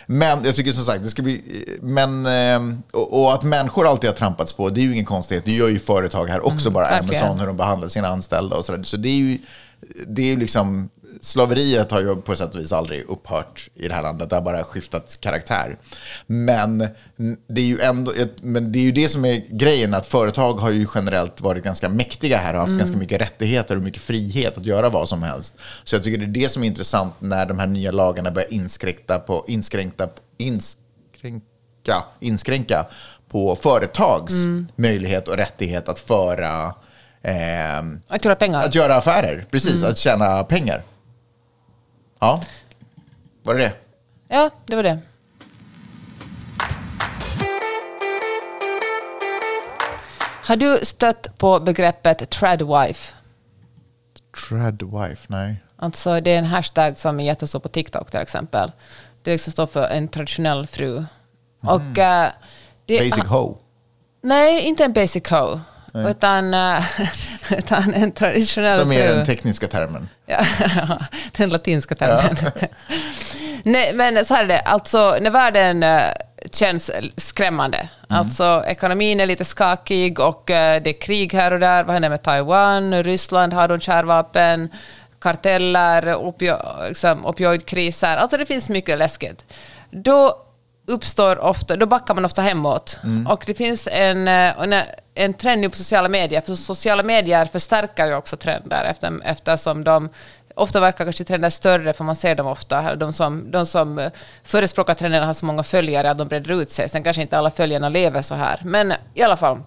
Men 0.06 0.44
jag 0.44 0.54
tycker 0.54 0.72
som 0.72 0.84
sagt, 0.84 1.02
det 1.02 1.08
ska 1.08 1.22
bli... 1.22 1.42
Men, 1.82 2.26
eh, 2.26 2.78
och, 2.92 3.22
och 3.22 3.34
att 3.34 3.42
människor 3.42 3.86
alltid 3.88 4.10
har 4.10 4.16
trampats 4.16 4.52
på, 4.52 4.68
det 4.68 4.80
är 4.80 4.82
ju 4.82 4.92
ingen 4.92 5.04
konstighet. 5.04 5.44
Det 5.44 5.52
gör 5.52 5.68
ju 5.68 5.78
företag 5.78 6.26
här 6.26 6.46
också, 6.46 6.70
bara 6.70 6.88
Mm, 6.88 7.00
verkligen. 7.00 7.22
Amazon, 7.24 7.40
hur 7.40 7.46
de 7.46 7.56
behandlar 7.56 7.88
sina 7.88 8.08
anställda 8.08 8.56
och 8.56 8.64
sådär. 8.64 8.82
Så 8.82 8.96
det 9.02 9.08
är 9.08 9.16
ju, 9.16 9.38
det 10.06 10.32
är 10.32 10.36
liksom, 10.36 10.88
slaveriet 11.20 11.90
har 11.90 12.00
ju 12.00 12.16
på 12.16 12.36
sätt 12.36 12.54
och 12.54 12.60
vis 12.60 12.72
aldrig 12.72 13.04
upphört 13.08 13.68
i 13.74 13.88
det 13.88 13.94
här 13.94 14.02
landet. 14.02 14.30
Det 14.30 14.36
har 14.36 14.42
bara 14.42 14.64
skiftat 14.64 15.18
karaktär. 15.20 15.78
Men 16.26 16.78
det 17.48 17.60
är 17.60 17.64
ju 17.64 17.80
ändå, 17.80 18.12
men 18.42 18.72
det 18.72 18.78
är 18.78 18.82
ju 18.82 18.92
det 18.92 19.08
som 19.08 19.24
är 19.24 19.42
grejen, 19.50 19.94
att 19.94 20.06
företag 20.06 20.54
har 20.54 20.70
ju 20.70 20.86
generellt 20.94 21.40
varit 21.40 21.64
ganska 21.64 21.88
mäktiga 21.88 22.36
här 22.36 22.54
och 22.54 22.60
haft 22.60 22.78
ganska 22.78 22.96
mycket 22.96 23.20
rättigheter 23.20 23.76
och 23.76 23.82
mycket 23.82 24.02
frihet 24.02 24.58
att 24.58 24.66
göra 24.66 24.88
vad 24.88 25.08
som 25.08 25.22
helst. 25.22 25.54
Så 25.84 25.96
jag 25.96 26.04
tycker 26.04 26.18
det 26.18 26.24
är 26.24 26.42
det 26.42 26.48
som 26.48 26.62
är 26.62 26.66
intressant 26.66 27.14
när 27.18 27.46
de 27.46 27.58
här 27.58 27.66
nya 27.66 27.92
lagarna 27.92 28.30
börjar 28.30 28.52
inskränka 28.52 29.18
på, 29.18 29.44
inskränka, 29.48 30.08
inskränka, 30.38 32.04
inskränka 32.20 32.86
på 33.28 33.56
företags 33.56 34.34
möjlighet 34.76 35.28
och 35.28 35.36
rättighet 35.36 35.88
att 35.88 35.98
föra 35.98 36.74
ehm, 37.28 38.00
Att 38.08 38.24
göra 38.24 38.34
pengar. 38.36 38.60
att 38.60 38.74
göra 38.74 38.94
affärer, 38.96 39.44
precis. 39.50 39.82
Att 39.84 39.98
tjäna 39.98 40.44
pengar. 40.44 40.82
Ja, 42.20 42.42
var 43.44 43.54
det 43.54 43.60
det? 43.60 43.72
Ja, 44.28 44.50
det 44.66 44.76
var 44.76 44.82
det. 44.82 44.98
Har 50.44 50.56
du 50.56 50.78
stött 50.82 51.38
på 51.38 51.60
begreppet 51.60 52.30
tradwife? 52.30 53.12
Tradwife, 54.48 55.26
nej. 55.26 55.56
Alltså 55.76 56.20
det 56.20 56.30
är 56.30 56.38
en 56.38 56.44
hashtag 56.44 56.98
som 56.98 57.20
är 57.20 57.24
jättestor 57.24 57.60
på 57.60 57.68
TikTok 57.68 58.10
till 58.10 58.20
exempel. 58.20 58.72
Det 59.22 59.32
liksom 59.32 59.52
står 59.52 59.66
för 59.66 59.88
en 59.88 60.08
traditionell 60.08 60.66
fru. 60.66 61.04
Och, 61.62 61.98
eh, 61.98 62.30
det, 62.86 62.98
Basic 62.98 63.24
ho. 63.24 63.56
Nej, 64.22 64.62
inte 64.62 64.84
en 64.84 64.92
basic 64.92 65.30
hoe. 66.02 66.10
Utan, 66.10 66.54
eh, 66.54 66.84
utan 67.58 67.94
en 67.94 68.12
traditionell 68.12 68.78
Som 68.78 68.92
är 68.92 69.08
den 69.08 69.26
tekniska 69.26 69.68
termen. 69.68 70.08
Ja, 70.26 70.44
den 71.36 71.50
latinska 71.50 71.94
termen. 71.94 72.36
Nej, 73.62 73.94
men 73.94 74.24
så 74.24 74.34
här 74.34 74.44
är 74.44 74.48
det. 74.48 74.60
Alltså, 74.60 75.18
när 75.20 75.30
världen 75.30 75.82
eh, 75.82 76.04
känns 76.52 76.90
skrämmande. 77.16 77.88
Alltså, 78.08 78.64
ekonomin 78.66 79.20
är 79.20 79.26
lite 79.26 79.44
skakig 79.44 80.20
och 80.20 80.50
eh, 80.50 80.82
det 80.82 80.90
är 80.90 81.00
krig 81.00 81.34
här 81.34 81.52
och 81.52 81.60
där. 81.60 81.84
Vad 81.84 81.92
händer 81.92 82.08
med 82.08 82.22
Taiwan? 82.22 83.02
Ryssland 83.02 83.52
har 83.52 83.68
de 83.68 83.80
kärnvapen. 83.80 84.68
Karteller, 85.18 86.14
opio, 86.14 86.56
liksom, 86.88 87.26
opioidkriser. 87.26 88.16
Alltså, 88.16 88.36
det 88.36 88.46
finns 88.46 88.68
mycket 88.68 88.98
läskigt. 88.98 89.44
Då 89.90 90.44
uppstår 90.88 91.38
ofta, 91.38 91.76
då 91.76 91.86
backar 91.86 92.14
man 92.14 92.24
ofta 92.24 92.42
hemåt. 92.42 92.98
Och 93.28 93.42
det 93.46 93.54
finns 93.54 93.88
en, 93.92 94.28
eh, 94.28 94.60
en, 94.62 94.82
en 95.18 95.34
trend 95.34 95.60
nu 95.60 95.68
på 95.68 95.76
sociala 95.76 96.08
medier, 96.08 96.40
för 96.40 96.54
sociala 96.54 97.02
medier 97.02 97.46
förstärker 97.46 98.06
ju 98.06 98.14
också 98.14 98.36
trender 98.36 98.84
efter, 98.84 99.20
eftersom 99.24 99.84
de 99.84 100.08
ofta 100.54 100.80
verkar 100.80 101.04
kanske 101.04 101.24
trender 101.24 101.50
större, 101.50 101.92
för 101.92 102.04
man 102.04 102.16
ser 102.16 102.34
dem 102.34 102.46
ofta. 102.46 102.94
De 102.94 103.12
som, 103.12 103.50
de 103.50 103.66
som 103.66 104.10
förespråkar 104.44 104.94
trenderna 104.94 105.26
har 105.26 105.32
så 105.32 105.46
många 105.46 105.62
följare 105.62 106.10
att 106.10 106.18
de 106.18 106.28
breder 106.28 106.62
ut 106.62 106.70
sig. 106.70 106.88
Sen 106.88 107.02
kanske 107.02 107.22
inte 107.22 107.38
alla 107.38 107.50
följarna 107.50 107.88
lever 107.88 108.22
så 108.22 108.34
här. 108.34 108.60
Men 108.64 108.92
i 109.14 109.22
alla 109.22 109.36
fall, 109.36 109.58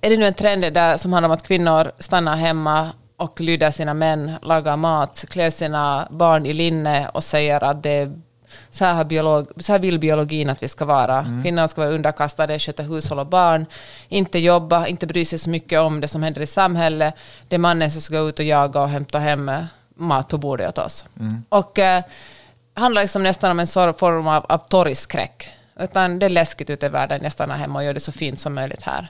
är 0.00 0.10
det 0.10 0.16
nu 0.16 0.26
en 0.26 0.34
trend 0.34 0.72
där, 0.72 0.96
som 0.96 1.12
handlar 1.12 1.28
om 1.28 1.34
att 1.34 1.46
kvinnor 1.46 1.92
stannar 1.98 2.36
hemma 2.36 2.90
och 3.16 3.40
lyder 3.40 3.70
sina 3.70 3.94
män, 3.94 4.32
lagar 4.42 4.76
mat, 4.76 5.24
klär 5.28 5.50
sina 5.50 6.08
barn 6.10 6.46
i 6.46 6.52
linne 6.52 7.08
och 7.08 7.24
säger 7.24 7.64
att 7.64 7.82
det 7.82 7.90
är 7.90 8.12
så 8.70 8.84
här, 8.84 8.94
har 8.94 9.04
biolog, 9.04 9.48
så 9.56 9.72
här 9.72 9.78
vill 9.78 9.98
biologin 9.98 10.50
att 10.50 10.62
vi 10.62 10.68
ska 10.68 10.84
vara. 10.84 11.26
Kvinnor 11.42 11.66
ska 11.66 11.80
vara 11.80 11.90
underkastade, 11.90 12.58
sköta 12.58 12.82
hushåll 12.82 13.18
och 13.18 13.26
barn, 13.26 13.66
inte 14.08 14.38
jobba, 14.38 14.86
inte 14.86 15.06
bry 15.06 15.24
sig 15.24 15.38
så 15.38 15.50
mycket 15.50 15.80
om 15.80 16.00
det 16.00 16.08
som 16.08 16.22
händer 16.22 16.40
i 16.40 16.46
samhället. 16.46 17.14
Det 17.48 17.54
är 17.56 17.58
mannen 17.58 17.90
som 17.90 18.00
ska 18.00 18.20
gå 18.20 18.28
ut 18.28 18.38
och 18.38 18.44
jaga 18.44 18.80
och 18.80 18.88
hämta 18.88 19.18
hem 19.18 19.48
eh, 19.48 19.64
mat 19.96 20.28
på 20.28 20.38
bordet 20.38 20.68
åt 20.68 20.78
oss. 20.78 21.04
Och 21.48 21.78
eh, 21.78 22.02
handlar 22.74 23.02
liksom 23.02 23.22
nästan 23.22 23.50
om 23.50 23.60
en 23.60 23.66
form 23.66 24.28
av, 24.28 24.46
av 24.48 24.58
torgskräck. 24.58 25.48
Utan 25.80 26.18
det 26.18 26.26
är 26.26 26.30
läskigt 26.30 26.70
ute 26.70 26.86
i 26.86 26.88
världen, 26.88 27.20
jag 27.22 27.32
stannar 27.32 27.56
hemma 27.56 27.78
och 27.78 27.84
gör 27.84 27.94
det 27.94 28.00
så 28.00 28.12
fint 28.12 28.40
som 28.40 28.54
möjligt 28.54 28.82
här. 28.82 29.08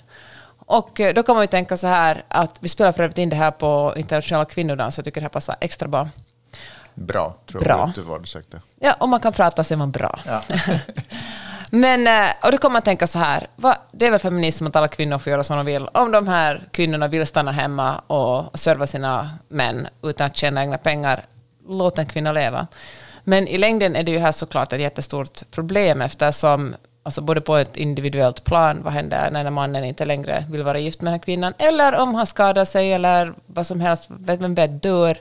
Och 0.67 1.01
eh, 1.01 1.15
då 1.15 1.23
kan 1.23 1.35
man 1.35 1.43
ju 1.43 1.49
tänka 1.49 1.77
så 1.77 1.87
här 1.87 2.25
att 2.29 2.57
vi 2.61 2.69
spelar 2.69 2.93
för 2.93 3.03
övrigt 3.03 3.19
in 3.19 3.29
det 3.29 3.37
här 3.37 3.51
på 3.51 3.95
internationella 3.97 4.45
kvinnodagen, 4.45 4.93
så 4.93 4.99
jag 4.99 5.05
tycker 5.05 5.21
det 5.21 5.25
här 5.25 5.29
passar 5.29 5.57
extra 5.61 5.89
bra. 5.89 6.09
Bra, 6.97 7.37
tror 7.51 7.61
Bra. 7.61 7.79
jag 7.79 7.89
att 7.89 7.95
du 7.95 8.01
var 8.01 8.19
du 8.19 8.27
sökte. 8.27 8.61
Ja, 8.81 8.95
om 8.99 9.11
man 9.11 9.21
kan 9.21 9.33
prata 9.33 9.65
så 9.65 9.75
är 9.75 9.79
man 9.79 9.91
bra. 9.91 10.21
Ja. 10.27 10.43
Men, 11.71 12.07
eh, 12.07 12.35
och 12.43 12.53
då 12.53 12.59
kommer 12.59 12.73
man 12.73 12.83
tänka 12.83 13.07
så 13.07 13.19
här, 13.19 13.47
va, 13.57 13.79
det 13.93 14.07
är 14.07 14.11
väl 14.11 14.21
feminism 14.21 14.67
att 14.67 14.77
alla 14.77 14.89
kvinnor 14.89 15.19
får 15.19 15.31
göra 15.31 15.45
som 15.45 15.57
de 15.57 15.67
vill. 15.67 15.89
Om 15.93 16.11
de 16.11 16.29
här 16.29 16.69
kvinnorna 16.73 17.09
vill 17.09 17.27
stanna 17.27 17.53
hemma 17.53 17.99
och 17.99 18.59
serva 18.59 18.87
sina 18.87 19.31
män 19.49 19.89
utan 20.03 20.27
att 20.27 20.37
tjäna 20.37 20.63
egna 20.63 20.79
pengar, 20.79 21.25
låt 21.69 21.99
en 21.99 22.07
kvinna 22.07 22.33
leva. 22.33 22.67
Men 23.25 23.49
i 23.49 23.59
längden 23.59 23.97
är 23.97 24.03
det 24.03 24.13
ju 24.13 24.19
här 24.19 24.33
såklart 24.33 24.73
ett 24.73 24.81
jättestort 24.81 25.51
problem 25.51 26.03
eftersom 26.03 26.75
Alltså 27.03 27.21
både 27.21 27.41
på 27.41 27.57
ett 27.57 27.77
individuellt 27.77 28.45
plan, 28.45 28.83
vad 28.83 28.93
händer 28.93 29.31
när 29.31 29.51
mannen 29.51 29.85
inte 29.85 30.05
längre 30.05 30.45
vill 30.51 30.63
vara 30.63 30.79
gift 30.79 31.01
med 31.01 31.13
den 31.13 31.19
här 31.19 31.25
kvinnan? 31.25 31.55
Eller 31.59 31.95
om 31.95 32.15
han 32.15 32.27
skadar 32.27 32.65
sig 32.65 32.93
eller 32.93 33.35
vad 33.47 33.67
som 33.67 33.81
helst, 33.81 34.07
vem 34.09 34.55
vet, 34.55 34.83
dör 34.83 35.17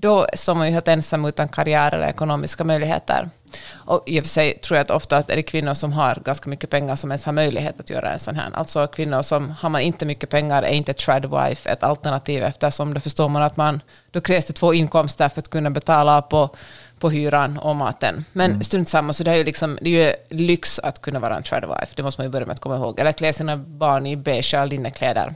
då 0.00 0.26
står 0.34 0.54
man 0.54 0.66
ju 0.66 0.72
helt 0.72 0.88
ensam 0.88 1.24
utan 1.24 1.48
karriär 1.48 1.94
eller 1.94 2.08
ekonomiska 2.08 2.64
möjligheter. 2.64 3.30
Och 3.72 4.02
i 4.06 4.20
och 4.20 4.24
för 4.24 4.28
sig 4.28 4.58
tror 4.58 4.76
jag 4.76 4.84
att 4.84 4.90
ofta 4.90 5.16
är 5.16 5.36
det 5.36 5.42
kvinnor 5.42 5.74
som 5.74 5.92
har 5.92 6.22
ganska 6.24 6.50
mycket 6.50 6.70
pengar 6.70 6.96
som 6.96 7.10
ens 7.10 7.24
har 7.24 7.32
möjlighet 7.32 7.80
att 7.80 7.90
göra 7.90 8.12
en 8.12 8.18
sån 8.18 8.36
här. 8.36 8.50
Alltså 8.52 8.86
kvinnor 8.86 9.22
som, 9.22 9.50
har 9.50 9.68
man 9.68 9.80
inte 9.80 10.04
mycket 10.04 10.30
pengar, 10.30 10.62
är 10.62 10.72
inte 10.72 10.92
tradwife 10.92 11.70
ett 11.70 11.82
alternativ 11.82 12.42
eftersom 12.42 12.94
då 12.94 13.00
förstår 13.00 13.28
man 13.28 13.42
att 13.42 13.56
man, 13.56 13.80
då 14.10 14.20
krävs 14.20 14.44
det 14.44 14.52
två 14.52 14.74
inkomster 14.74 15.28
för 15.28 15.38
att 15.38 15.50
kunna 15.50 15.70
betala 15.70 16.22
på, 16.22 16.50
på 16.98 17.10
hyran 17.10 17.58
och 17.58 17.76
maten. 17.76 18.24
Men 18.32 18.64
strunt 18.64 18.88
samma, 18.88 19.12
så 19.12 19.24
det 19.24 19.30
är 19.30 19.36
ju 19.36 19.44
liksom, 19.44 19.78
det 19.80 19.90
är 19.90 20.08
ju 20.08 20.36
lyx 20.36 20.78
att 20.78 21.00
kunna 21.00 21.20
vara 21.20 21.36
en 21.36 21.42
tradwife, 21.42 21.92
det 21.96 22.02
måste 22.02 22.20
man 22.20 22.26
ju 22.26 22.30
börja 22.30 22.46
med 22.46 22.54
att 22.54 22.60
komma 22.60 22.76
ihåg. 22.76 22.98
Eller 22.98 23.12
klä 23.12 23.32
sina 23.32 23.56
barn 23.56 24.06
i 24.06 24.16
beigea 24.16 24.64
linnekläder. 24.64 25.34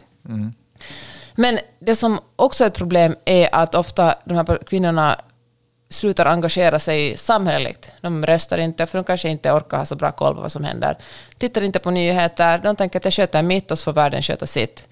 Men 1.35 1.59
det 1.79 1.94
som 1.94 2.20
också 2.37 2.64
är 2.64 2.68
ett 2.68 2.75
problem 2.75 3.16
är 3.25 3.49
att 3.53 3.75
ofta 3.75 4.14
de 4.25 4.35
här 4.35 4.59
kvinnorna 4.66 5.20
slutar 5.90 6.27
engagera 6.27 6.79
sig 6.79 7.16
samhälleligt. 7.16 7.90
De 8.01 8.27
röstar 8.27 8.59
inte, 8.59 8.87
för 8.87 8.99
de 8.99 9.05
kanske 9.05 9.29
inte 9.29 9.53
orkar 9.53 9.77
ha 9.77 9.85
så 9.85 9.97
bra 9.97 10.12
koll 10.12 10.35
på 10.35 10.40
vad 10.40 10.53
som 10.53 10.64
händer. 10.64 10.99
Tittar 11.38 11.62
inte 11.62 11.79
på 11.79 11.90
nyheter, 11.90 12.59
de 12.59 12.77
tänker 12.77 12.99
att 12.99 13.05
jag 13.05 13.14
sköter 13.14 13.42
mitt 13.42 13.70
och 13.70 13.79
så 13.79 13.85
får 13.85 13.92
världen 13.92 14.23
sköta 14.23 14.47
sitt. 14.47 14.88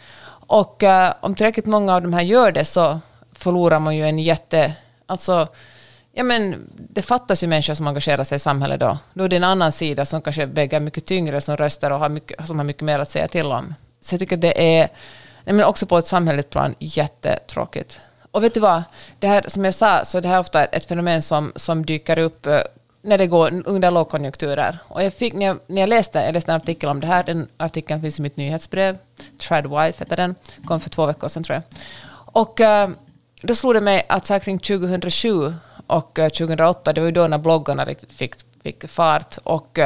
Och 0.47 0.83
eh, 0.83 1.13
om 1.21 1.35
tillräckligt 1.35 1.67
många 1.67 1.95
av 1.95 2.03
de 2.03 2.13
här 2.13 2.23
gör 2.23 2.53
det 2.53 2.65
så 2.65 3.01
förlorar 3.33 3.79
man 3.79 3.97
ju 3.97 4.05
en 4.05 4.19
jätte... 4.19 4.73
Alltså, 5.07 5.49
ja 6.13 6.25
men 6.25 6.71
det 6.71 7.03
fattas 7.03 7.43
ju 7.43 7.47
människor 7.47 7.75
som 7.75 7.87
engagerar 7.87 8.25
sig 8.25 8.37
i 8.37 8.39
samhället 8.39 8.81
då. 8.81 8.99
Då 9.15 9.25
är 9.25 9.29
det 9.29 9.37
en 9.37 9.45
annan 9.45 9.73
sida 9.73 10.05
som 10.05 10.23
kanske 10.23 10.47
väger 10.47 10.81
mycket 10.81 11.07
tyngre, 11.07 11.41
som 11.41 11.57
röstar 11.57 11.91
och 11.91 11.99
har 11.99 12.09
mycket, 12.09 12.47
som 12.47 12.59
har 12.59 12.65
mycket 12.65 12.83
mer 12.83 12.99
att 12.99 13.11
säga 13.11 13.29
till 13.29 13.47
om. 13.47 13.75
Så 14.01 14.15
jag 14.15 14.21
tycker 14.21 14.37
det 14.37 14.79
är, 14.79 14.89
nej 15.45 15.55
men 15.55 15.65
också 15.65 15.87
på 15.87 15.99
ett 15.99 16.07
samhälleligt 16.07 16.51
plan, 16.51 16.75
jättetråkigt. 16.79 17.99
Och 18.31 18.45
vet 18.45 18.55
du 18.55 18.61
vad, 18.61 18.83
det 19.19 19.27
här, 19.27 19.45
som 19.49 19.65
jag 19.65 19.75
sa, 19.75 20.05
så 20.05 20.21
det 20.21 20.29
här 20.29 20.37
är 20.37 20.41
ofta 20.41 20.65
ett 20.65 20.85
fenomen 20.85 21.23
som, 21.23 21.53
som 21.57 21.87
dyker 21.87 22.19
upp 22.19 22.47
eh, 22.47 22.61
när 23.03 23.19
det 23.19 23.27
går 23.27 23.63
under 23.67 23.91
lågkonjunkturer. 23.91 24.79
Och 24.89 25.03
jag 25.03 25.15
fick, 25.15 25.35
när, 25.35 25.47
jag, 25.47 25.59
när 25.67 25.81
jag 25.83 25.89
läste, 25.89 26.19
jag 26.19 26.33
läste 26.35 26.53
en 26.53 26.57
artikel 26.57 26.89
om 26.89 27.01
det 27.01 27.07
här, 27.07 27.23
den 27.23 27.49
artikeln 27.57 28.01
finns 28.01 28.19
i 28.19 28.23
mitt 28.23 28.37
nyhetsbrev, 28.37 28.99
Tradwife 29.41 30.05
heter 30.05 30.17
den, 30.17 30.35
kom 30.65 30.81
för 30.81 30.91
två 30.91 31.07
veckor 31.07 31.29
sedan 31.29 31.43
tror 31.43 31.55
jag. 31.55 31.63
Och 32.13 32.61
eh, 32.61 32.91
då 33.43 33.55
slog 33.55 33.75
det 33.75 33.81
mig 33.81 34.07
att 34.09 34.27
så 34.27 34.33
här 34.33 34.41
kring 34.41 34.59
2007 34.59 35.55
och 35.87 36.19
eh, 36.19 36.29
2008, 36.29 36.93
det 36.93 37.01
var 37.01 37.07
ju 37.07 37.13
då 37.13 37.27
när 37.27 37.39
bloggarna 37.39 37.85
riktigt 37.85 38.13
fick, 38.13 38.35
fick 38.63 38.89
fart. 38.89 39.39
Och, 39.43 39.79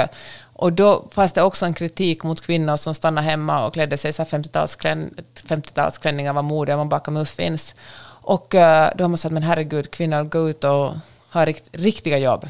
och 0.59 0.73
då 0.73 1.05
fanns 1.11 1.33
det 1.33 1.43
också 1.43 1.67
en 1.67 1.75
kritik 1.75 2.23
mot 2.23 2.41
kvinnor 2.41 2.77
som 2.77 2.95
stannade 2.95 3.27
hemma 3.27 3.67
och 3.67 3.73
klädde 3.73 3.97
sig 3.97 4.09
i 4.09 4.13
så 4.13 4.23
här 4.23 4.31
50-talsklän- 4.31 5.25
50-talsklänningar, 5.35 6.33
var 6.33 6.43
modiga, 6.43 6.77
man 6.77 6.89
bakade 6.89 7.19
muffins. 7.19 7.75
Och 8.23 8.55
eh, 8.55 8.91
då 8.97 9.05
har 9.05 9.09
man 9.09 9.19
sagt, 9.19 9.33
men 9.33 9.43
herregud, 9.43 9.91
kvinnor, 9.91 10.23
gå 10.23 10.49
ut 10.49 10.65
och 10.65 10.95
ha 11.33 11.45
rikt, 11.45 11.69
riktiga 11.73 12.19
jobb. 12.19 12.49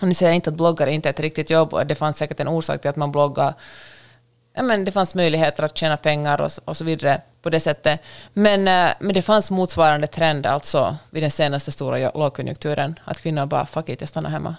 Och 0.00 0.08
nu 0.08 0.14
säger 0.14 0.30
jag 0.30 0.34
inte 0.34 0.50
att 0.50 0.56
bloggare 0.56 0.92
inte 0.92 1.08
är 1.08 1.10
ett 1.10 1.20
riktigt 1.20 1.50
jobb, 1.50 1.74
och 1.74 1.86
det 1.86 1.94
fanns 1.94 2.16
säkert 2.16 2.40
en 2.40 2.48
orsak 2.48 2.80
till 2.80 2.90
att 2.90 2.96
man 2.96 3.12
bloggar. 3.12 3.54
Ja, 4.54 4.62
men 4.62 4.84
det 4.84 4.92
fanns 4.92 5.14
möjligheter 5.14 5.62
att 5.62 5.78
tjäna 5.78 5.96
pengar 5.96 6.40
och, 6.40 6.50
och 6.64 6.76
så 6.76 6.84
vidare 6.84 7.20
på 7.42 7.50
det 7.50 7.60
sättet. 7.60 8.00
Men, 8.32 8.68
eh, 8.68 8.94
men 9.00 9.14
det 9.14 9.22
fanns 9.22 9.50
motsvarande 9.50 10.06
trend 10.06 10.46
alltså 10.46 10.96
vid 11.10 11.22
den 11.22 11.30
senaste 11.30 11.72
stora 11.72 12.10
lågkonjunkturen, 12.10 12.98
att 13.04 13.20
kvinnor 13.20 13.46
bara 13.46 13.66
fuck 13.66 13.88
it, 13.88 14.00
jag 14.00 14.08
stannar 14.08 14.30
hemma. 14.30 14.56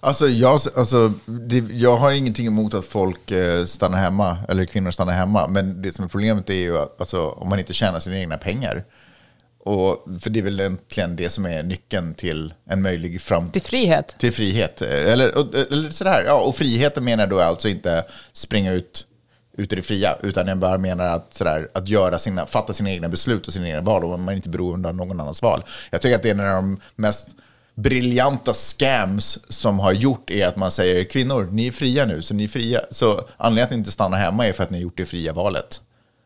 Alltså 0.00 0.28
jag, 0.28 0.60
alltså, 0.76 1.12
det, 1.26 1.56
jag 1.72 1.96
har 1.96 2.12
ingenting 2.12 2.46
emot 2.46 2.74
att 2.74 2.84
folk 2.84 3.30
eh, 3.30 3.64
stannar 3.64 3.98
hemma, 3.98 4.38
eller 4.48 4.64
kvinnor 4.64 4.90
stannar 4.90 5.12
hemma. 5.12 5.48
Men 5.48 5.82
det 5.82 5.92
som 5.94 6.04
är 6.04 6.08
problemet 6.08 6.50
är 6.50 6.54
ju 6.54 6.78
att, 6.78 7.00
alltså, 7.00 7.28
om 7.30 7.48
man 7.48 7.58
inte 7.58 7.72
tjänar 7.72 8.00
sina 8.00 8.18
egna 8.18 8.38
pengar. 8.38 8.84
Och, 9.64 10.04
för 10.20 10.30
det 10.30 10.38
är 10.40 10.44
väl 10.44 10.60
egentligen 10.60 11.16
det 11.16 11.30
som 11.30 11.46
är 11.46 11.62
nyckeln 11.62 12.14
till 12.14 12.54
en 12.70 12.82
möjlig 12.82 13.20
framtid. 13.20 13.52
Till 13.52 13.62
frihet. 13.62 14.14
Till 14.18 14.32
frihet. 14.32 14.82
Eller, 14.82 15.38
och- 15.38 15.54
eller 15.72 15.90
sådär, 15.90 16.24
ja, 16.26 16.40
och 16.40 16.56
friheten 16.56 17.04
menar 17.04 17.26
då 17.26 17.40
alltså 17.40 17.68
inte 17.68 18.04
springa 18.32 18.72
ut, 18.72 19.06
ut 19.56 19.72
i 19.72 19.76
det 19.76 19.82
fria, 19.82 20.16
utan 20.22 20.46
jag 20.48 20.58
bara 20.58 20.78
menar 20.78 21.04
att, 21.06 21.34
sådär, 21.34 21.68
att 21.74 21.88
göra 21.88 22.18
sina, 22.18 22.46
fatta 22.46 22.72
sina 22.72 22.90
egna 22.90 23.08
beslut 23.08 23.46
och 23.46 23.52
sina 23.52 23.68
egna 23.68 23.80
val, 23.80 24.04
och 24.04 24.20
man 24.20 24.28
är 24.28 24.36
inte 24.36 24.48
beroende 24.48 24.88
av 24.88 24.94
någon 24.96 25.20
annans 25.20 25.42
val. 25.42 25.62
Jag 25.90 26.02
tycker 26.02 26.16
att 26.16 26.22
det 26.22 26.28
är 26.30 26.34
en 26.34 26.40
av 26.40 26.46
de 26.46 26.80
mest 26.96 27.28
briljanta 27.74 28.54
scams 28.54 29.38
som 29.48 29.78
har 29.78 29.92
gjort 29.92 30.30
är 30.30 30.46
att 30.46 30.56
man 30.56 30.70
säger 30.70 31.04
kvinnor, 31.04 31.48
ni 31.52 31.66
är 31.66 31.72
fria 31.72 32.06
nu, 32.06 32.22
så 32.22 32.34
ni 32.34 32.44
är 32.44 32.48
fria. 32.48 32.80
Så 32.90 33.24
anledningen 33.36 33.64
att 33.64 33.70
ni 33.70 33.76
inte 33.76 33.92
stannar 33.92 34.18
hemma 34.18 34.46
är 34.46 34.52
för 34.52 34.62
att 34.62 34.70
ni 34.70 34.78
har 34.78 34.82
gjort 34.82 34.96
det 34.96 35.06
fria 35.06 35.32
valet. 35.32 35.80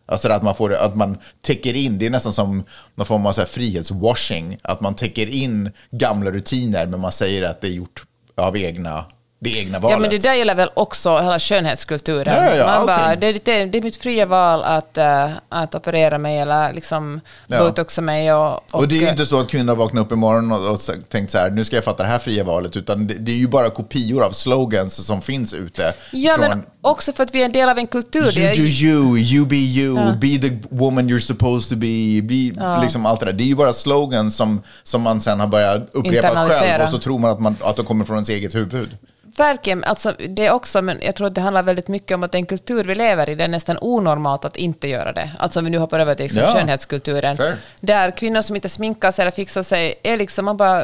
Alltså 0.07 0.29
att 0.29 0.43
man, 0.43 0.55
får, 0.55 0.75
att 0.75 0.97
man 0.97 1.19
täcker 1.43 1.75
in, 1.75 1.99
det 1.99 2.07
är 2.07 2.11
nästan 2.11 2.33
som 2.33 2.65
någon 2.95 3.07
form 3.07 3.27
av 3.27 3.33
så 3.33 3.41
här 3.41 3.49
frihetswashing, 3.49 4.59
att 4.63 4.81
man 4.81 4.95
täcker 4.95 5.27
in 5.27 5.71
gamla 5.91 6.31
rutiner 6.31 6.87
men 6.87 7.01
man 7.01 7.13
säger 7.13 7.43
att 7.43 7.61
det 7.61 7.67
är 7.67 7.73
gjort 7.73 8.05
av 8.37 8.57
egna, 8.57 9.05
det 9.45 9.59
egna 9.59 9.79
valet. 9.79 9.95
Ja, 9.97 10.01
men 10.01 10.11
det 10.11 10.19
där 10.19 10.35
gäller 10.35 10.55
väl 10.55 10.71
också 10.75 11.19
hela 11.19 11.39
skönhetskulturen. 11.39 12.35
Ja, 12.35 12.45
ja, 12.51 12.57
ja, 12.57 12.67
Man 12.67 12.87
bara, 12.87 13.17
det, 13.17 13.27
är 13.27 13.33
lite, 13.33 13.65
det 13.65 13.79
är 13.79 13.83
mitt 13.83 13.97
fria 13.97 14.27
val 14.27 14.63
att, 14.63 14.99
äh, 14.99 15.31
att 15.49 15.75
operera 15.75 16.19
mig 16.19 16.39
eller 16.39 16.73
liksom 16.73 17.21
Ja. 17.47 17.59
botoxa 17.59 18.01
mig. 18.01 18.33
Och, 18.33 18.53
och, 18.55 18.75
Och 18.75 18.89
det 18.89 18.97
är 18.99 19.01
ju 19.01 19.09
inte 19.09 19.27
så 19.27 19.41
att 19.41 19.49
kvinnor 19.49 19.75
vaknar 19.75 20.03
upp 20.03 20.13
imorgon 20.13 20.53
och, 20.53 20.73
och 20.73 20.81
tänkt 21.09 21.31
så 21.31 21.39
här, 21.39 21.51
nu 21.51 21.65
ska 21.65 21.77
jag 21.77 21.85
fatta 21.85 22.03
det 22.03 22.09
här 22.09 22.19
fria 22.19 22.45
valet, 22.45 22.77
utan 22.77 23.07
det, 23.07 23.15
det 23.15 23.33
är 23.33 23.37
ju 23.37 23.49
bara 23.49 23.71
kopior 23.71 24.23
av 24.25 24.31
slogans 24.31 25.07
som 25.07 25.23
finns 25.23 25.55
ute. 25.55 25.95
Ja, 26.13 26.35
från, 26.35 26.49
men 26.49 26.63
också 26.81 27.13
för 27.13 27.23
att 27.23 27.35
vi 27.35 27.41
är 27.41 27.45
en 27.45 27.53
del 27.53 27.69
av 27.69 27.79
en 27.79 27.87
kultur. 27.87 28.33
Det 28.35 28.41
You 28.41 28.55
do 28.55 28.63
you, 28.63 29.19
you 29.19 29.47
be 29.47 29.57
you, 29.57 30.13
be 30.21 30.49
the 30.49 30.59
woman 30.71 31.11
you're 31.11 31.19
supposed 31.19 31.69
to 31.69 31.77
be, 31.77 32.23
be 32.23 32.81
liksom 32.83 33.07
allt 33.07 33.21
det 33.21 33.27
där. 33.27 33.33
Det 33.33 33.45
är 33.45 33.47
ju 33.47 33.55
bara 33.57 33.73
slogans 33.73 34.37
som, 34.37 34.63
som 34.83 35.03
man 35.03 35.21
sen 35.21 35.41
har 35.41 35.47
börjat 35.47 35.89
upprepa 35.93 36.49
själv 36.49 36.83
och 36.85 36.89
så 36.91 36.99
tror 36.99 37.19
man 37.19 37.31
att, 37.31 37.41
man 37.41 37.57
att 37.61 37.77
de 37.77 37.87
kommer 37.87 38.05
från 38.05 38.17
ens 38.17 38.29
eget 38.29 38.55
huvud. 38.55 38.89
Verkligen, 39.37 39.85
alltså 39.85 40.13
det 40.29 40.51
också, 40.51 40.83
men 40.83 40.99
jag 41.03 41.15
tror 41.17 41.27
att 41.27 41.35
det 41.35 41.41
handlar 41.41 41.63
väldigt 41.63 41.89
mycket 41.89 42.15
om 42.15 42.23
att 42.23 42.33
den 42.33 42.47
kultur 42.47 42.85
vi 42.85 42.95
lever 42.95 43.31
i, 43.31 43.35
det 43.35 43.45
är 43.45 43.49
nästan 43.49 43.79
onormalt 43.81 44.45
att 44.45 44.57
inte 44.57 44.89
göra 44.89 45.13
det. 45.13 45.31
Alltså 45.39 45.59
om 45.59 45.65
vi 45.65 45.71
nu 45.71 45.79
hoppar 45.79 45.99
över 45.99 46.15
till 46.15 46.23
liksom 46.25 46.43
Ja, 46.43 46.53
skönhetskulturen. 46.53 47.37
fair. 47.37 47.55
Där 47.81 48.11
kvinnor 48.11 48.43
som 48.43 48.57
inte 48.57 48.69
sminkar 48.69 49.11
sig 49.11 49.23
eller 49.23 49.33
fixar 49.33 49.63
sig, 49.63 49.95
är 50.03 50.17
liksom, 50.17 50.45
man 50.45 50.57
bara, 50.57 50.83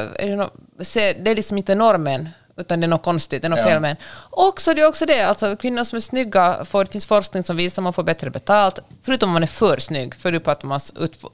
det 0.95 1.31
är 1.31 1.35
liksom 1.35 1.57
inte 1.57 1.75
normen, 1.75 2.29
utan 2.61 2.79
det 2.79 2.85
är 2.85 2.87
något 2.87 3.03
konstigt, 3.03 3.41
det 3.41 3.47
är 3.47 3.49
något 3.49 3.59
Ja. 3.59 3.65
fel 3.65 3.79
med 3.79 3.91
en. 3.91 3.97
Och 4.29 4.61
så 4.61 4.73
det 4.73 4.81
är 4.81 4.87
också 4.87 5.05
det, 5.05 5.21
alltså 5.21 5.55
kvinnor 5.55 5.83
som 5.83 5.97
är 5.97 5.99
snygga, 6.01 6.65
får, 6.65 6.83
det 6.85 6.91
finns 6.91 7.05
forskning 7.05 7.43
som 7.43 7.57
visar 7.57 7.81
att 7.81 7.83
man 7.83 7.93
får 7.93 8.03
bättre 8.03 8.29
betalt, 8.29 8.79
förutom 9.03 9.29
om 9.29 9.33
man 9.33 9.43
är 9.43 9.47
för 9.47 9.77
snygg, 9.77 10.15
för 10.15 10.49
att 10.49 10.63
man 10.63 10.79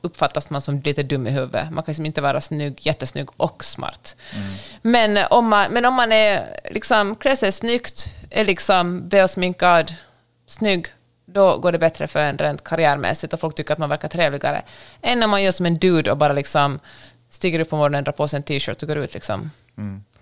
uppfattas 0.01 0.49
man 0.49 0.61
som 0.61 0.79
lite 0.79 1.03
dum 1.03 1.27
i 1.27 1.31
huvudet. 1.31 1.71
Man 1.71 1.83
kan 1.83 1.91
liksom 1.91 2.05
inte 2.05 2.21
vara 2.21 2.41
snygg, 2.41 2.77
jättesnygg 2.85 3.27
och 3.37 3.63
smart. 3.63 4.15
Men, 4.81 5.19
om 5.29 5.47
man, 5.47 5.71
men 5.71 5.85
om 5.85 5.93
man 5.93 6.11
är, 6.11 6.43
liksom, 6.71 7.15
klär 7.15 7.35
sig 7.35 7.51
snyggt, 7.51 8.05
är 8.29 8.45
liksom 8.45 9.09
välsminkad, 9.09 9.93
snygg, 10.47 10.87
då 11.25 11.57
går 11.57 11.71
det 11.71 11.79
bättre 11.79 12.07
för 12.07 12.19
en 12.19 12.37
rent 12.37 12.63
karriärmässigt 12.63 13.33
och 13.33 13.39
folk 13.39 13.55
tycker 13.55 13.73
att 13.73 13.79
man 13.79 13.89
verkar 13.89 14.07
trevligare. 14.07 14.61
Än 15.01 15.19
när 15.19 15.27
man 15.27 15.43
gör 15.43 15.51
som 15.51 15.65
en 15.65 15.77
dude 15.77 16.11
och 16.11 16.17
bara 16.17 16.33
liksom 16.33 16.79
stiger 17.29 17.59
upp 17.59 17.69
på 17.69 17.75
morgonen, 17.77 18.03
drar 18.03 18.11
på 18.13 18.27
sig 18.27 18.37
en 18.37 18.43
t-shirt 18.43 18.81
och 18.81 18.87
går 18.87 18.97
ut 18.97 19.13
liksom. 19.13 19.51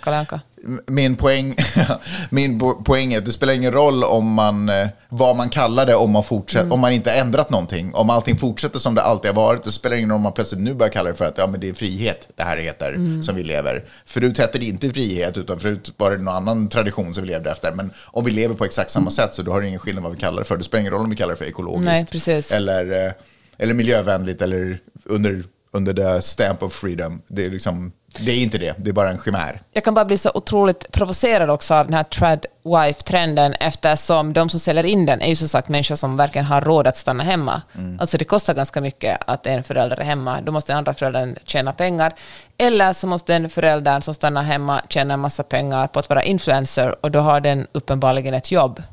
Kalle 0.04 0.18
Anka. 0.18 0.40
Min 0.88 1.16
poäng, 1.16 1.56
min 2.30 2.62
po- 2.62 2.84
poäng 2.84 3.14
är 3.14 3.18
att 3.18 3.26
det 3.26 3.32
spelar 3.32 3.54
ingen 3.54 3.72
roll 3.72 4.04
om 4.04 4.34
man, 4.34 4.70
eh, 4.70 4.88
vad 5.10 5.38
man 5.38 5.50
kallar 5.50 5.86
det 5.86 5.96
om 5.96 6.12
man, 6.12 6.24
fortsätter, 6.24 6.74
om 6.74 6.80
man 6.80 6.92
inte 6.94 7.12
ändrat 7.12 7.50
någonting. 7.50 7.94
Om 7.94 8.10
allting 8.10 8.38
fortsätter 8.38 8.80
som 8.80 8.96
det 8.96 9.02
alltid 9.02 9.32
har 9.32 9.36
varit, 9.36 9.64
det 9.64 9.72
spelar 9.72 9.98
ingen 9.98 10.10
roll 10.10 10.16
om 10.16 10.22
man 10.22 10.34
plötsligt 10.34 10.62
nu 10.62 10.74
börjar 10.74 10.92
kalla 10.92 11.10
det 11.10 11.16
för 11.16 11.26
att 11.26 11.38
ja, 11.38 11.48
men 11.48 11.60
det 11.60 11.70
är 11.70 11.74
frihet 11.74 12.28
det 12.36 12.44
här 12.44 12.58
heter 12.58 13.22
som 13.22 13.36
vi 13.36 13.44
lever. 13.44 13.86
Förut 14.06 14.38
hette 14.38 14.58
det 14.60 14.66
inte 14.66 14.90
frihet, 14.90 15.38
utan 15.38 15.60
förut 15.60 15.94
var 15.98 16.12
det 16.12 16.18
någon 16.18 16.28
annan 16.36 16.70
tradition 16.70 17.14
som 17.14 17.24
vi 17.24 17.30
levde 17.30 17.52
efter. 17.52 17.72
Men 17.72 17.92
om 18.06 18.26
vi 18.26 18.32
lever 18.32 18.56
på 18.56 18.66
exakt 18.66 18.92
samma 18.92 19.12
sätt 19.12 19.34
så 19.34 19.42
då 19.42 19.52
har 19.52 19.62
det 19.62 19.68
ingen 19.68 19.80
skillnad 19.80 20.04
vad 20.04 20.12
vi 20.14 20.20
kallar 20.20 20.40
det 20.40 20.46
för. 20.48 20.58
Det 20.58 20.64
spelar 20.64 20.80
ingen 20.82 20.94
roll 20.94 21.02
om 21.04 21.10
vi 21.10 21.16
kallar 21.16 21.34
det 21.34 21.38
för 21.38 21.46
ekologiskt. 21.46 21.86
Nej. 21.86 22.06
Eller, 22.52 23.06
eh, 23.06 23.12
eller 23.58 23.74
miljövänligt 23.74 24.42
eller 24.42 24.78
under, 25.06 25.44
under 25.72 25.94
the 25.94 26.22
stamp 26.22 26.64
of 26.64 26.74
freedom. 26.74 27.22
Det 27.28 27.46
är, 27.46 27.50
liksom, 27.50 27.92
det 28.20 28.32
är 28.32 28.44
inte 28.44 28.58
det, 28.58 28.76
det 28.78 28.90
är 28.90 28.94
bara 28.94 29.10
en 29.10 29.20
chimär. 29.20 29.62
Jag 29.72 29.84
kan 29.84 29.94
bara 29.94 30.06
bli 30.06 30.18
så 30.18 30.32
otroligt 30.34 30.92
provocerad 30.92 31.50
också 31.50 31.74
av 31.74 31.86
den 31.86 31.94
här 31.94 32.04
trad 32.04 32.46
wife-trenden 32.64 33.54
eftersom 33.54 34.34
de 34.34 34.50
som 34.50 34.60
säljer 34.60 34.86
in 34.86 35.06
den 35.06 35.22
är 35.22 35.30
ju 35.30 35.36
som 35.36 35.48
sagt 35.48 35.70
människor 35.70 35.96
som 35.96 36.18
verkligen 36.18 36.46
har 36.46 36.62
råd 36.62 36.88
att 36.88 36.98
stanna 36.98 37.24
hemma. 37.24 37.62
Alltså 38.00 38.18
det 38.18 38.26
kostar 38.26 38.54
ganska 38.54 38.82
mycket 38.82 39.18
att 39.28 39.46
en 39.46 39.64
förälder 39.64 39.98
är 39.98 40.04
hemma. 40.04 40.42
Då 40.42 40.52
måste 40.52 40.72
den 40.72 40.78
andra 40.78 40.94
föräldern 40.94 41.36
tjäna 41.46 41.74
pengar. 41.74 42.14
Eller 42.58 42.94
så 42.94 43.08
måste 43.08 43.34
den 43.34 43.50
föräldern 43.50 44.02
som 44.02 44.14
stannar 44.14 44.44
hemma 44.44 44.82
tjäna 44.90 45.14
en 45.14 45.20
massa 45.20 45.44
pengar 45.44 45.88
på 45.88 46.00
att 46.00 46.10
vara 46.10 46.24
influencer 46.24 47.06
och 47.06 47.12
då 47.12 47.20
har 47.20 47.42
den 47.42 47.68
uppenbarligen 47.72 48.34
ett 48.34 48.52
jobb. 48.52 48.84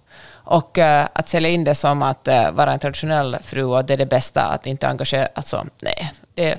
Och 0.44 0.78
eh, 0.78 1.06
att 1.12 1.28
sälja 1.28 1.50
in 1.50 1.64
det 1.64 1.74
som 1.74 2.02
att 2.02 2.28
eh, 2.28 2.50
vara 2.50 2.72
en 2.72 2.78
traditionell 2.78 3.36
fru 3.42 3.64
och 3.64 3.84
det 3.84 3.92
är 3.92 3.96
det 3.96 4.06
bästa, 4.06 4.42
att 4.42 4.66
inte 4.66 4.88
engagera, 4.88 5.28
alltså 5.34 5.66
nej, 5.80 6.12
det 6.34 6.58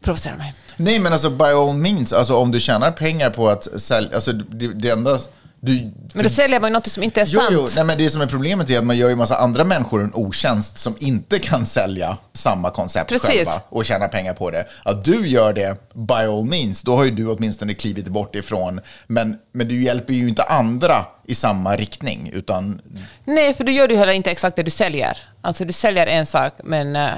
provocerar 0.00 0.36
mig. 0.36 0.54
Nej, 0.76 0.98
men 0.98 1.12
alltså 1.12 1.30
by 1.30 1.44
all 1.44 1.76
means, 1.76 2.12
alltså 2.12 2.36
om 2.36 2.50
du 2.50 2.60
tjänar 2.60 2.92
pengar 2.92 3.30
på 3.30 3.48
att 3.48 3.80
sälja, 3.80 4.14
alltså 4.14 4.32
det, 4.32 4.74
det 4.74 4.90
enda... 4.90 5.18
Du, 5.60 5.92
Men 6.14 6.22
då 6.22 6.28
säljer 6.28 6.60
man 6.60 6.70
ju 6.70 6.72
något 6.72 6.86
som 6.86 7.02
inte 7.02 7.20
är 7.20 7.26
jo, 7.28 7.40
sant. 7.40 7.50
jo, 7.52 7.66
nej, 7.76 7.84
men 7.84 7.98
det 7.98 8.10
som 8.10 8.22
är 8.22 8.26
problemet 8.26 8.70
är 8.70 8.78
att 8.78 8.84
man 8.84 8.96
gör 8.96 9.08
ju 9.08 9.16
massa 9.16 9.36
andra 9.36 9.64
människor 9.64 10.02
en 10.02 10.14
otjänst 10.14 10.78
som 10.78 10.96
inte 10.98 11.38
kan 11.38 11.66
sälja 11.66 12.16
samma 12.32 12.70
koncept 12.70 13.10
Precis. 13.10 13.28
själva 13.28 13.52
och 13.68 13.84
tjäna 13.84 14.08
pengar 14.08 14.34
på 14.34 14.50
det. 14.50 14.66
Att 14.82 15.04
du 15.04 15.28
gör 15.28 15.52
det 15.52 15.76
by 15.94 16.14
all 16.14 16.44
means, 16.44 16.82
då 16.82 16.96
har 16.96 17.04
ju 17.04 17.10
du 17.10 17.28
åtminstone 17.28 17.74
klivit 17.74 18.08
bort 18.08 18.34
ifrån, 18.34 18.80
men, 19.06 19.36
men 19.52 19.68
du 19.68 19.82
hjälper 19.82 20.12
ju 20.12 20.28
inte 20.28 20.42
andra 20.42 21.04
i 21.24 21.34
samma 21.34 21.76
riktning, 21.76 22.30
utan 22.34 22.80
Nej, 23.24 23.54
för 23.54 23.64
då 23.64 23.72
gör 23.72 23.88
du 23.88 23.96
heller 23.96 24.12
inte 24.12 24.30
exakt 24.30 24.56
det 24.56 24.62
du 24.62 24.70
säljer. 24.70 25.18
Alltså 25.40 25.64
du 25.64 25.72
säljer 25.72 26.06
en 26.06 26.26
sak, 26.26 26.52
men, 26.64 26.96
eh, 26.96 27.10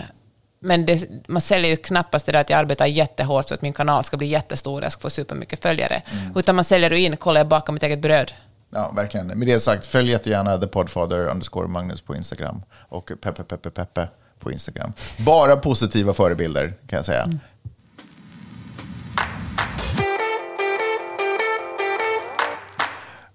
men 0.61 0.87
det, 0.87 1.09
man 1.29 1.41
säljer 1.41 1.71
ju 1.71 1.77
knappast 1.77 2.27
det 2.27 2.33
där 2.33 2.41
att 2.41 2.51
jag 2.51 2.59
arbetar 2.59 2.87
jättehårt 2.87 3.49
så 3.49 3.55
att 3.55 3.63
min 3.63 3.73
kanal 3.73 4.05
ska 4.05 4.17
bli 4.17 4.27
jättestor 4.27 4.81
och 4.81 4.85
jag 4.85 4.93
ska 4.93 5.01
få 5.01 5.11
supermycket 5.11 5.63
följare. 5.63 6.03
Utan 6.37 6.55
man 6.55 6.65
säljer 6.65 6.91
ju 6.91 7.01
in, 7.01 7.17
kolla 7.17 7.41
jag 7.41 7.49
bakar 7.49 7.73
mitt 7.73 7.83
eget 7.83 7.99
bröd. 7.99 8.33
Ja, 8.71 8.93
verkligen. 8.97 9.27
Med 9.27 9.49
det 9.49 9.61
sagt, 9.61 9.87
följ 9.87 10.11
jättegärna 10.11 10.59
The 10.59 10.67
Podfather 10.67 11.29
underscore 11.29 11.69
Magnus 11.69 12.01
på 12.01 12.17
Instagram 12.17 12.63
och 12.89 13.13
Peppe 13.21 13.43
Peppe 13.43 13.71
Peppe 13.71 14.09
på 14.39 14.53
Instagram. 14.53 14.93
Bara 15.19 15.57
positiva 15.57 16.13
förebilder 16.13 16.75
kan 16.89 16.97
jag 16.97 17.05
säga. 17.05 17.29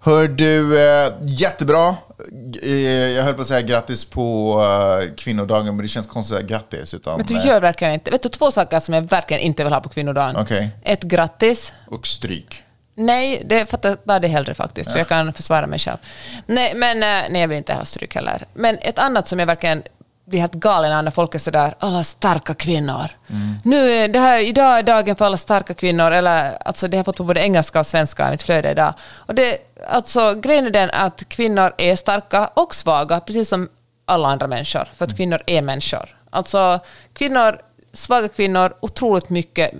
Hör 0.00 0.28
du, 0.28 0.78
eh, 0.78 1.12
jättebra. 1.20 1.96
Eh, 2.62 2.70
jag 3.10 3.22
höll 3.22 3.34
på 3.34 3.40
att 3.40 3.46
säga 3.46 3.62
grattis 3.62 4.04
på 4.04 4.60
eh, 4.62 5.14
kvinnodagen, 5.14 5.76
men 5.76 5.82
det 5.82 5.88
känns 5.88 6.06
konstigt 6.06 6.36
att 6.36 6.40
säga 6.40 6.48
grattis. 6.48 6.94
Utan, 6.94 7.16
Men 7.16 7.26
du 7.26 7.36
eh, 7.36 7.46
gör 7.46 7.60
verkligen 7.60 7.94
inte... 7.94 8.10
Vet 8.10 8.22
du 8.22 8.28
två 8.28 8.50
saker 8.50 8.80
som 8.80 8.94
jag 8.94 9.02
verkligen 9.02 9.42
inte 9.42 9.64
vill 9.64 9.72
ha 9.72 9.80
på 9.80 9.88
kvinnodagen? 9.88 10.36
Okej. 10.36 10.70
Ett 10.82 11.02
grattis. 11.02 11.72
Och 11.86 12.06
stryk. 12.06 12.62
Nej, 12.96 13.42
det 13.46 13.66
fattar 13.66 14.20
det 14.20 14.28
hellre 14.28 14.54
faktiskt, 14.54 14.90
för 14.90 14.98
jag 14.98 15.08
kan 15.08 15.32
försvara 15.32 15.66
mig 15.66 15.78
själv. 15.78 15.98
Nej, 16.46 16.74
men 16.74 17.00
nej, 17.00 17.40
jag 17.40 17.48
vill 17.48 17.58
inte 17.58 17.74
ha 17.74 17.84
stryk 17.84 18.14
heller. 18.14 18.46
Men 18.54 18.78
ett 18.78 18.98
annat 18.98 19.28
som 19.28 19.38
jag 19.38 19.46
verkligen 19.46 19.82
blir 20.24 20.40
helt 20.40 20.52
galen 20.54 21.04
när 21.04 21.10
folk 21.10 21.34
är 21.34 21.38
sådär, 21.38 21.74
alla 21.78 22.04
starka 22.04 22.54
kvinnor. 22.54 23.10
Nu, 23.64 23.90
är 23.90 24.08
det 24.08 24.18
här, 24.18 24.40
idag 24.40 24.78
är 24.78 24.82
dagen 24.82 25.16
för 25.16 25.24
alla 25.24 25.36
starka 25.36 25.74
kvinnor, 25.74 26.10
eller 26.10 26.58
alltså 26.64 26.88
det 26.88 26.96
har 26.96 27.04
fått 27.04 27.16
på 27.16 27.24
både 27.24 27.40
engelska 27.40 27.80
och 27.80 27.86
svenska 27.86 28.28
i 28.28 28.30
mitt 28.30 28.42
flöde 28.42 28.70
idag. 28.70 28.94
Och 29.00 29.34
det, 29.34 29.58
alltså 29.88 30.34
grejen 30.34 30.66
är 30.66 30.70
den 30.70 30.90
att 30.90 31.28
kvinnor 31.28 31.72
är 31.78 31.96
starka 31.96 32.46
och 32.54 32.74
svaga, 32.74 33.20
precis 33.20 33.48
som 33.48 33.68
alla 34.04 34.28
andra 34.28 34.46
människor, 34.46 34.88
för 34.96 35.04
att 35.04 35.16
kvinnor 35.16 35.42
är 35.46 35.62
människor. 35.62 36.16
Alltså 36.30 36.80
kvinnor, 37.12 37.58
svaga 37.92 38.28
kvinnor, 38.28 38.74
otroligt 38.80 39.30
mycket 39.30 39.70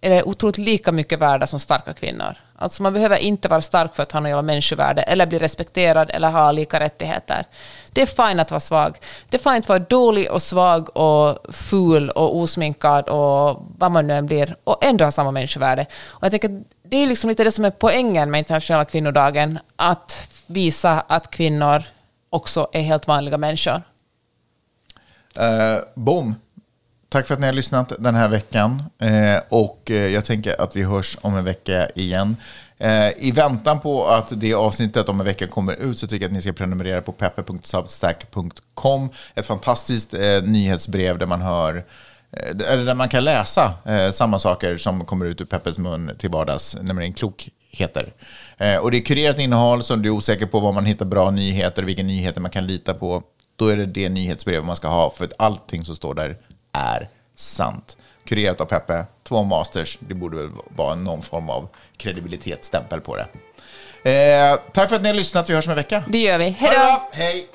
eller 0.00 0.28
otroligt 0.28 0.58
lika 0.58 0.92
mycket 0.92 1.18
värda 1.18 1.46
som 1.46 1.60
starka 1.60 1.94
kvinnor. 1.94 2.36
Alltså 2.58 2.82
man 2.82 2.92
behöver 2.92 3.16
inte 3.16 3.48
vara 3.48 3.60
stark 3.60 3.96
för 3.96 4.02
att 4.02 4.12
ha 4.12 4.20
något 4.20 4.28
jävla 4.28 4.42
människovärde, 4.42 5.02
eller 5.02 5.26
bli 5.26 5.38
respekterad, 5.38 6.10
eller 6.10 6.30
ha 6.30 6.52
lika 6.52 6.80
rättigheter. 6.80 7.44
Det 7.92 8.02
är 8.02 8.06
fint 8.06 8.40
att 8.40 8.50
vara 8.50 8.60
svag. 8.60 8.98
Det 9.28 9.36
är 9.36 9.52
fint 9.52 9.64
att 9.64 9.68
vara 9.68 9.78
dålig 9.78 10.30
och 10.30 10.42
svag 10.42 10.96
och 10.96 11.54
ful 11.54 12.10
och 12.10 12.36
osminkad 12.36 13.08
och 13.08 13.66
vad 13.78 13.90
man 13.90 14.06
nu 14.06 14.14
än 14.14 14.26
blir, 14.26 14.56
och 14.64 14.84
ändå 14.84 15.04
ha 15.04 15.10
samma 15.10 15.30
människovärde. 15.30 15.86
Och 16.06 16.24
jag 16.24 16.30
tänker 16.30 16.48
att 16.48 16.64
det 16.82 16.96
är 16.96 17.06
liksom 17.06 17.30
lite 17.30 17.44
det 17.44 17.52
som 17.52 17.64
är 17.64 17.70
poängen 17.70 18.30
med 18.30 18.38
internationella 18.38 18.84
kvinnodagen, 18.84 19.58
att 19.76 20.28
visa 20.46 21.00
att 21.00 21.30
kvinnor 21.30 21.82
också 22.30 22.68
är 22.72 22.82
helt 22.82 23.06
vanliga 23.06 23.38
människor. 23.38 23.82
Eh, 25.38 25.74
uh, 25.74 25.80
bom! 25.94 26.34
Tack 27.16 27.26
för 27.26 27.34
att 27.34 27.40
ni 27.40 27.46
har 27.46 27.52
lyssnat 27.52 27.92
den 27.98 28.14
här 28.14 28.28
veckan. 28.28 28.82
Eh, 28.98 29.40
och 29.48 29.90
eh, 29.90 30.06
jag 30.06 30.24
tänker 30.24 30.60
att 30.60 30.76
vi 30.76 30.82
hörs 30.82 31.18
om 31.20 31.36
en 31.36 31.44
vecka 31.44 31.88
igen. 31.94 32.36
Eh, 32.78 33.08
I 33.18 33.32
väntan 33.34 33.80
på 33.80 34.06
att 34.06 34.40
det 34.40 34.54
avsnittet 34.54 35.08
om 35.08 35.20
en 35.20 35.26
vecka 35.26 35.46
kommer 35.46 35.72
ut 35.74 35.98
så 35.98 36.06
tycker 36.06 36.24
jag 36.24 36.28
att 36.28 36.34
ni 36.34 36.42
ska 36.42 36.52
prenumerera 36.52 37.02
på 37.02 37.12
pepper.substack.com. 37.12 39.08
Ett 39.34 39.46
fantastiskt 39.46 40.14
eh, 40.14 40.42
nyhetsbrev 40.42 41.18
där 41.18 41.26
man 41.26 41.40
hör 41.40 41.84
eh, 42.32 42.72
eller 42.72 42.84
där 42.84 42.94
man 42.94 43.08
kan 43.08 43.24
läsa 43.24 43.74
eh, 43.84 44.10
samma 44.10 44.38
saker 44.38 44.76
som 44.76 45.04
kommer 45.04 45.26
ut 45.26 45.40
ur 45.40 45.44
Peppes 45.44 45.78
mun 45.78 46.10
till 46.18 46.30
vardags, 46.30 46.76
nämligen 46.82 47.12
klokheter. 47.12 48.12
Eh, 48.58 48.76
och 48.76 48.90
det 48.90 48.96
är 48.96 49.02
kurerat 49.02 49.38
innehåll, 49.38 49.82
så 49.82 49.94
om 49.94 50.02
du 50.02 50.08
är 50.08 50.12
osäker 50.12 50.46
på 50.46 50.60
var 50.60 50.72
man 50.72 50.86
hittar 50.86 51.06
bra 51.06 51.30
nyheter, 51.30 51.82
vilka 51.82 52.02
nyheter 52.02 52.40
man 52.40 52.50
kan 52.50 52.66
lita 52.66 52.94
på, 52.94 53.22
då 53.56 53.68
är 53.68 53.76
det 53.76 53.86
det 53.86 54.08
nyhetsbrev 54.08 54.64
man 54.64 54.76
ska 54.76 54.88
ha, 54.88 55.10
för 55.10 55.24
att 55.24 55.32
allting 55.38 55.84
som 55.84 55.96
står 55.96 56.14
där 56.14 56.36
är 56.76 57.08
sant. 57.36 57.96
Kurerat 58.24 58.60
av 58.60 58.64
Peppe, 58.64 59.04
två 59.22 59.42
masters, 59.42 59.98
det 60.00 60.14
borde 60.14 60.36
väl 60.36 60.50
vara 60.68 60.94
någon 60.94 61.22
form 61.22 61.50
av 61.50 61.68
kredibilitetsstämpel 61.96 63.00
på 63.00 63.16
det. 63.16 63.26
Eh, 64.10 64.58
tack 64.72 64.88
för 64.88 64.96
att 64.96 65.02
ni 65.02 65.08
har 65.08 65.14
lyssnat, 65.14 65.50
vi 65.50 65.54
hörs 65.54 65.66
om 65.66 65.70
en 65.70 65.76
vecka. 65.76 66.02
Det 66.08 66.18
gör 66.18 66.38
vi. 66.38 66.48
Hej 66.50 66.68
Ha 66.78 66.84
det 66.84 66.92
då! 66.92 67.08
hej! 67.12 67.48